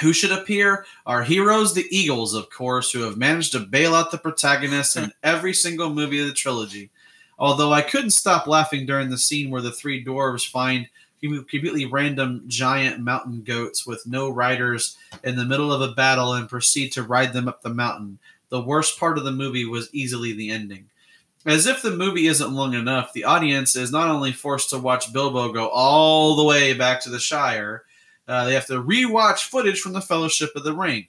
[0.00, 0.84] who should appear?
[1.06, 5.12] Our heroes, the Eagles, of course, who have managed to bail out the protagonist in
[5.22, 6.90] every single movie of the trilogy.
[7.38, 10.88] Although I couldn't stop laughing during the scene where the three dwarves find
[11.20, 16.48] completely random giant mountain goats with no riders in the middle of a battle and
[16.48, 18.18] proceed to ride them up the mountain.
[18.50, 20.88] The worst part of the movie was easily the ending.
[21.46, 25.12] As if the movie isn't long enough, the audience is not only forced to watch
[25.12, 27.84] Bilbo go all the way back to the Shire,
[28.26, 31.08] uh, they have to rewatch footage from the Fellowship of the Ring.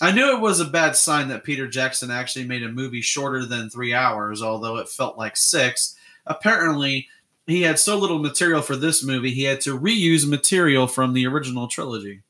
[0.00, 3.44] I knew it was a bad sign that Peter Jackson actually made a movie shorter
[3.44, 5.96] than three hours, although it felt like six.
[6.26, 7.08] Apparently,
[7.46, 11.26] he had so little material for this movie, he had to reuse material from the
[11.26, 12.22] original trilogy.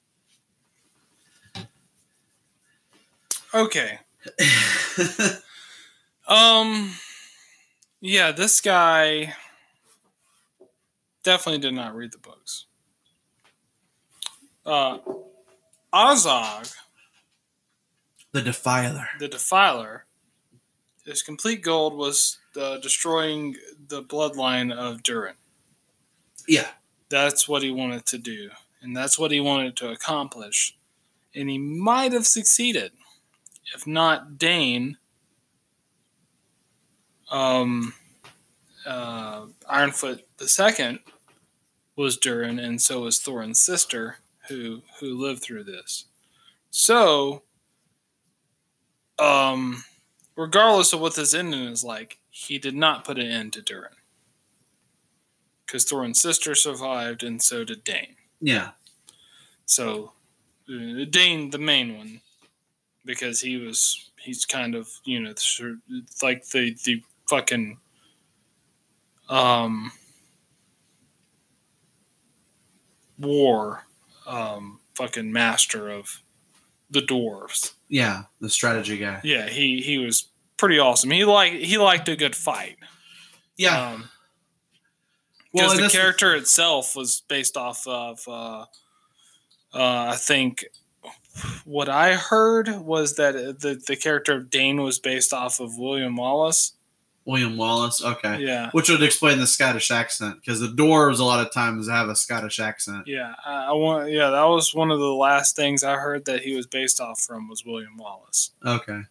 [3.53, 3.99] Okay.
[6.29, 6.93] Um.
[8.01, 9.35] Yeah, this guy
[11.25, 12.67] definitely did not read the books.
[14.65, 14.99] Uh,
[15.93, 16.75] Azog,
[18.33, 19.09] the Defiler.
[19.19, 20.05] the Defiler,
[21.05, 23.57] his complete goal was uh, destroying
[23.89, 25.35] the bloodline of Durin.
[26.47, 26.69] Yeah.
[27.09, 28.51] That's what he wanted to do,
[28.83, 30.77] and that's what he wanted to accomplish.
[31.35, 32.93] And he might have succeeded,
[33.75, 34.99] if not Dain.
[37.31, 37.95] Um,
[38.87, 41.01] uh, Ironfoot the second
[41.97, 44.19] was Durin, and so was Thorin's sister,
[44.49, 46.05] who who lived through this.
[46.71, 47.43] So,
[49.19, 49.85] um,
[50.37, 53.93] regardless of what this ending is like, he did not put an end to Durin
[55.67, 58.17] because Thorin's sister survived, and so did Dain.
[58.41, 58.71] Yeah.
[59.67, 60.13] So,
[60.69, 62.21] uh, Dain, the main one,
[63.05, 65.35] because he was he's kind of you know
[66.23, 67.79] like the the fucking
[69.29, 69.93] um
[73.19, 73.85] war
[74.27, 76.23] um fucking master of
[76.91, 77.75] the dwarves.
[77.89, 78.23] Yeah.
[78.41, 79.21] The strategy guy.
[79.23, 81.11] Yeah, he he was pretty awesome.
[81.11, 82.77] He like he liked a good fight.
[83.57, 83.93] Yeah.
[83.93, 84.09] Um,
[85.53, 88.65] Well, the character itself was based off of uh,
[89.75, 90.65] uh, I think
[91.65, 96.17] what I heard was that the the character of Dain was based off of William
[96.17, 96.73] Wallace,
[97.29, 98.03] William Wallace.
[98.03, 98.41] Okay.
[98.41, 98.71] Yeah.
[98.73, 102.17] Which would explain the Scottish accent because the dwarves a lot of times have a
[102.17, 103.07] Scottish accent.
[103.07, 104.11] Yeah, I, I want.
[104.11, 107.21] Yeah, that was one of the last things I heard that he was based off
[107.21, 108.53] from was William Wallace.
[108.65, 109.03] Okay.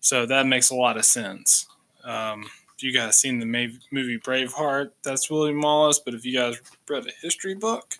[0.00, 1.68] So that makes a lot of sense.
[2.02, 6.00] Um, if you guys seen the ma- movie Braveheart, that's William Wallace.
[6.00, 7.98] But if you guys read a history book,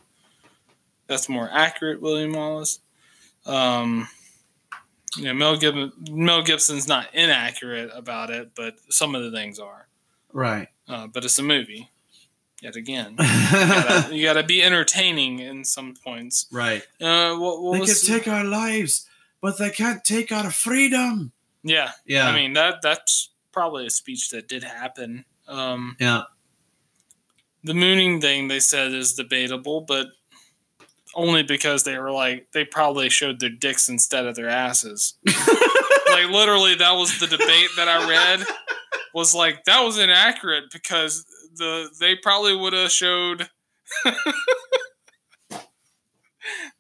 [1.06, 2.80] that's more accurate William Wallace.
[3.46, 4.08] Um,
[5.16, 9.58] you know, Mel, Gib- Mel Gibson's not inaccurate about it, but some of the things
[9.58, 9.88] are.
[10.32, 10.68] Right.
[10.88, 11.90] Uh, but it's a movie.
[12.62, 13.24] Yet again, you
[13.56, 16.46] gotta, you gotta be entertaining in some points.
[16.52, 16.82] right.
[17.00, 18.06] Uh, what, what They was?
[18.06, 19.08] can take our lives,
[19.40, 21.32] but they can't take our freedom.
[21.62, 22.28] yeah, Yeah.
[22.28, 25.24] I mean that that's probably a speech that did happen.
[25.48, 26.22] Um, yeah.
[27.64, 30.08] the mooning thing they said is debatable, but
[31.14, 35.18] only because they were like they probably showed their dicks instead of their asses.
[35.26, 38.46] like literally, that was the debate that I read.
[39.14, 41.24] Was like that was inaccurate because
[41.56, 43.48] the they probably would have showed.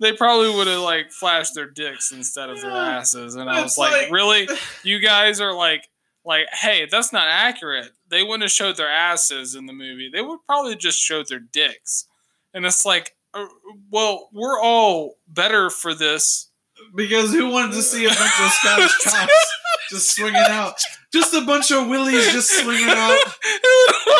[0.00, 3.76] they probably would have like flashed their dicks instead of their asses, and I was
[3.76, 4.48] like, like- really,
[4.84, 5.88] you guys are like
[6.24, 10.20] like hey that's not accurate they wouldn't have showed their asses in the movie they
[10.20, 12.06] would probably just show their dicks
[12.52, 13.46] and it's like Uh,
[13.90, 16.50] well we're all better for this
[16.96, 19.52] Because who wanted to see a bunch of Scottish cocks
[19.90, 20.74] just swinging out?
[21.12, 23.18] Just a bunch of willies just swinging out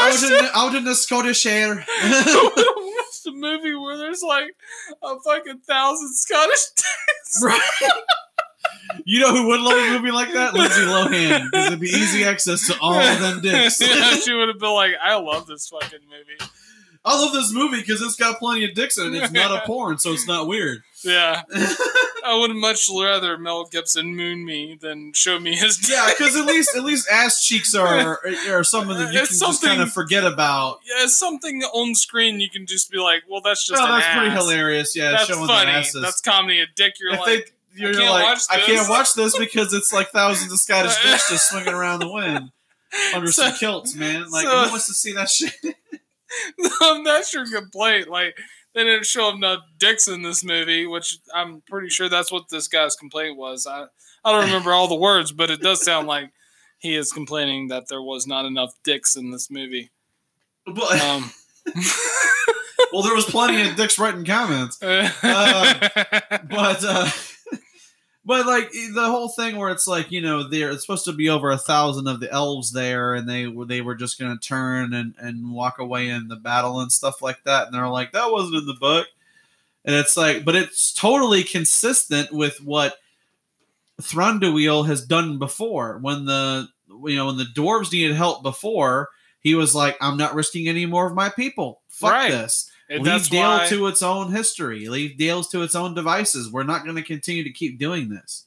[0.03, 1.77] out in, the, out in the Scottish air.
[1.77, 4.55] What's the movie where there's like
[5.03, 7.43] a fucking thousand Scottish dicks?
[7.43, 7.91] right.
[9.05, 10.55] You know who would love a movie like that?
[10.55, 11.45] Lindsay Lohan.
[11.51, 13.81] Because it'd be easy access to all of them dicks.
[13.81, 16.51] yeah, she would have been like, I love this fucking movie.
[17.05, 19.23] I love this movie because it's got plenty of dicks in it.
[19.23, 20.83] It's not a porn, so it's not weird.
[21.03, 21.43] Yeah.
[22.23, 25.93] I would much rather Mel Gibson moon me than show me his dick.
[25.93, 28.21] Yeah, because at least at least ass cheeks are
[28.51, 30.81] are something that you can It's just kind of forget about.
[30.87, 34.07] Yeah, it's something on screen you can just be like, well, that's just Oh, that's
[34.15, 34.95] pretty hilarious.
[34.95, 35.71] Yeah, That's showing funny.
[35.73, 36.03] the asses.
[36.03, 36.61] That's comedy.
[36.61, 37.27] A dick, you're if like,
[37.75, 40.95] they, you're can't like, watch I can't watch this because it's like thousands of Scottish
[41.03, 42.51] dicks just swinging around the wind
[43.15, 44.31] under So- some kilts, man.
[44.31, 45.55] Like, so- who wants to see that shit?
[47.05, 48.09] that's your complaint.
[48.09, 48.37] Like
[48.75, 52.69] they didn't show enough dicks in this movie, which I'm pretty sure that's what this
[52.69, 53.67] guy's complaint was.
[53.67, 53.87] I
[54.25, 56.31] I don't remember all the words, but it does sound like
[56.79, 59.91] he is complaining that there was not enough dicks in this movie.
[60.67, 61.31] But, Um,
[62.93, 64.79] well, there was plenty of dicks writing comments.
[64.79, 65.15] but
[66.85, 67.11] uh
[68.25, 71.29] but like the whole thing where it's like you know there it's supposed to be
[71.29, 74.49] over a thousand of the elves there and they were they were just going to
[74.49, 78.13] turn and and walk away in the battle and stuff like that and they're like
[78.13, 79.07] that wasn't in the book.
[79.85, 82.97] And it's like but it's totally consistent with what
[84.01, 85.99] Thranduil has done before.
[85.99, 89.09] When the you know when the dwarves needed help before
[89.41, 91.81] he was like I'm not risking any more of my people.
[91.89, 92.31] Fuck Right.
[92.31, 94.89] this and leave Dale why, to its own history.
[94.89, 96.51] Leave Dale's to its own devices.
[96.51, 98.47] We're not going to continue to keep doing this.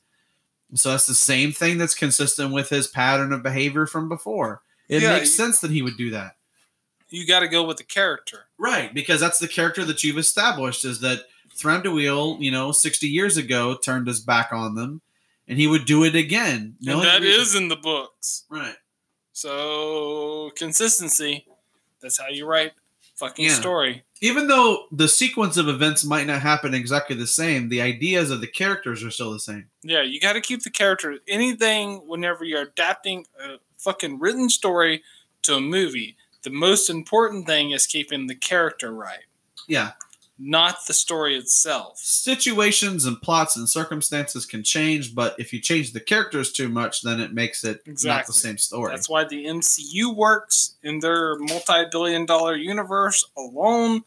[0.75, 4.61] So that's the same thing that's consistent with his pattern of behavior from before.
[4.89, 6.35] It Yeah, makes sense that he would do that.
[7.09, 8.47] you got to go with the character.
[8.57, 11.19] Right, because that's the character that you've established is that
[11.55, 15.01] Thranduil, you know, 60 years ago turned his back on them
[15.47, 16.75] and he would do it again.
[16.87, 18.45] and that is in the books.
[18.49, 18.75] right.
[19.31, 21.45] So consistency.
[22.01, 22.71] That's how you write
[23.15, 23.53] fucking Yeah.
[23.53, 24.03] story.
[24.23, 28.39] Even though the sequence of events might not happen exactly the same, the ideas of
[28.39, 29.65] the characters are still the same.
[29.83, 31.19] Yeah, you got to keep the characters.
[31.27, 35.03] Anything whenever you're adapting a fucking written story
[35.41, 39.25] to a movie, the most important thing is keeping the character right,
[39.67, 39.91] Yeah.
[40.39, 41.99] not the story itself.
[41.99, 47.01] situations and plots and circumstances can change, but if you change the characters too much,
[47.01, 48.95] then it makes it not the same story.
[48.95, 54.03] That's why the MCU works in their multi-billion dollar universe alone,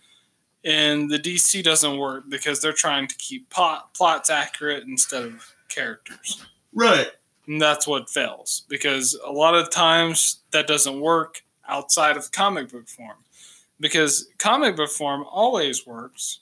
[0.66, 5.54] and the DC doesn't work because they're trying to keep plot, plots accurate instead of
[5.68, 6.44] characters.
[6.74, 7.08] right.
[7.46, 12.72] And that's what fails because a lot of times that doesn't work outside of comic
[12.72, 13.18] book form.
[13.78, 16.40] Because comic book form always works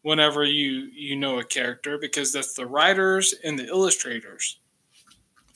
[0.00, 4.58] whenever you you know a character because that's the writers and the illustrators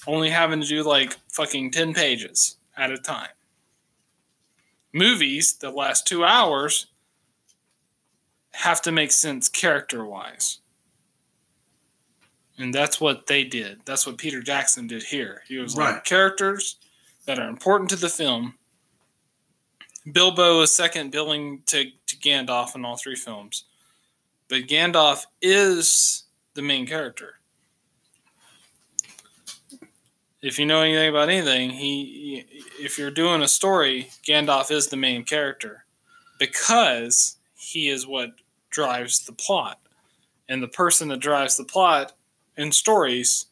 [0.06, 3.30] only having to do like fucking 10 pages at a time.
[4.92, 6.88] Movies that last 2 hours
[8.56, 10.60] have to make sense character wise.
[12.58, 13.80] And that's what they did.
[13.84, 15.42] That's what Peter Jackson did here.
[15.46, 16.04] He was like Right.
[16.04, 16.76] characters
[17.26, 18.54] that are important to the film.
[20.10, 23.64] Bilbo is second billing to, to Gandalf in all three films.
[24.48, 26.24] But Gandalf is
[26.54, 27.34] the main character.
[30.42, 32.44] if you know anything about anything, he
[32.78, 35.84] if you're doing a story, Gandalf is the main character
[36.38, 38.30] because he is what
[38.80, 39.80] drives the plot.
[40.50, 42.12] And the person that drives the plot
[42.58, 43.46] in stories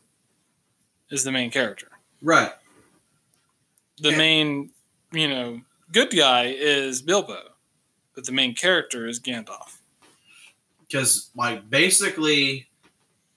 [1.10, 1.88] is the main character.
[2.20, 2.52] Right.
[3.98, 4.18] The Yeah.
[4.18, 4.70] main,
[5.12, 7.55] you know, good guy is Bilbo,
[8.14, 9.78] but the main character is Gandalf.
[10.80, 12.68] Because like basically,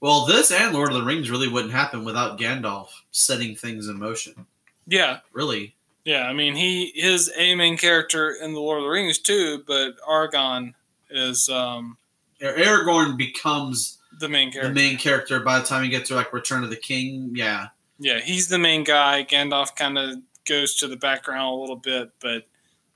[0.01, 3.97] well, this and Lord of the Rings really wouldn't happen without Gandalf setting things in
[3.97, 4.45] motion.
[4.85, 5.75] Yeah, Really.
[6.03, 6.27] yeah.
[6.27, 9.95] I mean, he is a main character in the Lord of the Rings too, but
[10.05, 10.75] Argon
[11.09, 11.97] is um,
[12.41, 14.69] Aragorn becomes the main character.
[14.69, 17.31] the main character by the time you get to like Return of the King.
[17.33, 17.67] Yeah.
[17.99, 19.23] Yeah, he's the main guy.
[19.23, 20.17] Gandalf kind of
[20.47, 22.47] goes to the background a little bit, but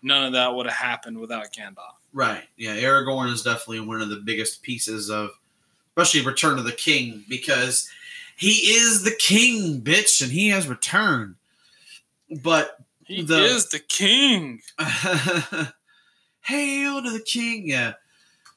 [0.01, 1.95] none of that would have happened without Gandalf.
[2.13, 2.43] Right.
[2.57, 2.75] Yeah.
[2.77, 5.29] Aragorn is definitely one of the biggest pieces of,
[5.95, 7.89] especially Return of the King, because
[8.37, 11.35] he is the king, bitch, and he has returned.
[12.43, 14.61] But He The- is the king.
[16.41, 17.93] hail to the king yeah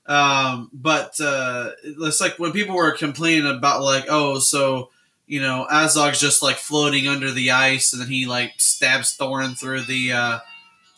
[0.07, 4.91] um but uh it's like when people were complaining about like oh so
[5.27, 9.59] you know azog's just like floating under the ice and then he like stabs thorin
[9.59, 10.39] through the uh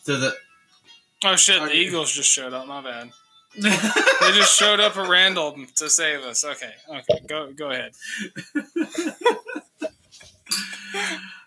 [0.03, 0.35] through the
[1.23, 1.61] Oh shit!
[1.61, 2.67] The Eagles just showed up.
[2.67, 3.11] My bad.
[3.55, 6.45] They just showed up at Randall to save us.
[6.45, 7.93] Okay, okay, go go ahead.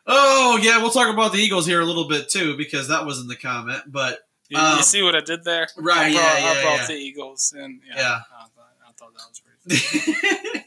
[0.07, 3.21] oh yeah we'll talk about the eagles here a little bit too because that was
[3.21, 4.21] in the comment but
[4.51, 5.69] You, Um, you see what I did there?
[5.77, 6.87] right, I yeah, brought, yeah, I brought yeah.
[6.89, 8.21] the Eagles, and yeah, Yeah.
[8.37, 10.67] I, thought, I thought that was pretty.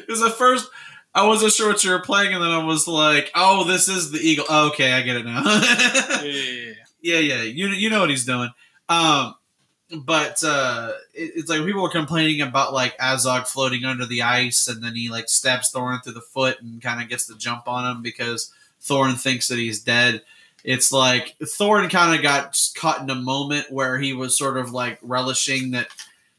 [0.00, 0.68] Because at first
[1.14, 4.10] I wasn't sure what you were playing, and then I was like, "Oh, this is
[4.12, 5.42] the eagle." Oh, okay, I get it now.
[5.42, 6.72] Yeah, yeah, yeah, yeah.
[7.00, 8.50] yeah, yeah, you you know what he's doing.
[8.88, 9.34] Um,
[10.04, 14.68] but uh, it, it's like people were complaining about like Azog floating under the ice,
[14.68, 17.66] and then he like stabs Thorin through the foot and kind of gets the jump
[17.66, 18.52] on him because
[18.82, 20.22] Thorin thinks that he's dead.
[20.64, 24.72] It's like Thorin kind of got caught in a moment where he was sort of
[24.72, 25.88] like relishing that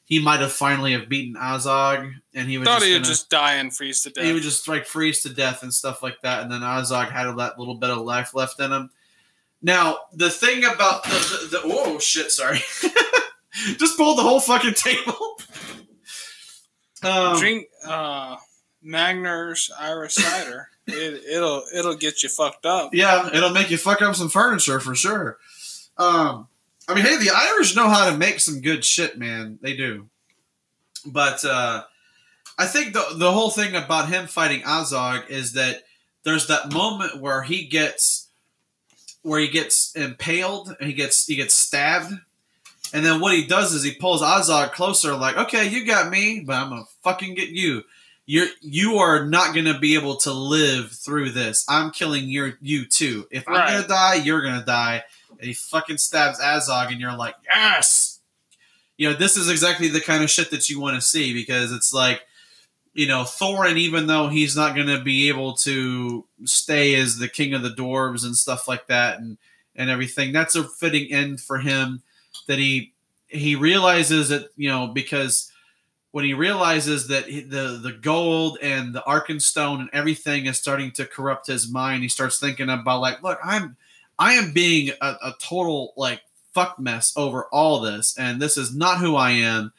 [0.06, 3.30] he might have finally have beaten Azog, and he was Thought just he would just
[3.30, 4.26] die and freeze to death.
[4.26, 6.42] he would just like freeze to death and stuff like that.
[6.42, 8.90] And then Azog had that little bit of life left in him.
[9.62, 11.10] Now, the thing about the,
[11.52, 12.58] the, the oh shit, sorry,
[13.78, 15.16] just pulled the whole fucking table.
[17.02, 18.36] Um, drink uh,
[18.84, 20.68] Magner's Irish cider.
[20.92, 22.94] It, it'll it'll get you fucked up.
[22.94, 25.38] yeah, it'll make you fuck up some furniture for sure.
[25.98, 26.48] Um,
[26.88, 29.60] I mean, hey, the Irish know how to make some good shit, man.
[29.62, 30.10] They do.
[31.06, 31.84] But uh,
[32.58, 35.84] I think the the whole thing about him fighting Azog is that
[36.24, 38.30] there's that moment where he gets
[39.22, 42.14] where he gets impaled and he gets he gets stabbed.
[42.92, 46.40] And then what he does is he pulls Azog closer, like, okay, you got me,
[46.40, 47.84] but I'm gonna fucking get you.
[48.32, 51.66] You're you are not gonna be able to live through this.
[51.68, 53.28] I'm killing your you too.
[53.32, 53.72] If I'm Right.
[53.74, 55.04] gonna die, you're gonna die.
[55.32, 58.20] And he fucking stabs Azog, and you're like, yes.
[58.98, 61.72] You know, this is exactly the kind of shit that you want to see because
[61.72, 62.22] it's like,
[62.94, 67.30] you know, Thorin, even though he's not going to be able to stay as the
[67.30, 69.40] king of the dwarves and stuff like that, and
[69.76, 72.04] and everything, that's a fitting end for him.
[72.46, 72.94] That he
[73.26, 75.52] he realizes that you know because
[76.12, 81.06] when he realizes that the the gold and the Arkenstone and everything is starting to
[81.06, 83.78] corrupt his mind, he starts thinking about like, look, I'm
[84.18, 86.22] I am being a, a total like
[86.54, 89.72] fuck mess over all this, and this is not who I am.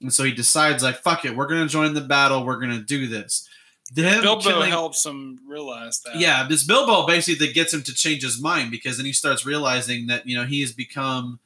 [0.00, 3.06] And so he decides like, fuck it, we're gonna join the battle, we're gonna do
[3.06, 3.48] this.
[3.94, 6.16] Him Bilbo killing- helps him realize that.
[6.16, 9.44] yeah, this Bilbo basically that gets him to change his mind because then he starts
[9.44, 11.40] realizing that you know he has become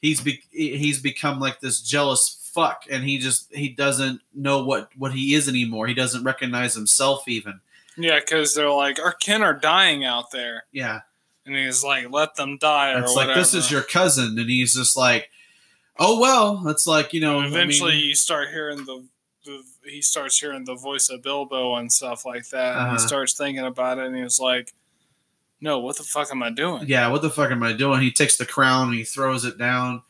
[0.00, 4.90] he's be, he's become like this jealous fuck, and he just he doesn't know what
[4.96, 5.86] what he is anymore.
[5.86, 7.60] He doesn't recognize himself even.
[7.96, 11.00] yeah, because they're like our kin are dying out there, Yeah,
[11.46, 13.32] and he's like, let them die or it's whatever.
[13.32, 15.28] like this is your cousin, and he's just like,
[15.98, 17.38] oh well, it's like you know.
[17.40, 19.04] I mean- Eventually, you start hearing the,
[19.44, 22.92] the he starts hearing the voice of Bilbo and stuff like that, and Uh-huh.
[22.92, 24.72] he starts thinking about it, and he's like,
[25.60, 28.00] "No, what the fuck am I doing?" yeah, what the fuck am I doing?
[28.00, 30.02] He takes the crown and he throws it down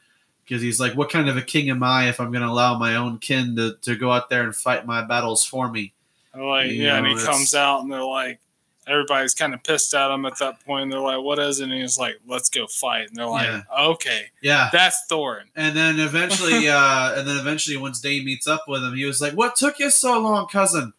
[0.44, 2.78] because he's like, what kind of a king am I if I'm going to allow
[2.78, 5.92] my own kin to, to go out there and fight my battles for me?
[6.34, 8.40] Like, You yeah, and he comes out, and they're like,
[8.86, 10.90] everybody's kind of pissed at him at that point.
[10.90, 13.62] They're like, "What is it?" And he's like, "Let's go fight." And they're like, Yeah.
[13.78, 14.68] "Okay, Yeah.
[14.72, 18.94] that's Thorin." And then eventually, uh, and then eventually, once Dain meets up with him,
[18.94, 20.92] he was like, "What took you so long, cousin?"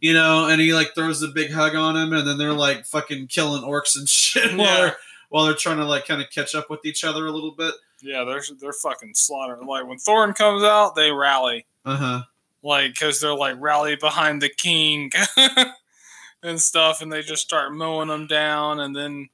[0.00, 2.86] You know, and he like throws a big hug on him, and then they're like
[2.86, 4.96] fucking killing orcs and shit while they're
[5.28, 7.74] while they're trying to like kind of catch up with each other a little bit.
[8.02, 9.66] Yeah, they're they're fucking slaughtering.
[9.66, 11.66] Like when Thorin comes out, they rally.
[11.84, 12.22] Uh huh.
[12.62, 15.10] like because they're like rally behind the king
[16.42, 19.28] and stuff, and they just start mowing them down, and then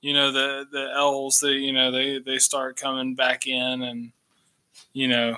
[0.00, 4.12] you know the the elves, they you know they they start coming back in, and
[4.92, 5.36] you know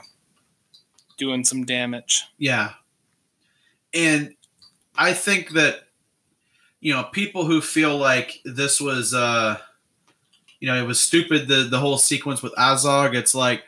[1.16, 2.24] doing some damage.
[2.38, 2.72] Yeah.
[3.94, 4.34] And
[4.94, 5.86] I think that
[6.80, 9.58] you know, people who feel like this was uh
[10.60, 13.64] you know, it was stupid the the whole sequence with Azog, it's like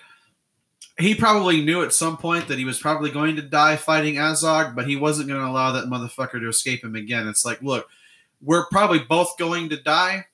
[0.98, 4.74] he probably knew at some point that he was probably going to die fighting Azog,
[4.74, 7.28] but he wasn't going to allow that motherfucker to escape him again.
[7.28, 7.88] It's like, look,
[8.42, 10.26] we're probably both going to die.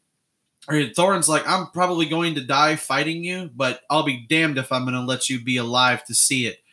[0.66, 4.72] Or Thorin's like, I'm probably going to die fighting you, but I'll be damned if
[4.72, 6.64] I'm going to let you be alive to see it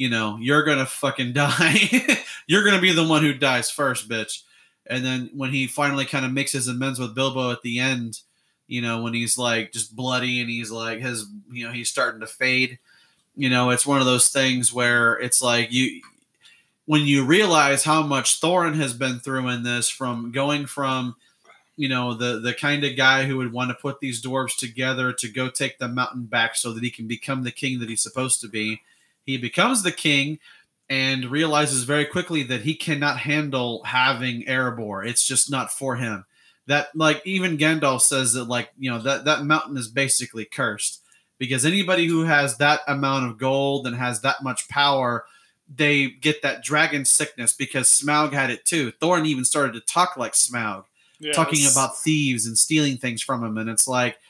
[0.00, 1.78] you know, you're gonna fucking die.
[2.46, 4.42] you're gonna be the one who dies first, bitch.
[4.86, 8.18] And then when he finally kind of makes his amends with Bilbo at the end,
[8.70, 12.20] you know, when he's like just bloody and he's like his, you know, he's starting
[12.20, 12.78] to fade.
[13.36, 16.00] You know, it's one of those things where it's like you,
[16.86, 21.16] when you realize how much Thorin has been through in this, from going from,
[21.76, 25.12] you know, the the kind of guy who would want to put these dwarves together
[25.12, 28.02] to go take the mountain back so that he can become the king that he's
[28.02, 28.80] supposed to be
[29.30, 30.38] he becomes the king
[30.88, 35.06] and realizes very quickly that he cannot handle having Erebor.
[35.06, 36.24] It's just not for him.
[36.70, 41.02] That like even Gandalf says that like you know that that mountain is basically cursed
[41.36, 45.24] because anybody who has that amount of gold and has that much power,
[45.68, 48.92] they get that dragon sickness because Smaug had it too.
[49.02, 50.84] Thorin even started to talk like Smaug,
[51.18, 51.34] Yes.
[51.34, 54.20] talking about thieves and stealing things from him, and it's like,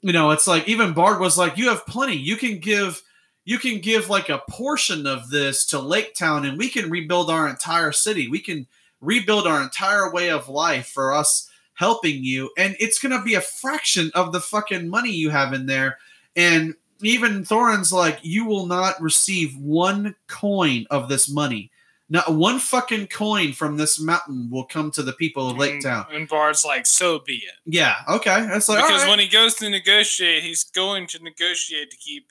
[0.00, 2.16] you know, it's like even Bard was like, "You have plenty.
[2.16, 3.02] You can give."
[3.46, 7.30] you can give like a portion of this to Lake Town and we can rebuild
[7.30, 8.28] our entire city.
[8.28, 8.66] We can
[9.00, 11.49] rebuild our entire way of life for us
[11.80, 12.50] helping you.
[12.58, 15.96] And it's going to be a fraction of the fucking money you have in there.
[16.36, 21.70] And even Thorin's like, you will not receive one coin of this money.
[22.10, 25.82] Not one fucking coin from this mountain will come to the people of Lake And-
[25.82, 26.06] Town.
[26.12, 27.54] And Bard's like, so be it.
[27.64, 28.46] Yeah, okay.
[28.46, 29.08] That's like, because right.
[29.08, 32.26] when he goes to negotiate, he's going to negotiate to keep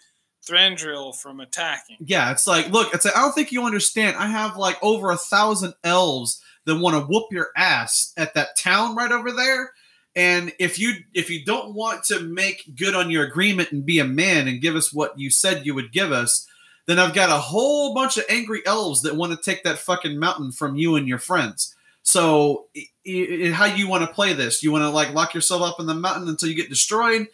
[0.47, 1.97] Thranduil from attacking.
[2.01, 4.15] Yeah, it's like, look, it's like, I don't think you understand.
[4.15, 8.57] I have like over a thousand elves that want to whoop your ass at that
[8.57, 9.73] town right over there.
[10.15, 13.99] And if you if you don't want to make good on your agreement and be
[13.99, 16.47] a man and give us what you said you would give us,
[16.87, 20.17] then I've got a whole bunch of angry elves that want to take that fucking
[20.17, 21.75] mountain from you and your friends.
[22.01, 22.65] So,
[23.53, 24.63] how you want to play this?
[24.63, 27.27] You want to like lock yourself up in the mountain until you get destroyed?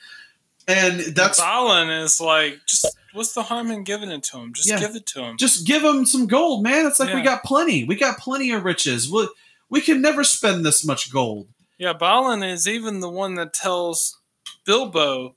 [0.67, 4.53] And that's Balin is like, just what's the harm in giving it to him?
[4.53, 4.79] Just Yeah.
[4.79, 5.37] give it to him.
[5.37, 6.85] just give him some gold, man.
[6.85, 7.83] It's like we got plenty.
[7.83, 9.09] We got plenty of riches.
[9.09, 9.27] We,
[9.69, 11.47] we can never spend this much gold.
[11.77, 14.17] Yeah, Balin is even the one that tells
[14.65, 15.35] Bilbo,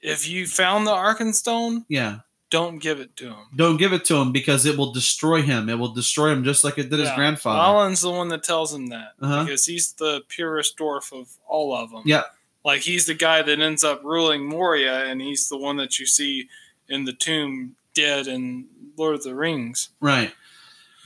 [0.00, 2.20] if you found the Arkenstone, Yeah.
[2.50, 3.46] don't give it to him.
[3.54, 5.68] Don't give it to him because it will destroy him.
[5.68, 7.58] It will destroy him just like it did his grandfather.
[7.58, 9.44] Balin's the one that tells him that Uh-huh.
[9.44, 12.02] because he's the purest dwarf of all of them.
[12.06, 12.22] Yeah.
[12.64, 16.06] like he's the guy that ends up ruling Moria, and he's the one that you
[16.06, 16.48] see
[16.92, 18.66] in the tomb dead in
[18.96, 19.88] Lord of the Rings.
[20.00, 20.32] Right.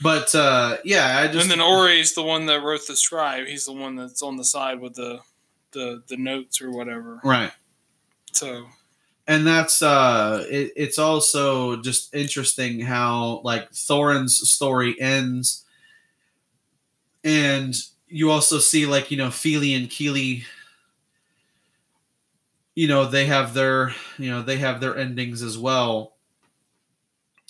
[0.01, 3.47] But uh, yeah, I just and then Ori's the one that wrote the scribe.
[3.47, 5.19] He's the one that's on the side with the
[5.71, 7.19] the the notes or whatever.
[7.23, 7.51] right.
[8.31, 8.67] So
[9.27, 15.65] and that's uh it, it's also just interesting how like thorin's story ends
[17.23, 17.75] and
[18.07, 20.43] you also see like you know Fili and Kili
[22.77, 26.13] you know they have their you know they have their endings as well.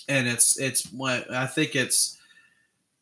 [0.08, 0.88] And it's it's
[1.30, 2.16] i think it's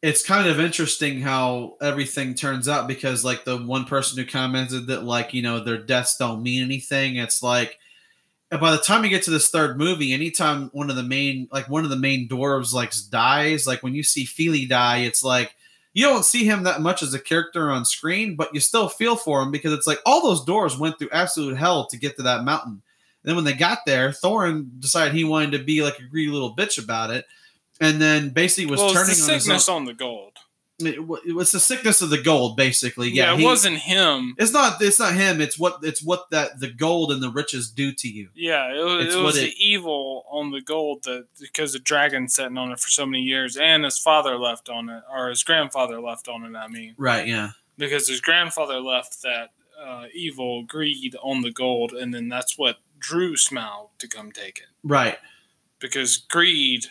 [0.02, 4.88] it's kind of interesting how everything turns out because like the one person who commented
[4.88, 7.78] that like you know their deaths don't mean anything it's like
[8.50, 11.68] by the time you get to this third movie, anytime one of the main like
[11.68, 15.54] one of the main dwarves like dies, like when you see Fili die, it's like
[15.96, 19.16] you don't see him that much as a character on screen, but you still feel
[19.16, 22.22] for him because it's like all those doors went through absolute hell to get to
[22.24, 22.72] that mountain.
[22.72, 22.82] And
[23.24, 26.54] then when they got there, Thorin decided he wanted to be like a greedy little
[26.54, 27.24] bitch about it,
[27.80, 29.76] and then basically was well, turning the on his own.
[29.76, 30.34] on the gold.
[30.78, 33.08] It, was the sickness of the gold, basically.
[33.08, 34.34] Yeah, Yeah, it wasn't him.
[34.38, 34.82] It's not.
[34.82, 35.40] It's not him.
[35.40, 35.78] It's what.
[35.82, 38.28] It's what that the gold and the riches do to you.
[38.34, 42.28] Yeah, it was, it was the it- evil on the gold that because the dragon
[42.28, 45.42] sitting on it for so many years, and his father left on it, or his
[45.42, 46.54] grandfather left on it.
[46.56, 47.26] I mean, Right.
[47.26, 47.50] Yeah.
[47.78, 49.50] because his grandfather left that
[49.82, 54.58] uh, evil greed on the gold, and then that's what drew Smaug to come take
[54.58, 54.66] it.
[54.82, 55.16] Right.
[55.78, 56.86] Because greed,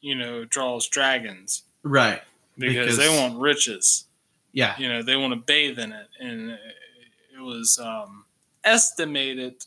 [0.00, 2.22] you know, draws dragons Right.
[2.58, 4.04] Because, Because- they want riches.
[4.52, 4.74] Yeah.
[4.78, 8.24] You know, they want to bathe in it, and it was um,
[8.64, 9.64] estimated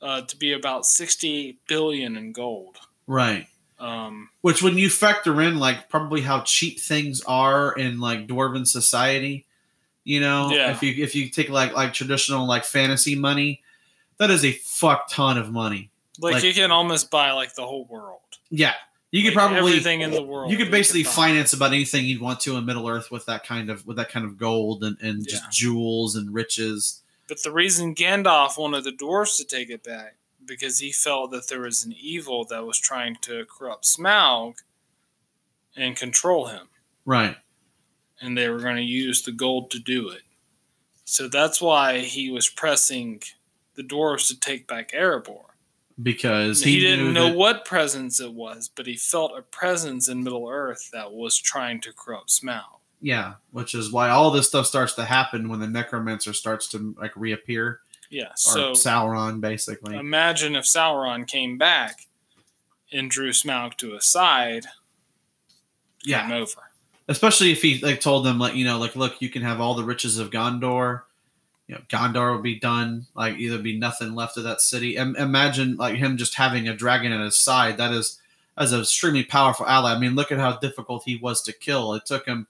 [0.00, 2.76] uh, to be about sixty-eight billion in gold.
[3.08, 3.48] Right.
[3.80, 8.66] Um, Which, when you factor in like probably how cheap things are in like dwarven
[8.66, 9.46] society,
[10.04, 10.70] You know, Yeah.
[10.70, 13.62] if you if you take like like traditional like fantasy money,
[14.18, 15.90] that is a fuck ton of money.
[16.20, 18.20] Like, Like- you can almost buy like the whole world.
[18.50, 18.74] Yeah,
[19.10, 20.50] you could Like, probably everything in the world.
[20.50, 21.10] you could basically buy.
[21.10, 24.10] finance about anything you'd want to in Middle Earth with that kind of with that
[24.10, 27.02] kind of gold and, and just jewels and riches.
[27.26, 31.48] But the reason Gandalf wanted the dwarves to take it back because he felt that
[31.48, 34.54] there was an evil that was trying to corrupt Smaug
[35.76, 36.68] and control him,
[37.04, 37.36] Right.
[38.20, 40.22] and they were going to use the gold to do it.
[41.04, 43.22] So that's why he was pressing
[43.74, 45.44] the dwarves to take back Erebor.
[46.00, 50.08] Because He, he, didn't know that- what presence it was, but he felt a presence
[50.08, 52.62] in Middle Earth that was trying to corrupt Smaug.
[53.00, 56.94] Yeah, which is why all this stuff starts to happen when the necromancer starts to
[57.00, 57.80] like reappear,
[58.10, 59.96] Yeah, or so Sauron, basically.
[59.96, 62.06] imagine if Sauron came back
[62.92, 64.66] and drew Smaug to his side.
[66.04, 66.62] yeah, over.
[67.08, 69.74] especially if he like told them like you know like look you can have all
[69.74, 71.02] the riches of Gondor.
[71.68, 73.06] You know, Gondor will be done.
[73.14, 74.96] Like either be nothing left of that city.
[74.96, 77.76] Im- imagine like him just having a dragon at his side.
[77.76, 78.18] That is
[78.56, 79.92] as an extremely powerful ally.
[79.92, 81.94] I mean, look at how difficult he was to kill.
[81.94, 82.46] It took him.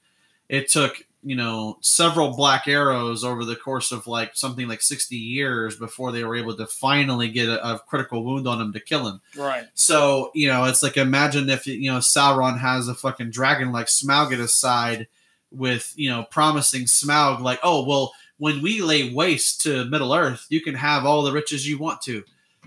[0.48, 5.16] It took you know several black arrows over the course of like something like sixty
[5.16, 8.80] years before they were able to finally get a, a critical wound on him to
[8.80, 9.20] kill him.
[9.36, 9.66] Right.
[9.74, 13.86] So you know, it's like imagine if you know Sauron has a fucking dragon like
[13.86, 15.08] Smaug at his side,
[15.50, 20.46] with you know promising Smaug like, oh well, when we lay waste to Middle Earth,
[20.48, 22.22] you can have all the riches you want to.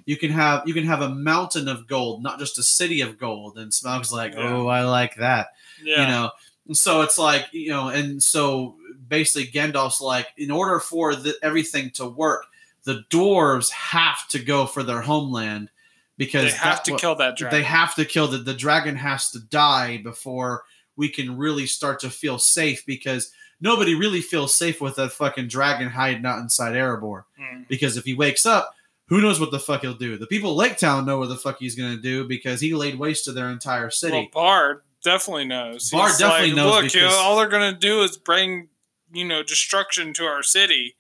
[0.05, 3.17] You can have you can have a mountain of gold, not just a city of
[3.17, 3.57] gold.
[3.57, 4.53] And Smaug's like, Yeah.
[4.53, 5.49] oh, I like that
[5.83, 6.01] Yeah.
[6.01, 6.31] you know
[6.67, 8.75] And so it's like you know and so
[9.07, 12.45] basically gandalf's like in order for the, everything to work
[12.83, 15.69] the dwarves have to go for their homeland
[16.17, 17.59] because they have to what- kill that dragon.
[17.59, 20.63] they have to kill the the dragon has to die before
[20.95, 23.31] we can really start to feel safe because
[23.61, 27.67] nobody really feels safe with that fucking dragon hiding out inside Erebor Mm.
[27.67, 28.75] because if he wakes up
[29.07, 31.35] who knows what the fuck he'll do the people of Lake Town know what the
[31.37, 35.45] fuck he's gonna do because he laid waste to their entire city Well, Bard definitely
[35.45, 35.89] knows.
[35.89, 38.67] Bard He's definitely like, knows Look, you know, all they're gonna do is bring,
[39.11, 40.95] you know, destruction to our city.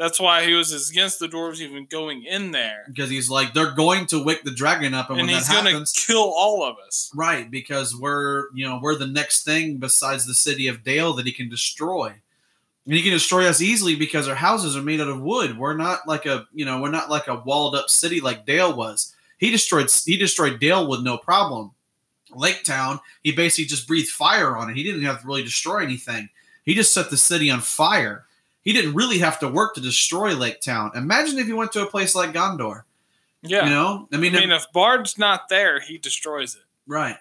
[0.00, 3.72] That's why he was against the dwarves even going in there, because he's like they're
[3.72, 6.76] going to wake the dragon up, and, and when he's that happens, kill all of
[6.86, 7.12] us.
[7.14, 7.50] right?
[7.50, 11.32] Because we're you know we're the next thing besides the city of Dale that he
[11.32, 12.14] can destroy,
[12.86, 15.58] and he can destroy us easily because our houses are made out of wood.
[15.58, 18.74] We're not like a you know we're not like a walled up city like Dale
[18.74, 19.14] was.
[19.36, 21.72] He destroyed he destroyed Dale with no problem.
[22.34, 24.76] Lake Town, he basically just breathed fire on it.
[24.76, 26.30] He didn't have to really destroy anything.
[26.64, 28.24] He just set the city on fire.
[28.62, 30.90] He didn't really have to work to destroy Lake Town.
[30.94, 32.82] Imagine if you went to a place like Gondor.
[33.42, 33.64] Yeah.
[33.64, 36.62] You know, I mean, I mean, mean, if Bard's not there, he destroys it.
[36.86, 37.16] right?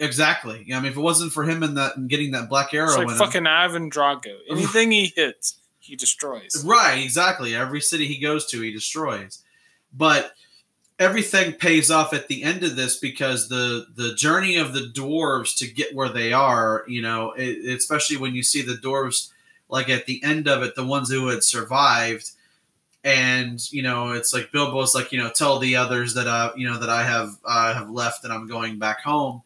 [0.00, 0.64] Exactly.
[0.66, 2.86] Yeah, I mean, if it wasn't for him and that and getting that black arrow
[2.88, 4.34] It's like in him- fucking Ivan Drago.
[4.50, 6.64] Anything he hits, he destroys.
[6.64, 7.54] Right, exactly.
[7.54, 9.42] Every city he goes to, he destroys.
[9.92, 10.32] But
[10.98, 15.56] everything pays off at the end of this because the the journey of the dwarves
[15.58, 19.30] to get where they are, you know, it, especially when you see the dwarves
[19.70, 22.30] like at the end of it, the ones who had survived,
[23.04, 26.68] and you know, it's like Bilbo's like, you know, tell the others that uh, you
[26.68, 29.42] know, that I have uh, have left and I'm going back home.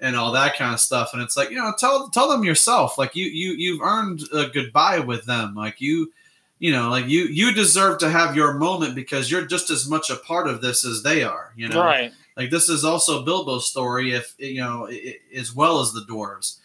[0.00, 2.98] And all that kind of stuff, and it's like you know, tell tell them yourself.
[2.98, 5.56] Like you you you've earned a goodbye with them.
[5.56, 6.12] Like you
[6.60, 10.08] you know like you you deserve to have your moment because you're just as much
[10.08, 12.12] a part of this as they are you know Right.
[12.36, 14.88] like this is also bilbo's story if you know
[15.34, 16.58] as well as the dwarves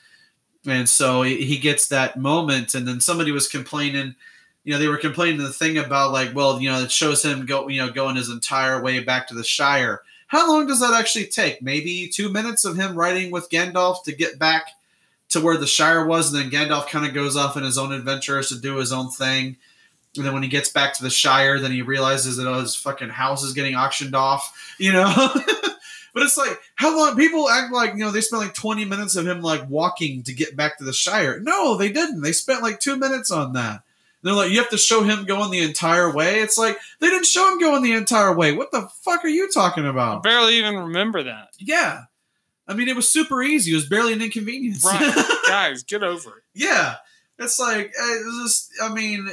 [0.66, 4.16] and so he gets that moment and then somebody was complaining
[4.64, 7.46] you know they were complaining the thing about like well you know it shows him
[7.46, 10.02] go you know going his entire way back to the shire.
[10.28, 11.62] How long does that actually take?
[11.62, 14.70] Maybe two minutes of him riding with gandalf to get back
[15.30, 17.92] to where the shire was and then gandalf kind of goes off in his own
[17.92, 19.58] adventures to do his own thing.
[20.16, 22.76] And then when he gets back to the Shire, then he realizes that oh, his
[22.76, 25.12] fucking house is getting auctioned off, you know?
[26.14, 27.16] but it's like, how long?
[27.16, 30.34] People act like, you know, they spent like 20 minutes of him like walking to
[30.34, 31.40] get back to the Shire.
[31.40, 32.22] No, they didn't.
[32.22, 33.72] They spent like two minutes on that.
[33.82, 33.82] And
[34.30, 36.40] they're like, you have to show him going the entire way.
[36.40, 38.54] It's like, they didn't show him going the entire way.
[38.54, 40.24] What the fuck are you talking I about?
[40.24, 41.50] barely even remember that.
[41.60, 42.04] Yeah.
[42.66, 43.72] I mean, it was super easy.
[43.74, 44.86] It was barely an inconvenience.
[44.86, 45.26] Right.
[45.48, 46.44] Guys, get over it.
[46.54, 46.96] yeah.
[47.40, 49.28] It's like, it's just, I mean,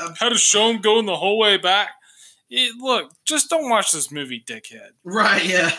[0.00, 1.90] uh, How to show him going the whole way back.
[2.50, 4.90] Yeah, look, just don't watch this movie, dickhead.
[5.04, 5.72] right, yeah.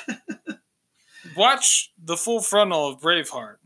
[1.36, 3.58] Watch the full frontal of Braveheart,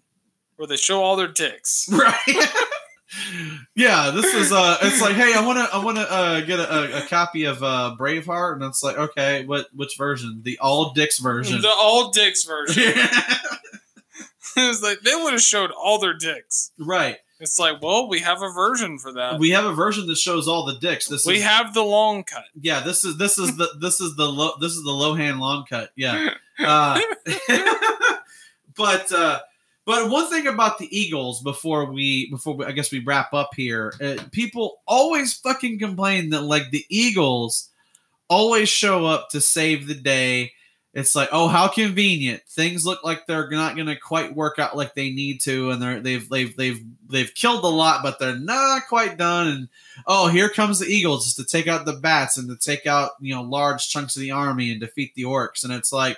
[0.57, 1.87] where they show all their dicks.
[1.91, 2.17] right
[3.75, 6.59] yeah this is uh it's like hey i want to i want to uh get
[6.59, 10.91] a, a, copy of uh braveheart and it's like okay what which version the all
[10.91, 12.83] dicks version The all dicks version.
[14.57, 16.71] it's like they would have showed all their dicks.
[16.79, 19.39] right It's like, well, we have a version for that.
[19.39, 21.07] We have a version that shows all the dicks.
[21.07, 22.45] This We is have the long cut.
[22.61, 22.79] yeah.
[22.79, 25.91] This is this is the this is the low this is the Lohan long cut.
[25.95, 26.29] Yeah.
[26.57, 26.97] Uh,
[28.77, 29.39] but uh,
[29.85, 33.49] but one thing about the Eagles before we before we, I guess we wrap up
[33.55, 37.69] here, uh, people always fucking complain that like the Eagles
[38.29, 40.53] always show up to save the day.
[40.95, 42.43] It's like, oh, how convenient.
[42.43, 45.81] Things look like they're not going to quite work out like they need to, and
[45.81, 49.47] they're they've they've they've they've killed a lot, but they're not quite done.
[49.47, 49.69] And
[50.07, 53.11] oh, here comes the Eagles just to take out the bats and to take out
[53.19, 55.65] you know large chunks of the army and defeat the orcs.
[55.65, 56.17] And it's like,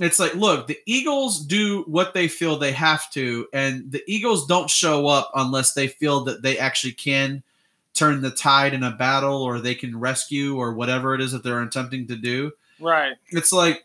[0.00, 4.48] it's like, look, the Eagles do what they feel they have to, and the Eagles
[4.48, 7.44] don't show up unless they feel that they actually can
[7.92, 11.44] turn the tide in a battle or they can rescue or whatever it is that
[11.44, 12.50] they're attempting to do.
[12.80, 13.16] Right.
[13.30, 13.84] It's like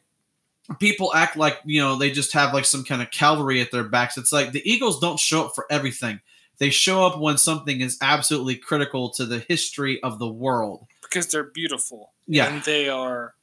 [0.80, 3.84] people act like, you know, they just have like some kind of cavalry at their
[3.84, 4.18] backs.
[4.18, 6.20] It's like the Eagles don't show up for everything.
[6.60, 10.86] They show up when something is absolutely critical to the history of the world.
[11.02, 12.12] Because they're beautiful.
[12.28, 12.54] Yeah.
[12.54, 13.34] And they are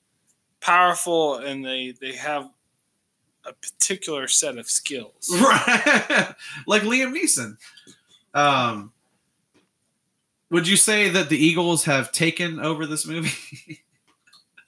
[0.60, 2.48] powerful and they they have
[3.44, 5.28] a particular set of skills.
[5.40, 6.34] Right.
[6.66, 7.56] like Liam Neeson.
[8.34, 8.92] Um
[10.50, 13.80] would you say that the Eagles have taken over this movie?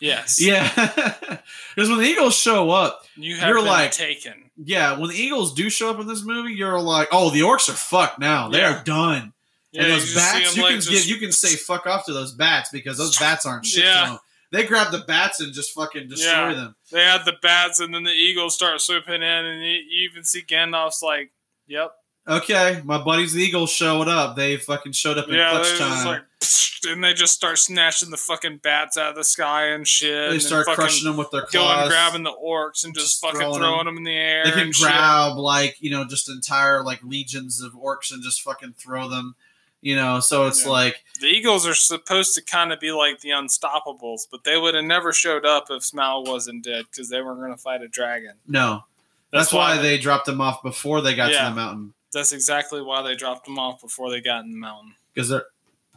[0.00, 0.40] Yes.
[0.40, 0.68] yeah.
[1.74, 4.50] Because when the Eagles show up, You have You're like- taken.
[4.56, 7.68] yeah, when the Eagles do show up in this movie, you're like, oh, the orcs
[7.68, 8.48] are fucked now.
[8.48, 8.80] They Yeah.
[8.80, 9.32] are done.
[9.72, 12.06] Yeah, and those see bats, you like, can just- give, you can say fuck off
[12.06, 13.84] to those bats because those bats aren't shit.
[13.84, 14.06] Yeah.
[14.06, 14.18] them.
[14.50, 16.54] They grab the bats and just fucking destroy Yeah.
[16.54, 16.76] them.
[16.90, 20.24] They had the bats, and then the eagles start swooping in, and you, you even
[20.24, 21.30] see Gandalf's like,
[21.66, 21.92] "Yep,
[22.26, 24.36] Okay, my buddies the Eagles showed up.
[24.36, 26.06] They fucking showed up in yeah." clutch time.
[26.06, 26.22] like,
[26.88, 30.30] and they just start snatching the fucking bats out of the sky and shit.
[30.30, 33.40] they start crushing them with their claws, going grabbing the orcs and just, Just fucking
[33.40, 33.94] throwing throwing, them.
[33.94, 33.96] them.
[33.98, 34.44] in the air.
[34.44, 34.86] They can and shit.
[34.86, 39.34] grab like you know just entire like legions of orcs and just fucking throw them.
[39.80, 40.70] You know, so it's Yeah.
[40.72, 44.74] like The Eagles are supposed to kind of be like the Unstoppables, but they would
[44.74, 47.88] have never showed up if Smaug wasn't dead because they weren't going to fight a
[47.88, 48.34] dragon.
[48.46, 48.84] no.
[49.30, 51.44] That's, why, they dropped them off before they got Yeah.
[51.44, 51.92] to the mountain.
[52.14, 54.94] That's exactly why they dropped them off before they got in the mountain.
[55.14, 55.44] because they're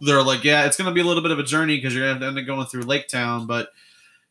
[0.01, 2.25] they're like, yeah, it's gonna be a little bit of a journey because you're gonna
[2.25, 3.69] end up going through Lake Town, but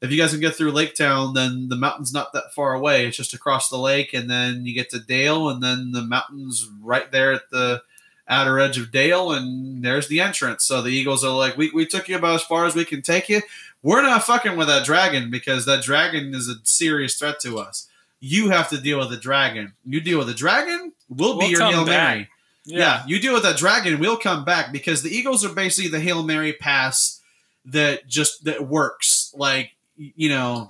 [0.01, 3.07] if you guys can get through Lake Town, then the mountain's not that far away.
[3.07, 6.69] It's just across the lake, and then you get to Dale, and then the mountain's
[6.81, 7.83] right there at the
[8.27, 10.65] outer edge of Dale, and there's the entrance.
[10.65, 13.03] So the Eagles are like, we, we took you about as far as we can
[13.03, 13.43] take you.
[13.83, 17.89] We're not fucking with that dragon because that dragon is a serious threat to us.
[18.21, 19.73] You have to deal with the dragon.
[19.85, 22.31] You deal with the dragon, we'll, be We'll your come Hail back.
[22.67, 22.81] Mary.
[22.81, 23.03] Yeah.
[23.07, 26.23] you deal with that dragon, we'll come back because the Eagles are basically the Hail
[26.23, 27.21] Mary pass
[27.65, 29.33] that just that works.
[29.37, 30.69] Like you know,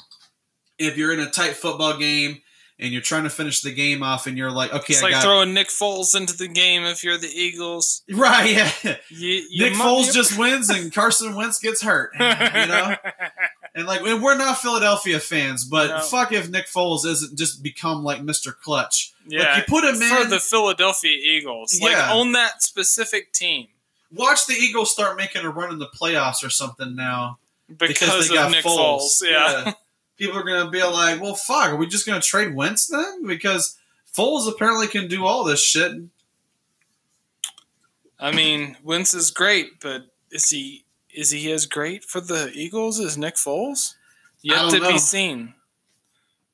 [0.79, 2.43] if you're in a tight football game
[2.79, 5.13] and you're trying to finish the game off, and you're like, okay, It's I like
[5.13, 8.03] got throwing Nick Foles into the game if you're the Eagles.
[8.11, 8.51] right,
[8.85, 8.97] yeah.
[9.11, 12.13] You, you Nick mu- Foles you- just wins and Carson Wentz gets hurt.
[12.15, 12.95] You know,
[13.75, 16.01] and like and we're not Philadelphia fans, but No.
[16.01, 18.53] fuck if Nick Foles isn't just become like Mr.
[18.57, 19.13] Clutch.
[19.27, 22.13] yeah, you put him for in- the Philadelphia Eagles, like Yeah.
[22.13, 23.69] on that specific team
[24.13, 27.39] Watch the Eagles start making a run in the playoffs or something now.
[27.79, 29.23] because, of Nick Foles.
[29.23, 29.75] Yeah.
[30.17, 32.89] People are going to be like, well, fuck, are we just going to trade Wentz
[32.89, 33.25] then?
[33.25, 33.79] Because
[34.13, 35.93] Foles apparently can do all this shit.
[38.19, 40.85] I mean, Wentz is great, but is he
[41.15, 43.95] is he as great for the Eagles as Nick Foles?
[44.43, 44.93] Yet to know.
[44.93, 45.55] be seen.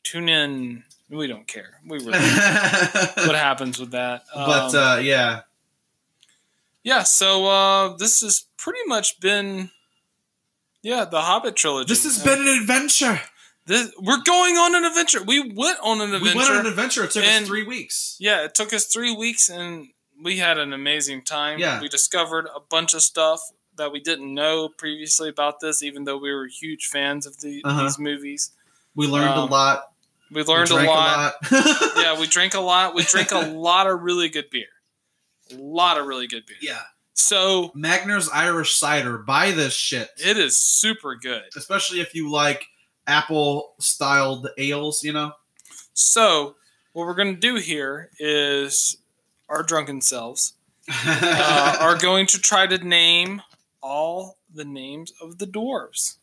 [0.02, 0.84] Tune in.
[1.08, 1.80] We don't care.
[1.86, 4.24] We really what happens with that.
[4.34, 5.42] Um, uh, yeah.
[6.82, 9.70] yeah, so uh, this has pretty much been
[10.82, 11.86] yeah the Hobbit trilogy.
[11.88, 13.20] This has been an adventure.
[13.66, 15.22] this, we're going on an adventure.
[15.22, 16.34] We went on an adventure.
[16.34, 17.04] We went on an adventure.
[17.04, 18.16] It took And- us three weeks.
[18.18, 19.88] Yeah, it took us three weeks and
[20.22, 21.58] we had an amazing time.
[21.58, 21.80] Yeah.
[21.80, 23.40] We discovered a bunch of stuff
[23.76, 27.62] that we didn't know previously about this, even though we were huge fans of the,
[27.64, 27.82] Uh-huh.
[27.84, 28.50] these movies.
[28.94, 29.92] We learned Um, a lot.
[30.30, 31.34] We learned we a lot.
[31.50, 31.94] lot.
[31.96, 32.94] yeah, we drank a lot.
[32.94, 34.66] We drank a lot of really good beer.
[35.52, 36.56] A lot of really good beer.
[36.60, 36.80] yeah.
[37.14, 39.18] So Magners Irish cider.
[39.18, 40.10] Buy this shit.
[40.18, 41.44] it is super good.
[41.56, 42.66] Especially if you like
[43.06, 45.32] apple styled ales, you know?
[45.94, 46.56] So
[46.92, 48.96] what we're going to do here is
[49.48, 50.54] our drunken selves
[51.06, 53.40] uh, are going to try to name
[53.86, 56.16] all the names of the dwarves.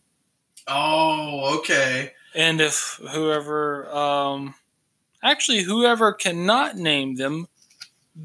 [0.68, 2.12] oh, okay.
[2.36, 4.56] And if whoever, um,
[5.24, 7.48] actually, whoever cannot name them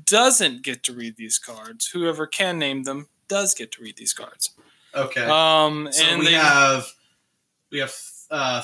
[0.04, 1.88] doesn't get to read these cards.
[1.88, 4.50] Whoever can name them does get to read these cards.
[4.94, 5.24] Okay.
[5.24, 6.86] Um, so and we they, have
[7.70, 7.94] we have
[8.30, 8.62] uh,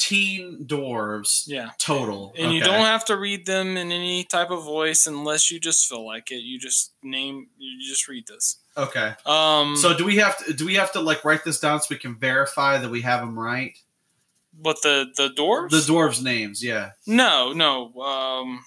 [0.00, 1.70] 13 dwarves Yeah.
[1.78, 2.32] total.
[2.38, 5.88] And you don't have to read them in any type of voice unless you just
[5.88, 6.36] feel like it.
[6.42, 8.56] You just name you just read this.
[8.76, 9.14] Okay.
[9.26, 11.86] Um So do we have to do we have to like write this down so
[11.90, 13.76] we can verify that we have them right?
[14.52, 15.70] but the the dwarves?
[15.70, 16.90] The dwarves' names, yeah.
[17.06, 17.94] No, no.
[18.02, 18.64] Um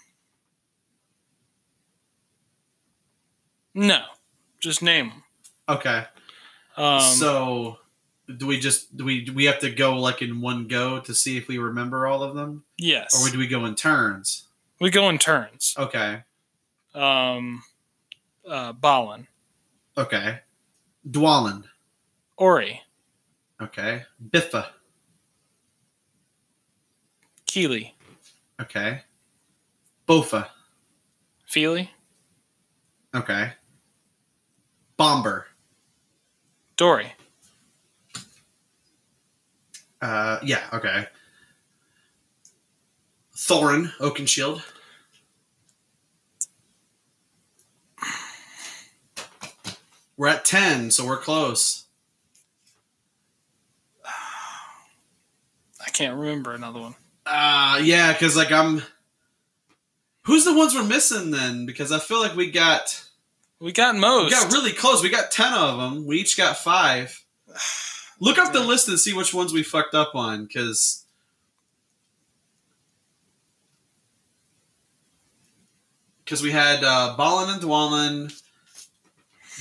[3.73, 4.03] No.
[4.59, 5.23] Just name them.
[5.67, 6.05] Okay.
[6.77, 7.77] Um so
[8.37, 11.13] do we just do we do we have to go like in one go to
[11.13, 13.21] see if we remember all of them, yes.
[13.25, 14.47] or do we go in turns?
[14.79, 15.73] we go in turns.
[15.77, 16.23] Okay.
[16.93, 17.63] Um
[18.47, 19.27] uh Balin,
[19.97, 20.39] Okay.
[21.09, 21.63] Dwalin.
[22.37, 22.81] Ori,
[23.61, 24.03] Okay.
[24.29, 24.67] Bifur.
[27.45, 27.91] Kili,
[28.61, 29.01] Okay.
[30.07, 30.47] Bofur.
[31.45, 31.89] Fili,
[33.15, 33.53] Okay.
[34.97, 35.45] Bombur.
[36.77, 37.13] Dori,
[40.03, 40.61] Uh, yeah.
[40.73, 41.07] Okay.
[43.37, 44.61] Thorin Oakenshield.
[50.17, 51.85] We're at ten, so we're close.
[54.05, 56.95] I can't remember another one.
[57.25, 58.83] Uh yeah, because like I'm.
[60.23, 61.65] Who's the ones we're missing then?
[61.65, 63.05] Because I feel like we got
[63.61, 64.25] We got most.
[64.25, 65.01] we got really close.
[65.01, 66.05] We got ten of them.
[66.05, 67.23] We each got five.
[68.19, 71.05] Look up the list and see which ones we fucked up on, because.
[76.23, 78.31] Because we had uh, Balin and Dwalin,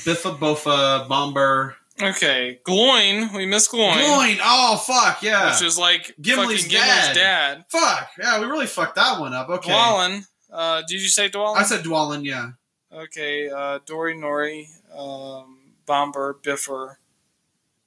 [0.04, 3.34] Bifur Bofur, Bombur, okay, Gloin.
[3.34, 4.38] We missed Gloin, Gloin.
[4.42, 5.50] Oh fuck yeah!
[5.50, 7.64] which is like Gimli's Gimli's dad.
[7.68, 9.48] fuck yeah, we really fucked that one up.
[9.48, 10.24] Okay, Dwalin.
[10.50, 11.56] Uh, did you say Dwalin?
[11.56, 12.24] I said Dwalin.
[12.24, 12.50] Yeah.
[12.92, 13.48] okay.
[13.48, 14.66] Uh, Dori, Nori,
[14.96, 16.96] um, Bombur, Bifur.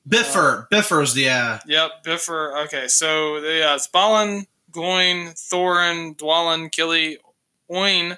[0.08, 0.68] Bifur.
[0.70, 2.66] Bifur's the uh, Yep, Bifur.
[2.66, 7.18] Okay, so yeah, it's Balin, Gloin, Thorin, Dwalin, Kili,
[7.72, 8.18] Oin,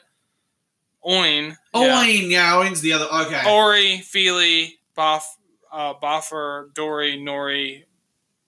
[1.06, 2.00] Oin, yeah.
[2.00, 2.32] Owen.
[2.32, 3.06] Yeah, Owen's the other.
[3.06, 3.42] Okay.
[3.50, 5.24] Ori, Fili, Boff,
[5.72, 7.84] uh, Bofur, Dori, Nori,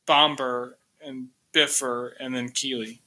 [0.06, 0.72] Bombur,
[1.02, 3.00] and Bifur, and then Kili.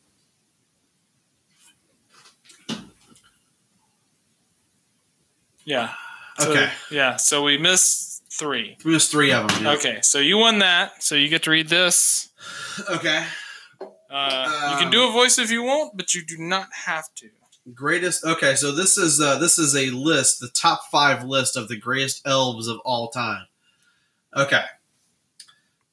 [5.65, 5.93] Yeah.
[6.39, 6.71] So, Okay.
[6.91, 7.17] Yeah.
[7.17, 8.77] So we missed three.
[8.85, 9.65] Missed three of them.
[9.65, 9.73] yeah.
[9.73, 9.99] Okay.
[10.03, 11.03] So you won that.
[11.03, 12.31] So you get to read this.
[12.91, 13.25] Okay.
[14.11, 17.05] Uh, you can Um, do a voice if you want, but you do not have
[17.17, 17.29] to.
[17.75, 18.25] Greatest.
[18.25, 21.77] Okay, so this is uh, this is a list, the top five list of the
[21.77, 23.47] greatest elves of all time.
[24.37, 24.65] Okay.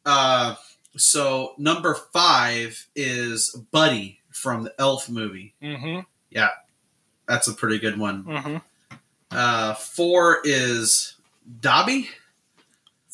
[0.06, 0.56] Uh,
[0.98, 5.54] so number five is Buddy from the Elf movie.
[5.62, 6.00] Mm-hmm.
[6.32, 6.50] Yeah,
[7.28, 8.24] that's a pretty good one.
[8.24, 8.58] Mm-hmm.
[9.32, 11.16] Uh, four is
[11.62, 12.10] Dobby.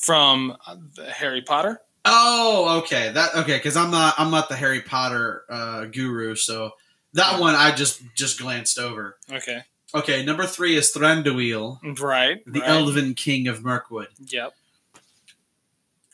[0.05, 1.81] From uh, the Harry Potter.
[2.05, 3.11] Oh, okay.
[3.11, 6.71] That okay because I'm not I'm not the Harry Potter uh, guru, so
[7.13, 9.17] that one I just just glanced over.
[9.31, 9.61] Okay.
[9.93, 12.43] Okay, number three is Thranduil, Right.
[12.45, 12.69] the right.
[12.69, 14.09] Elven King of Mirkwood.
[14.27, 14.53] Yep.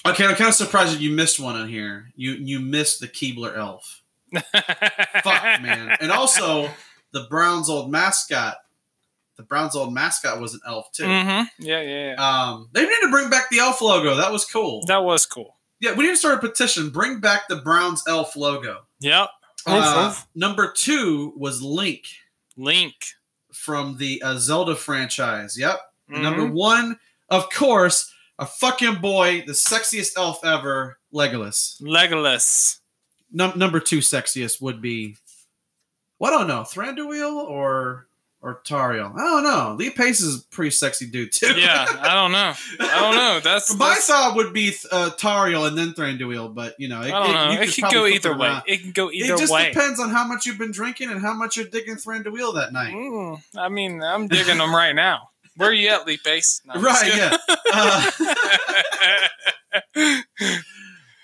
[0.05, 2.11] Okay, I'm kind of surprised that you missed one on here.
[2.15, 4.01] You you missed the Keebler Elf.
[4.33, 5.97] Fuck, man.
[5.99, 6.69] And also,
[7.11, 8.57] the Browns' old mascot.
[9.41, 11.03] The Browns' old mascot was an elf too.
[11.05, 11.65] Mm-hmm.
[11.65, 12.15] Yeah, yeah, yeah.
[12.51, 14.15] Um, they need to bring back the elf logo.
[14.15, 14.83] That was cool.
[14.85, 15.57] that was cool.
[15.79, 16.91] yeah, we need to start a petition.
[16.91, 18.81] Bring back the Browns elf logo.
[18.99, 19.29] Yep.
[19.65, 20.27] Uh, Oof, oof.
[20.35, 22.03] number two was Link
[22.55, 22.93] Link.
[23.51, 25.57] from the uh, Zelda franchise.
[25.57, 25.79] Yep.
[26.11, 26.21] Mhm.
[26.21, 26.99] Number one,
[27.29, 31.81] of course, a fucking boy, the sexiest elf ever, Legolas.
[31.81, 32.77] Legolas.
[33.31, 35.15] Num- number two sexiest would be,
[36.19, 38.07] well, I don't know, Thranduil or
[38.43, 39.13] or Tauriel.
[39.15, 39.75] I don't know.
[39.77, 41.53] Lee Pace is a pretty sexy dude too.
[41.59, 42.53] Yeah, I don't know.
[42.79, 43.39] I don't know.
[43.43, 47.09] That's, My that's thought would be uh, Tauriel and then Thranduil, but you know, I
[47.09, 47.51] don't know.
[47.51, 48.47] you It could go either way.
[48.47, 48.63] around.
[48.67, 49.35] It can go either way.
[49.35, 49.67] It just way.
[49.71, 52.93] depends on how much you've been drinking and how much you're digging Thranduil that night.
[52.93, 55.29] Mm, I mean, I'm digging them right now.
[55.57, 56.61] Where are you at, Lee Pace?
[56.65, 57.37] No, Right, yeah.
[57.71, 58.11] Uh,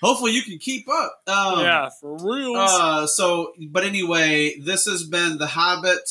[0.02, 1.22] hopefully you can keep up.
[1.28, 2.54] Um, yeah, for real.
[2.56, 6.08] Uh, so, but anyway, this has been The Hobbit.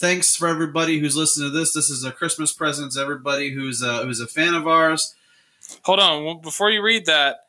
[0.00, 1.74] Thanks for everybody who's listening to this.
[1.74, 5.14] This is a Christmas present to everybody who's uh, who's a fan of ours.
[5.82, 6.24] Hold on.
[6.24, 7.40] Well, Before you read that,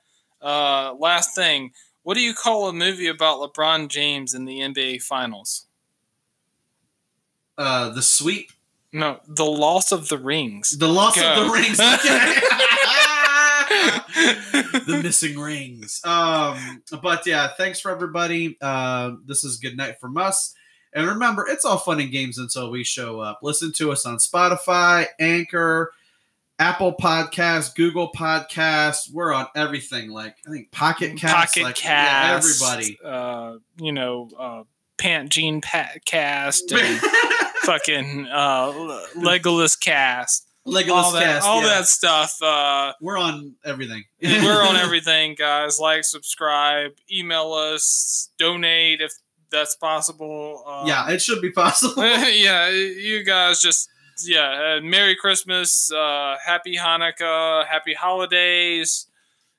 [0.41, 1.71] uh, last thing.
[2.03, 5.67] What do you call a movie about LeBron James in the NBA Finals?
[7.57, 8.51] Uh, the sweep,
[8.91, 10.77] No, The Loss of the Rings.
[10.77, 11.31] the loss Go.
[11.31, 11.77] of the rings,
[14.87, 16.01] the missing rings.
[16.03, 18.57] Um, but yeah, thanks for everybody.
[18.59, 20.53] Uh, this is good night from us.
[20.93, 23.39] And remember, it's all fun and games until we show up.
[23.41, 25.91] Listen to us on Spotify, Anchor,
[26.59, 29.11] Apple Podcasts, Google Podcasts.
[29.11, 30.11] We're on everything.
[30.11, 31.55] Like I think Pocket Cast.
[31.55, 32.99] Pocket like, yeah, Cast, everybody.
[33.03, 34.63] uh, you know, uh,
[34.97, 36.99] Pant Gene Pat Cast, and
[37.63, 38.71] fucking uh,
[39.15, 41.47] Legolas Cast, Legolas all that, Cast.
[41.47, 41.67] all yeah.
[41.67, 42.37] that stuff.
[42.41, 44.03] Uh, We're on everything.
[44.21, 45.79] we're on everything, guys.
[45.79, 49.13] Like, subscribe, email us, donate if
[49.51, 50.63] that's possible.
[50.65, 52.03] Uh, yeah, it should be possible.
[52.05, 53.89] yeah, you guys just
[54.23, 54.77] yeah.
[54.77, 59.07] Uh, Merry Christmas, uh, Happy Hanukkah, Happy Holidays.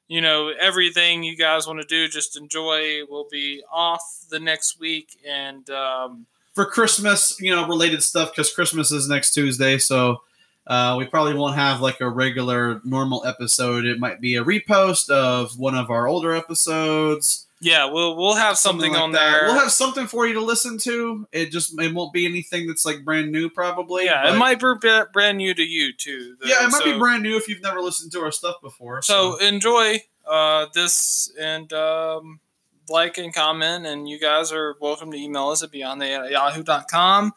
[0.09, 2.09] You know everything you guys want to do.
[2.09, 3.01] Just enjoy.
[3.09, 8.52] We'll be off the next week, and um, for Christmas, you know, related stuff because
[8.52, 10.23] Christmas is next Tuesday, so
[10.66, 13.85] uh, we probably won't have like a regular normal episode.
[13.85, 17.47] It might be a repost of one of our older episodes.
[17.62, 19.30] Yeah, we'll we'll have something, like on that.
[19.30, 19.43] there.
[19.44, 21.28] We'll have something for you to listen to.
[21.30, 24.06] It just it won't be anything that's like brand new, probably.
[24.06, 24.74] yeah, it might be
[25.12, 26.36] brand new to you too.
[26.40, 26.48] though.
[26.48, 29.01] Yeah, it might be brand new if you've never listened to our stuff before.
[29.02, 32.40] So enjoy uh, this and um,
[32.89, 33.86] like and comment.
[33.86, 37.32] And you guys are welcome to email us at beyondthe at yahoo.com.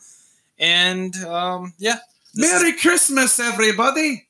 [0.57, 1.99] And um, yeah.
[2.35, 4.24] Merry Christmas, everybody.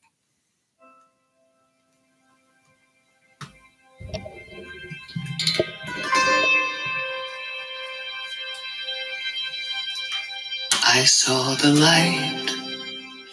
[10.97, 12.49] I saw the light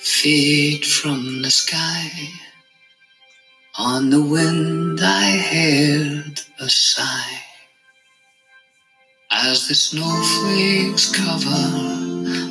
[0.01, 2.11] fade from the sky.
[3.79, 7.39] On the wind I heard a sigh.
[9.31, 11.65] As the snowflakes cover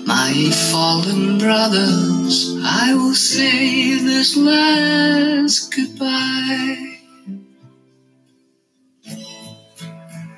[0.08, 0.32] my
[0.72, 7.00] fallen brothers, I will say this last goodbye.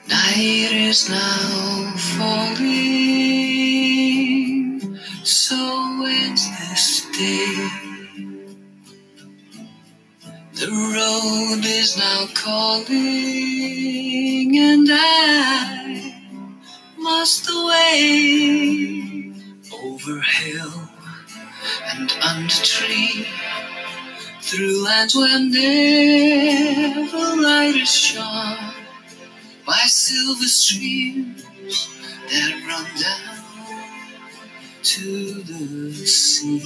[0.09, 3.52] Night is now falling,
[5.25, 7.69] so ends this day.
[10.53, 12.91] The road is now calling,
[14.57, 16.13] and I
[16.97, 19.33] must away
[19.83, 20.89] over hill
[21.93, 23.25] and under tree,
[24.41, 28.73] through lands where never light is shone
[29.65, 31.43] by silver streams
[32.29, 33.32] that run down
[34.84, 36.61] to the sea.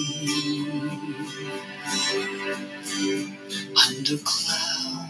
[3.87, 5.09] Under cloud,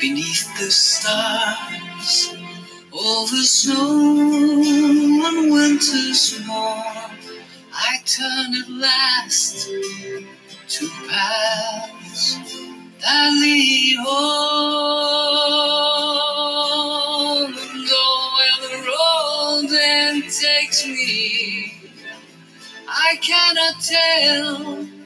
[0.00, 2.34] beneath the stars,
[2.92, 4.60] over snow
[5.24, 7.10] and winter's morn,
[7.72, 12.38] I turn at last to paths
[13.00, 14.90] that lead home.
[17.54, 18.04] And go
[18.36, 21.39] where the road then takes me,
[23.10, 24.99] I cannot tell